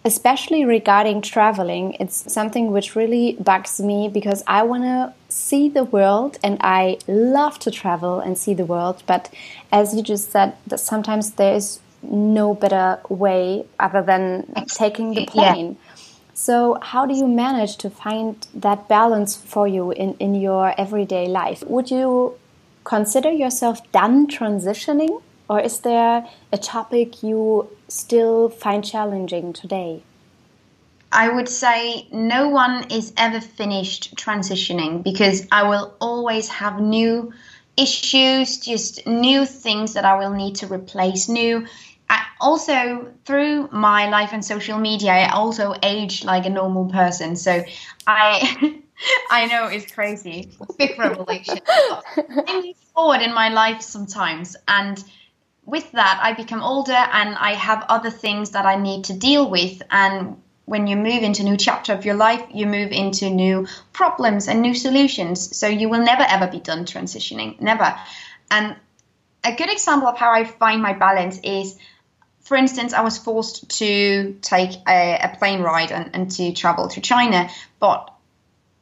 especially 0.05 0.65
regarding 0.65 1.21
traveling 1.21 1.93
it's 1.99 2.31
something 2.31 2.71
which 2.71 2.95
really 2.95 3.37
bugs 3.39 3.79
me 3.79 4.09
because 4.09 4.43
I 4.47 4.63
want 4.63 4.83
to 4.83 5.13
see 5.29 5.69
the 5.69 5.83
world 5.83 6.37
and 6.43 6.57
I 6.61 6.97
love 7.07 7.59
to 7.59 7.71
travel 7.71 8.19
and 8.19 8.37
see 8.37 8.53
the 8.53 8.65
world 8.65 9.03
but 9.07 9.33
as 9.71 9.95
you 9.95 10.03
just 10.03 10.31
said 10.31 10.55
that 10.67 10.79
sometimes 10.79 11.31
there 11.31 11.55
is 11.55 11.79
no 12.01 12.53
better 12.53 12.99
way 13.07 13.65
other 13.79 14.01
than 14.01 14.53
taking 14.67 15.13
the 15.13 15.25
plane. 15.25 15.77
Yeah 15.79 15.93
so, 16.33 16.79
how 16.81 17.05
do 17.05 17.13
you 17.15 17.27
manage 17.27 17.77
to 17.77 17.89
find 17.89 18.47
that 18.55 18.87
balance 18.87 19.35
for 19.35 19.67
you 19.67 19.91
in, 19.91 20.15
in 20.15 20.33
your 20.33 20.73
everyday 20.79 21.27
life? 21.27 21.63
Would 21.67 21.91
you 21.91 22.35
consider 22.83 23.31
yourself 23.31 23.79
done 23.91 24.27
transitioning, 24.27 25.21
or 25.49 25.59
is 25.59 25.79
there 25.79 26.27
a 26.51 26.57
topic 26.57 27.23
you 27.23 27.69
still 27.87 28.49
find 28.49 28.83
challenging 28.83 29.53
today? 29.53 30.01
I 31.11 31.29
would 31.29 31.49
say 31.49 32.07
no 32.11 32.49
one 32.49 32.91
is 32.91 33.13
ever 33.17 33.39
finished 33.39 34.15
transitioning 34.15 35.03
because 35.03 35.47
I 35.51 35.63
will 35.69 35.93
always 36.01 36.49
have 36.49 36.79
new 36.79 37.33
issues, 37.77 38.59
just 38.59 39.05
new 39.05 39.45
things 39.45 39.93
that 39.93 40.05
I 40.05 40.17
will 40.17 40.33
need 40.33 40.55
to 40.57 40.67
replace, 40.67 41.29
new 41.29 41.67
I 42.09 42.25
also 42.41 43.11
through 43.25 43.69
my 43.71 44.09
life 44.09 44.33
and 44.33 44.45
social 44.45 44.77
media, 44.77 45.11
I 45.11 45.29
also 45.29 45.73
age 45.81 46.23
like 46.23 46.45
a 46.45 46.49
normal 46.49 46.85
person. 46.85 47.35
So 47.35 47.63
I 48.05 48.81
I 49.31 49.47
know 49.47 49.67
it's 49.67 49.91
crazy, 49.91 50.51
big 50.77 50.97
revelation. 50.99 51.59
I 51.67 52.61
move 52.63 52.75
forward 52.93 53.21
in 53.21 53.33
my 53.33 53.49
life 53.49 53.81
sometimes, 53.81 54.55
and 54.67 55.03
with 55.65 55.91
that, 55.93 56.19
I 56.21 56.33
become 56.33 56.61
older 56.61 56.91
and 56.91 57.35
I 57.35 57.53
have 57.53 57.85
other 57.89 58.09
things 58.09 58.51
that 58.51 58.65
I 58.65 58.75
need 58.75 59.05
to 59.05 59.13
deal 59.13 59.49
with. 59.49 59.81
And 59.89 60.41
when 60.65 60.87
you 60.87 60.95
move 60.95 61.23
into 61.23 61.41
a 61.41 61.45
new 61.45 61.57
chapter 61.57 61.93
of 61.93 62.05
your 62.05 62.15
life, 62.15 62.43
you 62.53 62.65
move 62.65 62.91
into 62.91 63.29
new 63.29 63.67
problems 63.93 64.47
and 64.47 64.61
new 64.61 64.73
solutions. 64.73 65.55
So 65.55 65.67
you 65.67 65.89
will 65.89 66.03
never 66.03 66.23
ever 66.23 66.47
be 66.47 66.59
done 66.59 66.85
transitioning, 66.85 67.59
never. 67.61 67.95
And 68.51 68.75
a 69.43 69.55
good 69.55 69.71
example 69.71 70.07
of 70.07 70.17
how 70.17 70.31
I 70.31 70.43
find 70.43 70.81
my 70.81 70.93
balance 70.93 71.39
is 71.43 71.77
for 72.41 72.57
instance, 72.57 72.93
I 72.93 73.01
was 73.01 73.17
forced 73.17 73.69
to 73.79 74.37
take 74.41 74.71
a, 74.85 75.17
a 75.17 75.35
plane 75.37 75.61
ride 75.61 75.93
and, 75.93 76.09
and, 76.13 76.29
to 76.31 76.51
travel 76.51 76.89
to 76.89 76.99
China, 76.99 77.49
but 77.79 78.13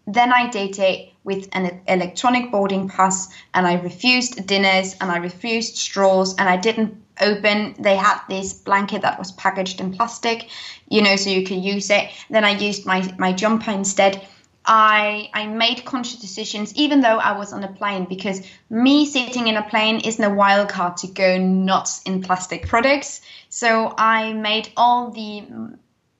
then 0.07 0.33
I 0.33 0.49
did 0.49 0.79
it 0.79 1.10
with 1.23 1.47
an 1.51 1.81
electronic 1.87 2.51
boarding 2.51 2.89
pass 2.89 3.29
and 3.53 3.67
I 3.67 3.75
refused 3.75 4.45
dinners 4.47 4.95
and 4.99 5.11
I 5.11 5.17
refused 5.17 5.77
straws 5.77 6.35
and 6.35 6.49
I 6.49 6.57
didn't 6.57 7.03
open. 7.19 7.75
They 7.79 7.95
had 7.95 8.19
this 8.27 8.53
blanket 8.53 9.03
that 9.03 9.19
was 9.19 9.31
packaged 9.31 9.79
in 9.79 9.93
plastic, 9.93 10.49
you 10.89 11.01
know, 11.01 11.15
so 11.15 11.29
you 11.29 11.45
could 11.45 11.63
use 11.63 11.89
it. 11.89 12.09
Then 12.29 12.43
I 12.43 12.51
used 12.51 12.85
my, 12.85 13.13
my 13.17 13.33
jumper 13.33 13.71
instead. 13.71 14.25
I 14.63 15.29
I 15.33 15.47
made 15.47 15.85
conscious 15.85 16.19
decisions 16.19 16.75
even 16.75 17.01
though 17.01 17.17
I 17.17 17.35
was 17.35 17.51
on 17.51 17.63
a 17.63 17.67
plane 17.67 18.05
because 18.05 18.41
me 18.69 19.07
sitting 19.07 19.47
in 19.47 19.57
a 19.57 19.67
plane 19.67 20.01
isn't 20.01 20.23
a 20.23 20.33
wild 20.33 20.69
card 20.69 20.97
to 20.97 21.07
go 21.07 21.39
nuts 21.39 22.03
in 22.03 22.21
plastic 22.21 22.67
products. 22.67 23.21
So 23.49 23.91
I 23.97 24.33
made 24.33 24.69
all 24.77 25.09
the 25.09 25.47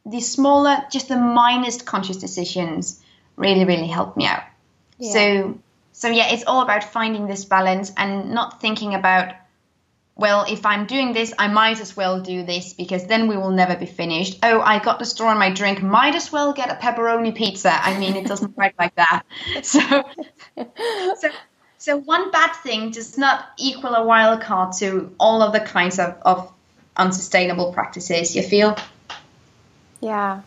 the 0.08 0.22
smaller, 0.22 0.78
just 0.92 1.08
the 1.08 1.18
minest 1.18 1.86
conscious 1.86 2.18
decisions 2.18 3.00
really 3.36 3.66
really 3.66 3.88
helped 3.88 4.18
me 4.18 4.26
out. 4.26 4.42
Yeah. 5.02 5.12
So 5.14 5.60
so 5.94 6.10
yeah, 6.10 6.32
it's 6.32 6.44
all 6.46 6.62
about 6.62 6.84
finding 6.84 7.26
this 7.26 7.44
balance 7.44 7.92
and 7.98 8.32
not 8.32 8.62
thinking 8.62 8.94
about 8.94 9.34
well, 10.16 10.46
if 10.48 10.68
I'm 10.68 10.86
doing 10.86 11.14
this, 11.14 11.34
I 11.40 11.48
might 11.48 11.82
as 11.82 11.98
well 11.98 12.22
do 12.22 12.44
this 12.44 12.74
because 12.74 13.08
then 13.08 13.28
we 13.28 13.38
will 13.38 13.50
never 13.50 13.76
be 13.76 13.88
finished. 13.88 14.38
Oh, 14.44 14.62
I 14.62 14.78
got 14.78 15.00
the 15.00 15.06
straw 15.06 15.32
in 15.32 15.40
my 15.40 15.52
drink, 15.52 15.82
might 15.82 16.14
as 16.14 16.32
well 16.32 16.54
get 16.54 16.70
a 16.70 16.76
pepperoni 16.76 17.34
pizza. 17.34 17.72
I 17.74 17.98
mean, 17.98 18.16
it 18.16 18.28
doesn't 18.28 18.56
work 18.56 18.74
like 18.78 18.94
that. 18.96 19.24
So, 19.64 19.80
so, 21.18 21.30
so 21.80 21.98
one 21.98 22.30
bad 22.30 22.54
thing 22.58 22.92
does 22.92 23.18
not 23.18 23.46
equal 23.58 23.96
a 23.96 24.06
wild 24.06 24.42
card 24.42 24.74
to 24.80 25.16
all 25.20 25.42
of 25.42 25.54
the 25.54 25.62
kinds 25.62 25.98
of, 25.98 26.16
of 26.22 26.54
unsustainable 26.96 27.74
practices. 27.74 28.36
You 28.36 28.44
feel? 28.44 28.78
Yeah. 30.02 30.42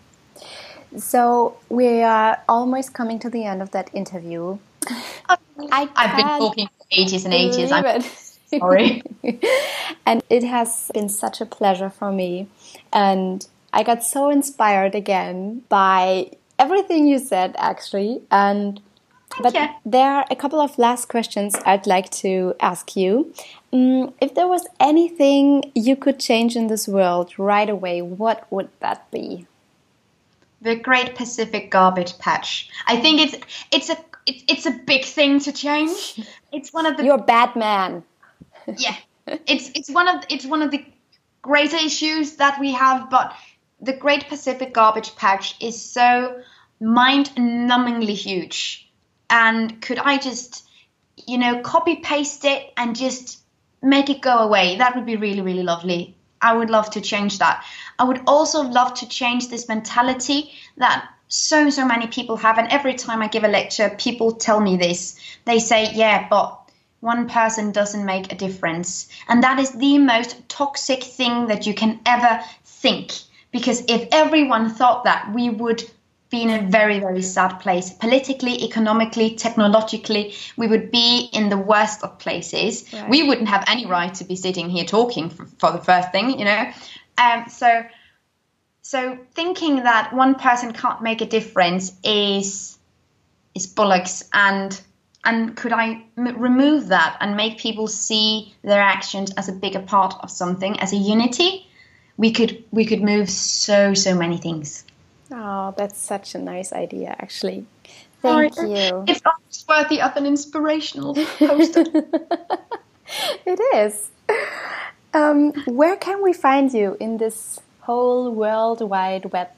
So 0.99 1.57
we 1.69 2.03
are 2.03 2.43
almost 2.49 2.93
coming 2.93 3.19
to 3.21 3.31
the 3.31 3.45
end 3.45 3.63
of 3.63 3.71
that 3.73 3.91
interview. 3.95 4.59
I 5.29 5.89
have 5.97 6.17
been 6.17 6.27
talking 6.27 6.67
for 6.67 6.87
ages 6.91 7.25
and 7.25 7.35
ages. 7.35 7.73
I'm 7.73 8.03
sorry. 8.59 9.03
and 10.07 10.23
it 10.31 10.45
has 10.45 10.91
been 10.93 11.09
such 11.09 11.41
a 11.41 11.47
pleasure 11.47 11.91
for 11.91 12.13
me. 12.13 12.49
And 12.93 13.47
I 13.73 13.83
got 13.83 14.05
so 14.05 14.31
inspired 14.31 14.95
again 14.95 15.63
by 15.69 16.31
everything 16.59 17.07
you 17.07 17.19
said, 17.19 17.55
actually. 17.59 18.23
And 18.31 18.81
but 19.43 19.57
there 19.85 20.11
are 20.13 20.25
a 20.31 20.37
couple 20.37 20.61
of 20.61 20.79
last 20.79 21.09
questions 21.09 21.57
I'd 21.67 21.89
like 21.89 22.11
to 22.23 22.55
ask 22.61 22.97
you. 22.97 23.35
Um, 23.73 24.15
if 24.21 24.35
there 24.35 24.47
was 24.47 24.65
anything 24.79 25.73
you 25.75 25.97
could 25.97 26.21
change 26.21 26.55
in 26.55 26.69
this 26.69 26.87
world 26.87 27.37
right 27.37 27.69
away, 27.69 28.01
what 28.01 28.47
would 28.53 28.69
that 28.79 29.11
be? 29.11 29.47
The 30.65 30.77
Great 30.77 31.15
Pacific 31.15 31.71
Garbage 31.71 32.19
Patch. 32.19 32.71
I 32.87 32.97
think 32.97 33.21
it's 33.21 33.37
it's 33.71 33.91
a 33.91 33.97
it's, 34.27 34.45
it's 34.49 34.67
a 34.67 34.73
big 34.73 35.05
thing 35.05 35.41
to 35.41 35.53
change. 35.53 36.21
It's 36.53 36.73
one 36.73 36.87
of 36.87 36.97
the 36.97 37.05
You're 37.05 37.19
Batman. 37.19 38.05
yeah, 38.79 38.95
it's 39.27 39.71
it's 39.75 39.91
one 39.91 40.07
of 40.09 40.25
it's 40.31 40.47
one 40.47 40.63
of 40.63 40.71
the 40.71 40.85
greater 41.43 41.77
issues 41.77 42.37
that 42.37 42.61
we 42.61 42.73
have, 42.73 43.11
but 43.11 43.35
the 43.81 43.93
Great 43.93 44.29
Pacific 44.29 44.73
Garbage 44.73 45.17
Patch 45.17 45.57
is 45.61 45.81
so 45.83 46.41
mind-numbingly 46.81 48.15
huge. 48.15 48.89
And 49.29 49.83
could 49.83 49.99
I 49.99 50.19
just, 50.19 50.65
you 51.27 51.39
know, 51.39 51.61
copy 51.61 51.97
paste 51.97 52.45
it 52.45 52.73
and 52.77 52.97
just 52.97 53.43
make 53.83 54.09
it 54.11 54.21
go 54.21 54.39
away? 54.39 54.79
That 54.79 54.95
would 54.95 55.07
be 55.07 55.17
really, 55.17 55.43
really 55.43 55.65
lovely. 55.65 56.17
I 56.41 56.55
would 56.55 56.71
love 56.71 56.91
to 56.91 57.01
change 57.01 57.39
that. 57.39 57.65
I 57.99 58.05
would 58.05 58.23
also 58.27 58.63
love 58.63 58.95
to 58.95 59.09
change 59.09 59.49
this 59.49 59.69
mentality 59.69 60.53
that 60.77 61.09
so, 61.29 61.71
so 61.71 61.87
many 61.87 62.07
people 62.07 62.37
have. 62.37 62.59
And 62.59 62.69
every 62.69 62.95
time 62.95 63.23
I 63.23 63.29
give 63.29 63.45
a 63.45 63.49
lecture, 63.49 63.95
people 63.99 64.33
tell 64.33 64.61
me 64.61 64.77
this. 64.77 65.19
They 65.45 65.59
say, 65.59 65.93
yeah, 65.95 66.29
but 66.29 66.61
one 67.01 67.29
person 67.29 67.73
doesn't 67.73 68.05
make 68.05 68.33
a 68.33 68.37
difference. 68.37 69.09
And 69.29 69.43
that 69.43 69.59
is 69.59 69.73
the 69.73 69.99
most 69.99 70.49
toxic 70.49 71.03
thing 71.03 71.49
that 71.49 71.67
you 71.67 71.75
can 71.75 72.01
ever 72.07 72.41
think. 72.65 73.13
Because 73.51 73.85
if 73.89 74.09
everyone 74.11 74.71
thought 74.71 75.05
that, 75.05 75.33
we 75.35 75.51
would 75.51 75.85
be 76.31 76.43
in 76.43 76.51
a 76.51 76.69
very, 76.69 76.99
very 76.99 77.23
sad 77.23 77.59
place. 77.61 77.91
Politically, 77.91 78.65
economically, 78.65 79.37
technologically, 79.37 80.35
we 80.57 80.67
would 80.67 80.91
be 80.91 81.29
in 81.33 81.49
the 81.49 81.57
worst 81.57 82.03
of 82.03 82.19
places. 82.19 82.93
Right. 82.93 83.09
We 83.09 83.23
wouldn't 83.29 83.49
have 83.49 83.65
any 83.69 83.87
right 83.87 84.13
to 84.15 84.25
be 84.25 84.35
sitting 84.35 84.69
here 84.69 84.85
talking 84.85 85.31
for, 85.31 85.47
for 85.59 85.71
the 85.71 85.79
first 85.79 86.11
thing, 86.11 86.39
you 86.39 86.45
know. 86.45 86.73
Um, 87.19 87.49
so, 87.49 87.85
so 88.83 89.19
thinking 89.33 89.77
that 89.77 90.13
one 90.13 90.35
person 90.35 90.73
can't 90.73 91.03
make 91.03 91.21
a 91.21 91.27
difference 91.27 91.93
is 92.03 92.79
is 93.55 93.73
bollocks. 93.73 94.29
And 94.33 94.81
and 95.25 95.57
could 95.57 95.73
I 95.73 96.05
m- 96.19 96.39
remove 96.39 96.89
that 96.89 97.17
and 97.21 97.37
make 97.37 97.59
people 97.59 97.87
see 97.87 98.55
their 98.63 98.81
actions 98.81 99.33
as 99.37 99.49
a 99.49 99.53
bigger 99.53 99.81
part 99.81 100.15
of 100.21 100.31
something 100.31 100.79
as 100.81 100.93
a 100.93 100.97
unity? 100.97 101.67
We 102.17 102.33
could 102.33 102.65
we 102.71 102.85
could 102.85 103.03
move 103.03 103.31
so 103.31 103.95
so 103.95 104.15
many 104.15 104.39
things. 104.39 104.85
Oh 105.31 105.75
that's 105.77 105.99
such 105.99 106.35
a 106.35 106.39
nice 106.39 106.73
idea 106.73 107.17
actually. 107.19 107.67
Thank 108.23 108.55
oh, 108.59 108.67
you 108.67 109.05
it's 109.07 109.65
worthy 109.69 110.01
of 110.01 110.17
an 110.17 110.27
inspirational 110.27 111.15
poster. 111.15 111.85
It 113.47 113.61
is 113.75 114.11
um, 115.15 115.53
where 115.67 115.97
can 115.97 116.23
we 116.23 116.33
find 116.33 116.73
you 116.73 116.97
in 117.01 117.17
this 117.19 117.61
whole 117.81 118.33
world 118.33 118.81
wide 118.81 119.33
web 119.33 119.49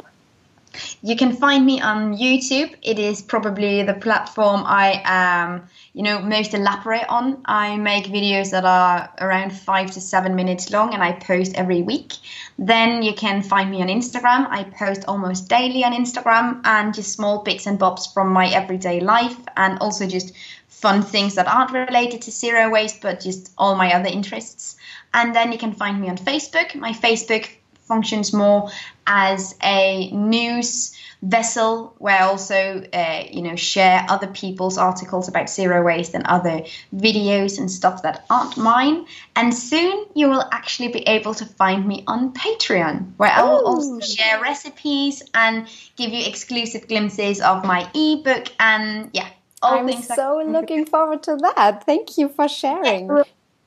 you 1.02 1.16
can 1.16 1.32
find 1.32 1.64
me 1.64 1.80
on 1.80 2.16
YouTube. 2.16 2.74
It 2.82 2.98
is 2.98 3.22
probably 3.22 3.82
the 3.82 3.94
platform 3.94 4.62
I 4.66 5.00
am, 5.04 5.68
you 5.96 6.02
know, 6.02 6.20
most 6.20 6.52
elaborate 6.52 7.08
on. 7.08 7.40
I 7.46 7.78
make 7.78 8.04
videos 8.04 8.50
that 8.50 8.66
are 8.66 9.10
around 9.18 9.50
five 9.50 9.90
to 9.92 10.00
seven 10.02 10.34
minutes 10.34 10.70
long, 10.70 10.92
and 10.92 11.02
I 11.02 11.12
post 11.12 11.54
every 11.54 11.80
week. 11.80 12.12
Then 12.58 13.02
you 13.02 13.14
can 13.14 13.42
find 13.42 13.70
me 13.70 13.80
on 13.80 13.88
Instagram. 13.88 14.46
I 14.50 14.64
post 14.64 15.06
almost 15.08 15.48
daily 15.48 15.84
on 15.84 15.94
Instagram, 15.94 16.60
and 16.64 16.92
just 16.92 17.14
small 17.14 17.42
bits 17.42 17.66
and 17.66 17.78
bobs 17.78 18.06
from 18.12 18.30
my 18.30 18.48
everyday 18.48 19.00
life, 19.00 19.38
and 19.56 19.78
also 19.78 20.06
just 20.06 20.34
fun 20.68 21.00
things 21.00 21.34
that 21.36 21.48
aren't 21.48 21.72
related 21.72 22.20
to 22.22 22.30
zero 22.30 22.68
waste, 22.68 23.00
but 23.00 23.20
just 23.20 23.50
all 23.56 23.74
my 23.74 23.94
other 23.94 24.10
interests. 24.10 24.76
And 25.14 25.34
then 25.34 25.50
you 25.50 25.56
can 25.56 25.72
find 25.72 25.98
me 25.98 26.10
on 26.10 26.18
Facebook. 26.18 26.74
My 26.74 26.92
Facebook 26.92 27.48
functions 27.86 28.32
more 28.32 28.70
as 29.06 29.54
a 29.62 30.10
news 30.10 30.96
vessel 31.22 31.94
where 31.98 32.16
I 32.16 32.26
also 32.26 32.84
uh, 32.92 33.24
you 33.30 33.42
know 33.42 33.56
share 33.56 34.04
other 34.08 34.26
people's 34.26 34.78
articles 34.78 35.28
about 35.28 35.48
zero 35.48 35.82
waste 35.84 36.14
and 36.14 36.26
other 36.26 36.64
videos 36.94 37.58
and 37.58 37.70
stuff 37.70 38.02
that 38.02 38.24
aren't 38.28 38.56
mine. 38.56 39.06
And 39.34 39.54
soon 39.54 40.06
you 40.14 40.28
will 40.28 40.44
actually 40.52 40.88
be 40.88 41.00
able 41.00 41.34
to 41.34 41.46
find 41.46 41.86
me 41.86 42.04
on 42.06 42.32
patreon 42.32 43.12
where 43.16 43.30
i 43.30 43.42
will 43.42 43.66
also 43.66 44.00
share 44.00 44.40
recipes 44.40 45.22
and 45.34 45.68
give 45.96 46.10
you 46.12 46.26
exclusive 46.26 46.88
glimpses 46.88 47.40
of 47.40 47.64
my 47.64 47.88
ebook 47.94 48.48
and 48.58 49.10
yeah 49.12 49.28
all 49.62 49.86
things 49.86 50.10
I'm 50.10 50.16
so 50.16 50.42
looking 50.46 50.84
forward 50.84 51.22
to 51.24 51.36
that. 51.36 51.84
Thank 51.84 52.18
you 52.18 52.28
for 52.28 52.48
sharing 52.48 53.24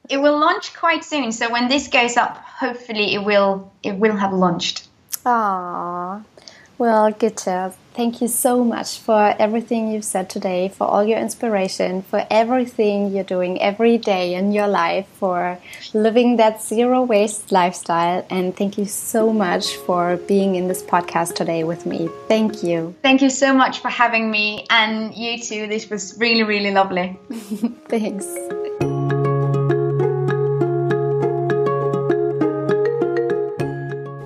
it 0.09 0.17
will 0.17 0.39
launch 0.39 0.73
quite 0.73 1.03
soon. 1.03 1.31
So 1.31 1.51
when 1.51 1.69
this 1.69 1.87
goes 1.87 2.17
up, 2.17 2.37
hopefully 2.37 3.13
it 3.13 3.23
will 3.23 3.71
it 3.83 3.95
will 3.95 4.15
have 4.15 4.33
launched. 4.33 4.87
Ah, 5.25 6.21
well, 6.79 7.11
Gitte, 7.11 7.73
thank 7.93 8.21
you 8.21 8.29
so 8.29 8.63
much 8.63 8.99
for 8.99 9.35
everything 9.37 9.91
you've 9.91 10.05
said 10.05 10.29
today, 10.29 10.69
for 10.69 10.87
all 10.87 11.03
your 11.03 11.19
inspiration, 11.19 12.03
for 12.03 12.25
everything 12.29 13.11
you're 13.11 13.25
doing 13.25 13.61
every 13.61 13.97
day 13.97 14.33
in 14.33 14.53
your 14.53 14.69
life, 14.69 15.05
for 15.15 15.59
living 15.93 16.37
that 16.37 16.61
zero 16.61 17.01
waste 17.01 17.51
lifestyle. 17.51 18.25
And 18.29 18.55
thank 18.55 18.77
you 18.77 18.85
so 18.85 19.33
much 19.33 19.75
for 19.75 20.15
being 20.15 20.55
in 20.55 20.69
this 20.69 20.81
podcast 20.81 21.35
today 21.35 21.65
with 21.65 21.85
me. 21.85 22.07
Thank 22.29 22.63
you. 22.63 22.95
Thank 23.03 23.21
you 23.21 23.29
so 23.29 23.53
much 23.53 23.79
for 23.79 23.89
having 23.89 24.31
me, 24.31 24.65
and 24.69 25.13
you 25.13 25.37
too. 25.37 25.67
This 25.67 25.89
was 25.89 26.17
really, 26.17 26.43
really 26.43 26.71
lovely. 26.71 27.19
Thanks. 27.89 28.25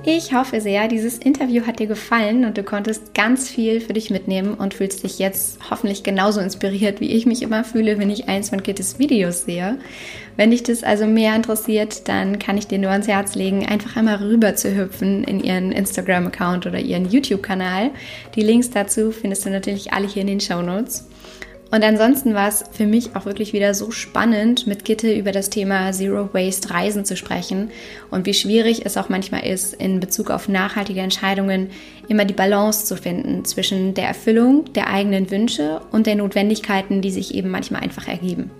Ich 0.06 0.34
hoffe 0.34 0.60
sehr, 0.60 0.90
dieses 0.90 1.18
Interview 1.18 1.66
hat 1.66 1.80
dir 1.80 1.88
gefallen 1.88 2.44
und 2.44 2.58
du 2.58 2.64
konntest 2.64 3.14
ganz 3.14 3.50
viel 3.50 3.80
für 3.80 3.94
dich 3.94 4.10
mitnehmen 4.10 4.54
und 4.54 4.74
fühlst 4.74 5.02
dich 5.02 5.18
jetzt 5.18 5.60
hoffentlich 5.72 6.04
genauso 6.04 6.42
inspiriert, 6.42 7.00
wie 7.00 7.14
ich 7.14 7.26
mich 7.26 7.42
immer 7.42 7.64
fühle, 7.64 7.98
wenn 7.98 8.10
ich 8.10 8.28
eins 8.28 8.50
von 8.50 8.62
Kittes 8.62 9.00
Videos 9.00 9.46
sehe. 9.46 9.78
Wenn 10.36 10.52
dich 10.52 10.62
das 10.62 10.84
also 10.84 11.06
mehr 11.06 11.34
interessiert, 11.38 12.10
dann 12.10 12.38
kann 12.38 12.58
ich 12.58 12.68
dir 12.68 12.80
nur 12.80 12.92
ans 12.92 13.08
Herz 13.08 13.36
legen, 13.36 13.66
einfach 13.66 13.96
einmal 13.96 14.18
rüber 14.18 14.56
zu 14.56 14.76
hüpfen 14.76 15.24
in 15.24 15.42
ihren 15.42 15.72
Instagram-Account 15.72 16.66
oder 16.66 16.80
ihren 16.80 17.10
YouTube-Kanal. 17.10 17.92
Die 18.36 18.42
Links 18.42 18.72
dazu 18.72 19.12
findest 19.12 19.46
du 19.46 19.52
natürlich 19.52 19.94
alle 19.94 20.08
hier 20.08 20.24
in 20.24 20.28
den 20.28 20.42
Show 20.42 20.62
Notes. 20.62 21.08
Und 21.74 21.84
ansonsten 21.84 22.36
war 22.36 22.50
es 22.50 22.64
für 22.72 22.86
mich 22.86 23.16
auch 23.16 23.26
wirklich 23.26 23.52
wieder 23.52 23.74
so 23.74 23.90
spannend, 23.90 24.68
mit 24.68 24.86
Gitte 24.86 25.12
über 25.12 25.32
das 25.32 25.50
Thema 25.50 25.92
Zero 25.92 26.32
Waste 26.32 26.70
Reisen 26.70 27.04
zu 27.04 27.18
sprechen 27.18 27.72
und 28.12 28.28
wie 28.28 28.36
schwierig 28.36 28.86
es 28.86 28.96
auch 28.96 29.10
manchmal 29.10 29.48
ist, 29.48 29.74
in 29.74 30.00
Bezug 30.00 30.30
auf 30.30 30.48
nachhaltige 30.48 31.00
Entscheidungen 31.00 31.72
immer 32.08 32.26
die 32.26 32.36
Balance 32.36 32.86
zu 32.86 32.96
finden 32.96 33.44
zwischen 33.44 33.96
der 33.96 34.06
Erfüllung 34.06 34.72
der 34.74 34.88
eigenen 34.88 35.32
Wünsche 35.32 35.82
und 35.92 36.06
der 36.06 36.14
Notwendigkeiten, 36.14 37.02
die 37.02 37.10
sich 37.10 37.34
eben 37.34 37.50
manchmal 37.50 37.82
einfach 37.82 38.08
ergeben. 38.08 38.52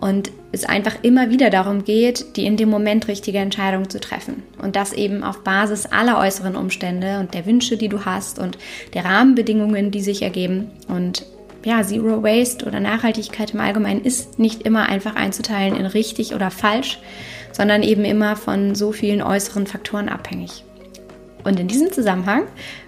und 0.00 0.30
es 0.50 0.64
einfach 0.64 0.96
immer 1.02 1.30
wieder 1.30 1.50
darum 1.50 1.84
geht, 1.84 2.36
die 2.36 2.46
in 2.46 2.56
dem 2.56 2.70
Moment 2.70 3.06
richtige 3.06 3.38
Entscheidung 3.38 3.90
zu 3.90 4.00
treffen. 4.00 4.42
Und 4.62 4.76
das 4.76 4.92
eben 4.92 5.22
auf 5.22 5.44
Basis 5.44 5.86
aller 5.86 6.18
äußeren 6.18 6.56
Umstände 6.56 7.20
und 7.20 7.34
der 7.34 7.46
Wünsche, 7.46 7.76
die 7.76 7.88
du 7.88 8.04
hast 8.04 8.38
und 8.38 8.58
der 8.94 9.04
Rahmenbedingungen, 9.04 9.90
die 9.90 10.00
sich 10.00 10.22
ergeben. 10.22 10.70
Und 10.88 11.24
ja, 11.64 11.82
Zero 11.82 12.22
Waste 12.22 12.66
oder 12.66 12.80
Nachhaltigkeit 12.80 13.52
im 13.52 13.60
Allgemeinen 13.60 14.04
ist 14.04 14.38
nicht 14.38 14.62
immer 14.62 14.88
einfach 14.88 15.16
einzuteilen 15.16 15.76
in 15.76 15.86
richtig 15.86 16.34
oder 16.34 16.50
falsch, 16.50 16.98
sondern 17.52 17.82
eben 17.82 18.04
immer 18.04 18.36
von 18.36 18.74
so 18.74 18.92
vielen 18.92 19.22
äußeren 19.22 19.66
Faktoren 19.66 20.08
abhängig. 20.08 20.64
Und 21.44 21.58
in 21.58 21.68
diesem 21.68 21.92
Zusammenhang 21.92 22.44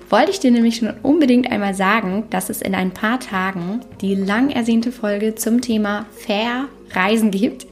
wollte 0.08 0.30
ich 0.32 0.40
dir 0.40 0.50
nämlich 0.50 0.76
schon 0.76 0.92
unbedingt 1.02 1.50
einmal 1.50 1.74
sagen, 1.74 2.24
dass 2.30 2.50
es 2.50 2.62
in 2.62 2.74
ein 2.74 2.90
paar 2.90 3.20
Tagen 3.20 3.80
die 4.00 4.14
lang 4.14 4.50
ersehnte 4.50 4.92
Folge 4.92 5.34
zum 5.34 5.60
Thema 5.60 6.06
Fair 6.12 6.66
Reisen 6.92 7.30
gibt. 7.30 7.66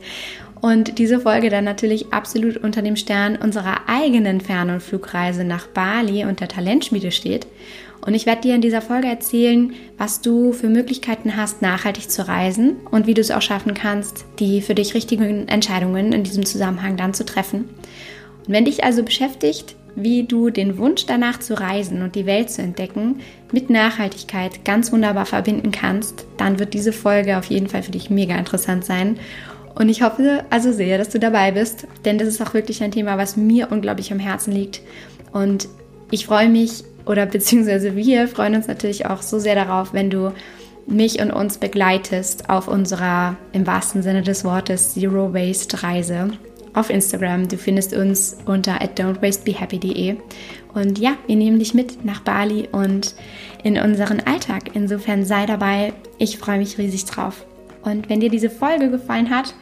Und 0.60 0.98
diese 0.98 1.20
Folge 1.20 1.50
dann 1.50 1.64
natürlich 1.64 2.12
absolut 2.12 2.56
unter 2.56 2.82
dem 2.82 2.96
Stern 2.96 3.36
unserer 3.36 3.88
eigenen 3.88 4.40
Fern- 4.40 4.70
und 4.70 4.82
Flugreise 4.82 5.44
nach 5.44 5.66
Bali 5.68 6.24
und 6.24 6.40
der 6.40 6.48
Talentschmiede 6.48 7.12
steht. 7.12 7.46
Und 8.00 8.14
ich 8.14 8.26
werde 8.26 8.42
dir 8.42 8.54
in 8.54 8.60
dieser 8.60 8.80
Folge 8.80 9.08
erzählen, 9.08 9.72
was 9.96 10.20
du 10.20 10.52
für 10.52 10.68
Möglichkeiten 10.68 11.36
hast, 11.36 11.62
nachhaltig 11.62 12.10
zu 12.10 12.26
reisen 12.26 12.76
und 12.90 13.06
wie 13.06 13.14
du 13.14 13.20
es 13.20 13.30
auch 13.30 13.42
schaffen 13.42 13.74
kannst, 13.74 14.24
die 14.38 14.62
für 14.62 14.74
dich 14.74 14.94
richtigen 14.94 15.48
Entscheidungen 15.48 16.12
in 16.12 16.22
diesem 16.22 16.46
Zusammenhang 16.46 16.96
dann 16.96 17.14
zu 17.14 17.24
treffen. 17.24 17.68
Und 18.46 18.54
wenn 18.54 18.64
dich 18.64 18.84
also 18.84 19.02
beschäftigt, 19.02 19.76
wie 19.94 20.24
du 20.24 20.50
den 20.50 20.78
Wunsch 20.78 21.06
danach 21.06 21.40
zu 21.40 21.58
reisen 21.58 22.02
und 22.02 22.14
die 22.14 22.26
Welt 22.26 22.50
zu 22.50 22.62
entdecken 22.62 23.16
mit 23.52 23.68
Nachhaltigkeit 23.68 24.64
ganz 24.64 24.92
wunderbar 24.92 25.26
verbinden 25.26 25.72
kannst, 25.72 26.24
dann 26.36 26.58
wird 26.58 26.74
diese 26.74 26.92
Folge 26.92 27.36
auf 27.36 27.46
jeden 27.46 27.68
Fall 27.68 27.82
für 27.82 27.90
dich 27.90 28.08
mega 28.08 28.36
interessant 28.36 28.84
sein. 28.84 29.18
Und 29.74 29.88
ich 29.88 30.02
hoffe 30.02 30.44
also 30.50 30.72
sehr, 30.72 30.98
dass 30.98 31.08
du 31.08 31.18
dabei 31.18 31.52
bist, 31.52 31.86
denn 32.04 32.18
das 32.18 32.28
ist 32.28 32.40
auch 32.40 32.54
wirklich 32.54 32.82
ein 32.82 32.92
Thema, 32.92 33.18
was 33.18 33.36
mir 33.36 33.70
unglaublich 33.70 34.12
am 34.12 34.18
Herzen 34.18 34.52
liegt. 34.52 34.82
Und 35.32 35.68
ich 36.10 36.26
freue 36.26 36.48
mich, 36.48 36.84
oder 37.08 37.26
beziehungsweise 37.26 37.96
wir 37.96 38.28
freuen 38.28 38.54
uns 38.54 38.68
natürlich 38.68 39.06
auch 39.06 39.22
so 39.22 39.38
sehr 39.38 39.54
darauf, 39.54 39.92
wenn 39.94 40.10
du 40.10 40.32
mich 40.86 41.20
und 41.20 41.30
uns 41.30 41.58
begleitest 41.58 42.48
auf 42.48 42.68
unserer 42.68 43.36
im 43.52 43.66
wahrsten 43.66 44.02
Sinne 44.02 44.22
des 44.22 44.44
Wortes 44.44 44.94
Zero 44.94 45.34
Waste 45.34 45.82
Reise 45.82 46.30
auf 46.74 46.90
Instagram. 46.90 47.48
Du 47.48 47.56
findest 47.56 47.94
uns 47.94 48.38
unter 48.46 48.78
don'twastebehappy.de. 48.78 50.16
Und 50.74 50.98
ja, 50.98 51.16
wir 51.26 51.36
nehmen 51.36 51.58
dich 51.58 51.74
mit 51.74 52.04
nach 52.04 52.20
Bali 52.20 52.68
und 52.70 53.14
in 53.64 53.78
unseren 53.78 54.20
Alltag. 54.20 54.70
Insofern 54.74 55.24
sei 55.24 55.46
dabei. 55.46 55.92
Ich 56.18 56.38
freue 56.38 56.58
mich 56.58 56.78
riesig 56.78 57.04
drauf. 57.06 57.44
Und 57.82 58.08
wenn 58.08 58.20
dir 58.20 58.30
diese 58.30 58.50
Folge 58.50 58.90
gefallen 58.90 59.30
hat 59.30 59.54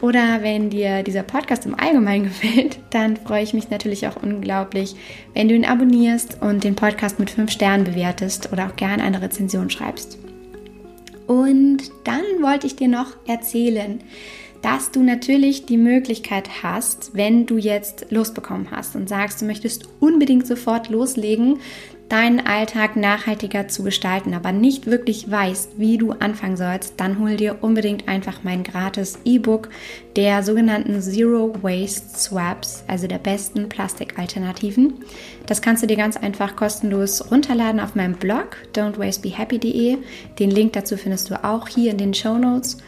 oder 0.00 0.42
wenn 0.42 0.70
dir 0.70 1.02
dieser 1.02 1.22
Podcast 1.22 1.66
im 1.66 1.78
Allgemeinen 1.78 2.24
gefällt, 2.28 2.78
dann 2.90 3.16
freue 3.16 3.42
ich 3.42 3.54
mich 3.54 3.70
natürlich 3.70 4.06
auch 4.06 4.16
unglaublich, 4.22 4.94
wenn 5.34 5.48
du 5.48 5.54
ihn 5.54 5.64
abonnierst 5.64 6.40
und 6.40 6.64
den 6.64 6.76
Podcast 6.76 7.18
mit 7.18 7.30
5 7.30 7.50
Sternen 7.50 7.84
bewertest 7.84 8.52
oder 8.52 8.66
auch 8.66 8.76
gerne 8.76 9.02
eine 9.02 9.22
Rezension 9.22 9.70
schreibst. 9.70 10.18
Und 11.26 11.90
dann 12.04 12.22
wollte 12.40 12.66
ich 12.66 12.76
dir 12.76 12.88
noch 12.88 13.16
erzählen, 13.26 14.02
dass 14.62 14.90
du 14.90 15.02
natürlich 15.02 15.66
die 15.66 15.76
Möglichkeit 15.76 16.62
hast, 16.62 17.14
wenn 17.14 17.46
du 17.46 17.58
jetzt 17.58 18.06
Lust 18.10 18.34
bekommen 18.34 18.68
hast 18.70 18.96
und 18.96 19.08
sagst, 19.08 19.40
du 19.40 19.44
möchtest 19.44 19.88
unbedingt 20.00 20.46
sofort 20.46 20.88
loslegen, 20.88 21.58
deinen 22.08 22.46
Alltag 22.46 22.96
nachhaltiger 22.96 23.68
zu 23.68 23.82
gestalten, 23.82 24.32
aber 24.32 24.52
nicht 24.52 24.86
wirklich 24.86 25.30
weißt, 25.30 25.72
wie 25.78 25.98
du 25.98 26.12
anfangen 26.12 26.56
sollst, 26.56 26.94
dann 26.96 27.18
hol 27.18 27.36
dir 27.36 27.58
unbedingt 27.60 28.08
einfach 28.08 28.40
mein 28.42 28.62
gratis 28.62 29.18
E-Book 29.24 29.68
der 30.16 30.42
sogenannten 30.42 31.00
Zero 31.02 31.54
Waste 31.62 32.18
Swaps, 32.18 32.84
also 32.86 33.06
der 33.06 33.18
besten 33.18 33.68
Plastikalternativen. 33.68 34.94
Das 35.46 35.60
kannst 35.60 35.82
du 35.82 35.86
dir 35.86 35.96
ganz 35.96 36.16
einfach 36.16 36.56
kostenlos 36.56 37.30
runterladen 37.30 37.80
auf 37.80 37.94
meinem 37.94 38.14
Blog 38.14 38.56
don'twastebehappy.de. 38.74 39.98
Den 40.38 40.50
Link 40.50 40.72
dazu 40.72 40.96
findest 40.96 41.30
du 41.30 41.44
auch 41.44 41.68
hier 41.68 41.90
in 41.90 41.98
den 41.98 42.14
Show 42.14 42.38
Notes. 42.38 42.78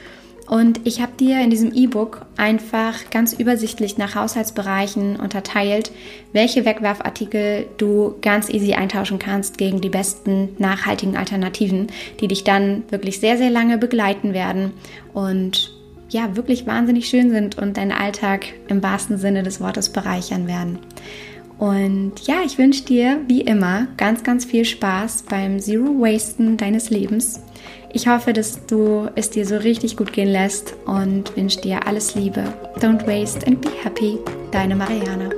Und 0.50 0.80
ich 0.82 1.00
habe 1.00 1.12
dir 1.12 1.40
in 1.40 1.48
diesem 1.48 1.72
E-Book 1.72 2.26
einfach 2.36 3.08
ganz 3.10 3.34
übersichtlich 3.34 3.98
nach 3.98 4.16
Haushaltsbereichen 4.16 5.14
unterteilt, 5.14 5.92
welche 6.32 6.64
Wegwerfartikel 6.64 7.66
du 7.78 8.16
ganz 8.20 8.48
easy 8.48 8.74
eintauschen 8.74 9.20
kannst 9.20 9.58
gegen 9.58 9.80
die 9.80 9.90
besten 9.90 10.48
nachhaltigen 10.58 11.16
Alternativen, 11.16 11.86
die 12.18 12.26
dich 12.26 12.42
dann 12.42 12.82
wirklich 12.90 13.20
sehr, 13.20 13.38
sehr 13.38 13.50
lange 13.50 13.78
begleiten 13.78 14.34
werden 14.34 14.72
und 15.14 15.72
ja, 16.08 16.34
wirklich 16.34 16.66
wahnsinnig 16.66 17.08
schön 17.08 17.30
sind 17.30 17.56
und 17.56 17.76
deinen 17.76 17.92
Alltag 17.92 18.46
im 18.66 18.82
wahrsten 18.82 19.18
Sinne 19.18 19.44
des 19.44 19.60
Wortes 19.60 19.90
bereichern 19.90 20.48
werden. 20.48 20.80
Und 21.58 22.26
ja, 22.26 22.38
ich 22.44 22.58
wünsche 22.58 22.84
dir 22.84 23.20
wie 23.28 23.42
immer 23.42 23.86
ganz, 23.96 24.24
ganz 24.24 24.46
viel 24.46 24.64
Spaß 24.64 25.26
beim 25.28 25.60
Zero 25.60 26.00
Wasten 26.00 26.56
deines 26.56 26.90
Lebens 26.90 27.40
ich 27.92 28.08
hoffe, 28.08 28.32
dass 28.32 28.66
du 28.66 29.08
es 29.14 29.30
dir 29.30 29.46
so 29.46 29.56
richtig 29.56 29.96
gut 29.96 30.12
gehen 30.12 30.28
lässt 30.28 30.74
und 30.86 31.36
wünsche 31.36 31.60
dir 31.60 31.86
alles 31.86 32.14
Liebe. 32.14 32.44
Don't 32.78 33.06
waste 33.06 33.46
and 33.46 33.60
be 33.60 33.70
happy. 33.82 34.18
Deine 34.50 34.76
Mariana. 34.76 35.30